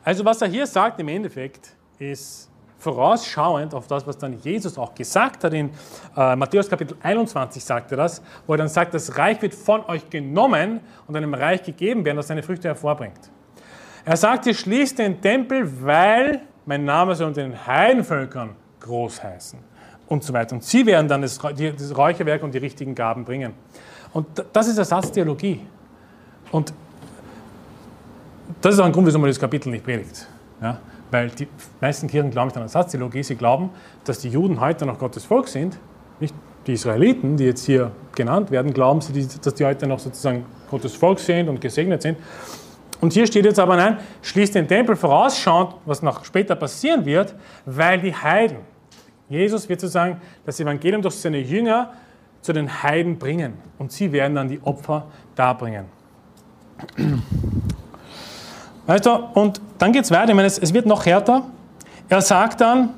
[0.04, 4.94] Also was er hier sagt im Endeffekt ist vorausschauend auf das, was dann Jesus auch
[4.94, 5.54] gesagt hat.
[5.54, 5.70] In
[6.16, 9.84] äh, Matthäus Kapitel 21 sagt er das, wo er dann sagt, das Reich wird von
[9.86, 13.30] euch genommen und einem Reich gegeben werden, das seine Früchte hervorbringt.
[14.04, 19.75] Er sagt, ihr schließt den Tempel, weil mein Name soll unter den Heidenvölkern groß heißen
[20.08, 20.54] und so weiter.
[20.54, 23.52] Und sie werden dann das, das Räucherwerk und die richtigen Gaben bringen.
[24.12, 25.60] Und das ist Ersatztheologie.
[26.52, 26.72] Und
[28.60, 30.26] das ist auch ein Grund, wieso man das Kapitel nicht predigt.
[30.62, 30.78] Ja?
[31.10, 31.48] Weil die
[31.80, 33.22] meisten Kirchen glauben nicht an Ersatztheologie.
[33.22, 33.70] Sie glauben,
[34.04, 35.78] dass die Juden heute noch Gottes Volk sind.
[36.20, 36.34] Nicht
[36.66, 40.94] die Israeliten, die jetzt hier genannt werden, glauben sie, dass die heute noch sozusagen Gottes
[40.94, 42.18] Volk sind und gesegnet sind.
[43.00, 47.34] Und hier steht jetzt aber, nein, schließt den Tempel vorausschauend, was noch später passieren wird,
[47.66, 48.58] weil die Heiden,
[49.28, 51.92] Jesus wird sozusagen das Evangelium durch seine Jünger
[52.40, 55.86] zu den Heiden bringen und sie werden dann die Opfer darbringen.
[58.86, 61.42] Weißt du, und dann geht es weiter, ich meine, es, wird noch härter.
[62.08, 62.90] Er sagt dann,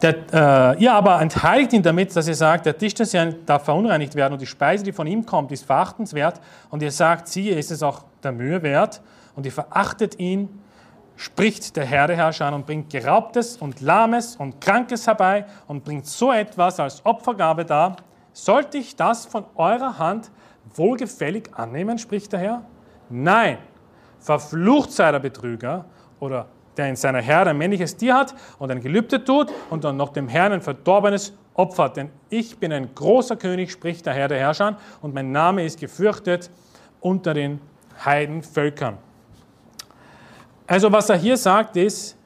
[0.00, 3.64] der, äh, ihr aber entheiligt ihn damit, dass ihr sagt, der Tisch des Herrn darf
[3.64, 6.40] verunreinigt werden und die Speise, die von ihm kommt, ist verachtenswert.
[6.70, 9.00] Und ihr sagt, siehe, ist es auch der Mühe wert.
[9.34, 10.48] Und ihr verachtet ihn
[11.16, 15.84] spricht der Herr der Herrscher an und bringt Geraubtes und Lahmes und Krankes herbei und
[15.84, 17.96] bringt so etwas als Opfergabe dar.
[18.32, 20.30] Sollte ich das von eurer Hand
[20.74, 22.62] wohlgefällig annehmen, spricht der Herr?
[23.10, 23.58] Nein,
[24.18, 25.84] verflucht sei der Betrüger
[26.18, 26.46] oder
[26.76, 30.10] der in seiner Herde ein männliches Tier hat und ein Gelübde tut und dann noch
[30.10, 31.96] dem Herrn ein verdorbenes opfert.
[31.96, 35.78] Denn ich bin ein großer König, spricht der Herr der Herrscher, und mein Name ist
[35.78, 36.50] gefürchtet
[37.00, 37.60] unter den
[38.04, 38.96] Heidenvölkern.
[40.66, 42.16] Also was er hier sagt ist,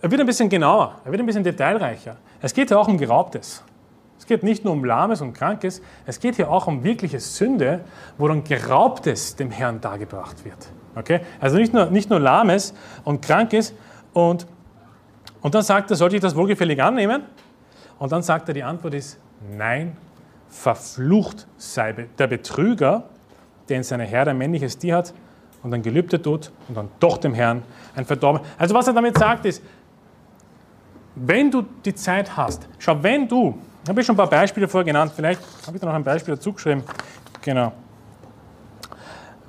[0.00, 2.16] er wird ein bisschen genauer, er wird ein bisschen detailreicher.
[2.40, 3.62] Es geht ja auch um Geraubtes.
[4.18, 7.80] Es geht nicht nur um Lahmes und Krankes, es geht hier auch um wirkliche Sünde,
[8.18, 10.68] wo dann Geraubtes dem Herrn dargebracht wird.
[10.94, 11.20] Okay?
[11.40, 12.74] Also nicht nur, nicht nur Lahmes
[13.04, 13.74] und Krankes.
[14.12, 14.46] Und,
[15.40, 17.24] und dann sagt er, sollte ich das wohlgefällig annehmen?
[17.98, 19.18] Und dann sagt er, die Antwort ist,
[19.56, 19.96] nein,
[20.48, 23.04] verflucht sei der Betrüger,
[23.68, 25.14] der in seiner Herde ein männliches Tier hat
[25.62, 27.62] und ein Gelübde tut und dann doch dem Herrn
[27.94, 28.42] ein Verdorben.
[28.58, 29.62] Also was er damit sagt ist,
[31.14, 34.86] wenn du die Zeit hast, schau, wenn du, ich habe schon ein paar Beispiele vorher
[34.86, 36.82] genannt, vielleicht habe ich da noch ein Beispiel dazu geschrieben,
[37.42, 37.72] genau.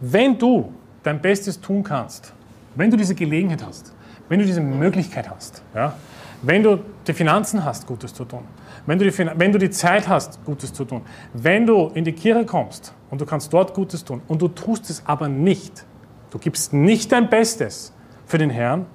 [0.01, 2.33] Wenn du dein Bestes tun kannst,
[2.75, 3.93] wenn du diese Gelegenheit hast,
[4.27, 5.93] wenn du diese Möglichkeit hast, ja,
[6.41, 8.43] wenn du die Finanzen hast, Gutes zu tun,
[8.85, 11.01] wenn du, die, wenn du die Zeit hast, Gutes zu tun,
[11.33, 14.89] wenn du in die Kirche kommst und du kannst dort Gutes tun und du tust
[14.89, 15.85] es aber nicht,
[16.33, 17.93] du gibst nicht dein Bestes
[18.25, 18.87] für den Herrn,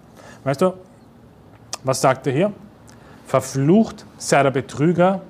[0.43, 0.74] weißt du,
[1.85, 2.52] was sagt er hier?
[3.27, 5.20] Verflucht sei der Betrüger,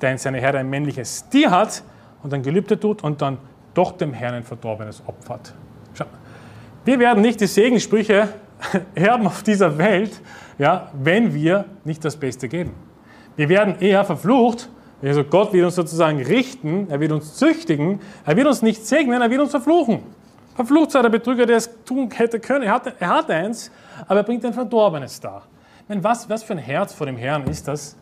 [0.00, 1.82] der in seiner Herde ein männliches Tier hat
[2.22, 3.36] und ein Gelübde tut und dann
[3.74, 5.52] doch dem Herrn ein verdorbenes opfert.
[5.92, 6.06] Schau.
[6.86, 8.28] Wir werden nicht die Segenssprüche
[8.94, 10.18] erben auf dieser Welt,
[10.58, 12.72] ja, wenn wir nicht das Beste geben.
[13.36, 14.70] Wir werden eher verflucht,
[15.02, 19.20] also Gott wird uns sozusagen richten, er wird uns züchtigen, er wird uns nicht segnen,
[19.20, 20.19] er wird uns verfluchen.
[20.60, 22.64] Verflucht sei der Betrüger, der es tun hätte können.
[22.64, 23.70] Er hat, er hat eins,
[24.06, 25.44] aber er bringt ein Verdorbenes dar.
[25.88, 27.96] Was, was für ein Herz vor dem Herrn ist das,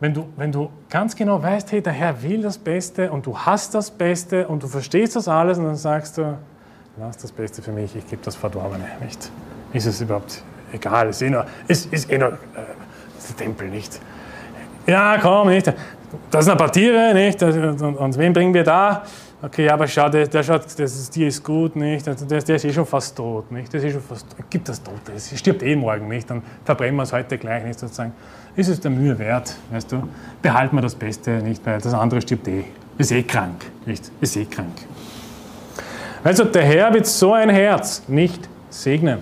[0.00, 3.38] wenn du, wenn du ganz genau weißt, hey, der Herr will das Beste und du
[3.38, 6.36] hast das Beste und du verstehst das alles und dann sagst du,
[6.96, 9.30] was ist das Beste für mich, ich gebe das Verdorbene nicht.
[9.72, 10.42] Ist es überhaupt
[10.72, 12.36] egal, ist eh nur, ist, ist eh nur äh,
[13.28, 14.00] der Tempel nicht.
[14.88, 15.72] Ja, komm, nicht.
[16.32, 17.40] Das sind ein paar Tiere, nicht?
[17.40, 19.04] Und, und, und wen bringen wir da?
[19.44, 22.06] Okay, aber schau, der, der schaut, das Tier ist gut, nicht?
[22.06, 23.74] Der, der ist eh schon fast tot, nicht?
[23.74, 26.30] Das ist eh schon fast, gibt das Tote, es stirbt eh morgen, nicht?
[26.30, 27.76] Dann verbrennen wir es heute gleich, nicht?
[27.76, 28.12] Sozusagen.
[28.54, 30.08] Ist es der Mühe wert, weißt du?
[30.40, 31.66] Behalten wir das Beste, nicht?
[31.66, 32.66] Weil das andere stirbt eh.
[32.98, 34.12] Ist eh krank, nicht?
[34.20, 34.76] Ist eh krank.
[36.22, 39.18] Also, der Herr wird so ein Herz nicht segnen.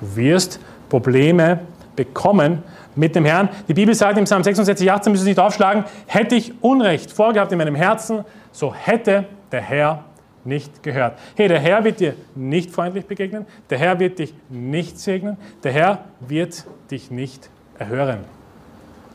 [0.00, 0.58] Du wirst
[0.88, 1.60] Probleme
[1.94, 2.64] bekommen,
[2.96, 3.48] mit dem Herrn.
[3.68, 7.52] Die Bibel sagt im Psalm 66, 18, müssen Sie nicht aufschlagen, hätte ich Unrecht vorgehabt
[7.52, 10.04] in meinem Herzen, so hätte der Herr
[10.42, 11.16] nicht gehört.
[11.36, 15.70] Hey, der Herr wird dir nicht freundlich begegnen, der Herr wird dich nicht segnen, der
[15.70, 17.48] Herr wird dich nicht
[17.78, 18.18] erhören.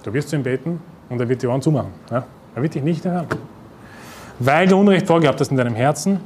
[0.01, 1.91] Du wirst zu ihm beten und er wird die Ohren zumachen.
[2.09, 2.23] Ja?
[2.55, 3.27] Er wird dich nicht erhören.
[4.39, 6.21] Weil du Unrecht vorgehabt hast in deinem Herzen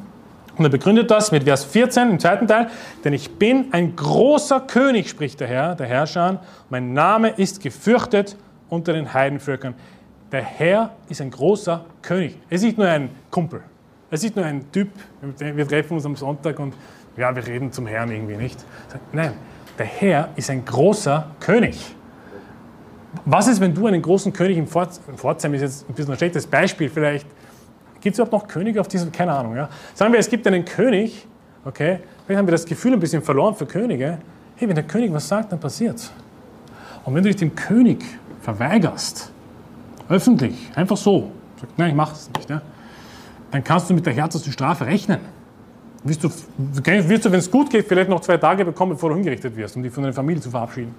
[0.57, 2.69] und er begründet das mit Vers 14 im zweiten Teil,
[3.03, 6.39] denn ich bin ein großer König, spricht der Herr, der Herrscher.
[6.69, 8.37] Mein Name ist gefürchtet
[8.69, 9.73] unter den Heidenvölkern.
[10.31, 12.37] Der Herr ist ein großer König.
[12.51, 13.63] Er ist nicht nur ein Kumpel.
[14.13, 14.89] Er ist nur ein Typ,
[15.39, 16.75] wir treffen uns am Sonntag und
[17.17, 18.63] ja, wir reden zum Herrn irgendwie nicht.
[19.11, 19.33] Nein,
[19.79, 21.95] der Herr ist ein großer König.
[23.25, 26.45] Was ist, wenn du einen großen König im Pforzheim, ist jetzt ein bisschen ein schlechtes
[26.45, 27.25] Beispiel vielleicht,
[28.01, 29.11] Gibt es überhaupt noch Könige auf diesem?
[29.11, 29.55] Keine Ahnung.
[29.55, 29.67] Ja?
[29.95, 31.25] Sagen wir, es gibt einen König,
[31.65, 31.97] okay?
[32.25, 34.19] Vielleicht haben wir das Gefühl ein bisschen verloren für Könige.
[34.57, 36.11] Hey, wenn der König was sagt, dann passiert's.
[37.03, 38.03] Und wenn du dich dem König
[38.41, 39.31] verweigerst,
[40.07, 42.61] öffentlich, einfach so, sagst, nein, ich mache es nicht, ja?
[43.53, 45.19] Dann kannst du mit der härtesten Strafe rechnen.
[46.03, 49.15] Wirst du, wirst du wenn es gut geht, vielleicht noch zwei Tage bekommen, bevor du
[49.15, 50.93] hingerichtet wirst, um dich von deiner Familie zu verabschieden.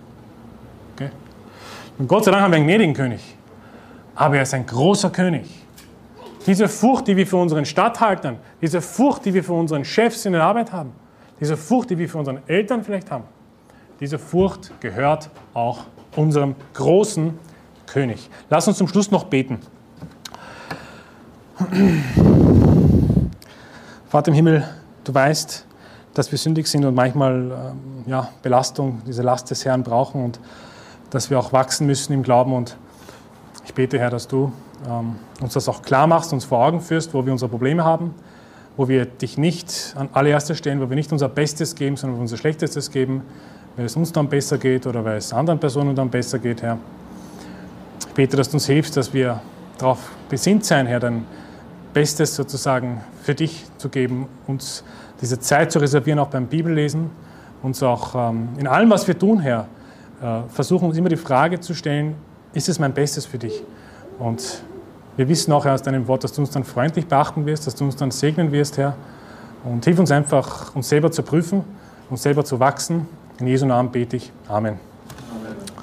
[0.95, 1.11] Okay?
[1.99, 3.37] Und Gott sei Dank haben wir einen gnädigen König.
[4.15, 5.51] Aber er ist ein großer König.
[6.47, 10.33] Diese Furcht, die wir für unseren Stadthaltern, diese Furcht, die wir für unseren Chefs in
[10.33, 10.93] der Arbeit haben,
[11.41, 13.25] diese Furcht, die wir für unseren Eltern vielleicht haben,
[13.99, 17.37] diese Furcht gehört auch unserem großen
[17.89, 18.31] König.
[18.49, 19.59] Lass uns zum Schluss noch beten.
[24.09, 24.65] Vater im Himmel,
[25.05, 25.65] du weißt,
[26.15, 30.41] dass wir sündig sind und manchmal ähm, ja, Belastung, diese Last des Herrn brauchen und
[31.11, 32.53] dass wir auch wachsen müssen im Glauben.
[32.53, 32.77] Und
[33.65, 34.53] ich bete, Herr, dass du
[34.89, 38.15] ähm, uns das auch klar machst, uns vor Augen führst, wo wir unsere Probleme haben,
[38.77, 42.37] wo wir dich nicht an allererster stellen, wo wir nicht unser Bestes geben, sondern unser
[42.37, 43.23] Schlechtestes geben,
[43.77, 46.79] weil es uns dann besser geht oder weil es anderen Personen dann besser geht, Herr.
[48.09, 49.41] Ich bete, dass du uns hilfst, dass wir
[49.79, 51.25] darauf besinnt sein, Herr, dein
[51.95, 54.85] Bestes sozusagen für dich zu geben, uns
[55.21, 57.11] diese Zeit zu reservieren, auch beim Bibellesen,
[57.63, 59.67] uns auch ähm, in allem, was wir tun, Herr,
[60.21, 62.17] äh, versuchen uns immer die Frage zu stellen,
[62.53, 63.63] ist es mein Bestes für dich?
[64.19, 64.63] Und
[65.17, 67.85] wir wissen auch aus deinem Wort, dass du uns dann freundlich beachten wirst, dass du
[67.85, 68.97] uns dann segnen wirst, Herr.
[69.65, 71.65] Und hilf uns einfach, uns selber zu prüfen,
[72.11, 73.07] uns selber zu wachsen.
[73.39, 74.31] In Jesu Namen bete ich.
[74.49, 74.94] Amen.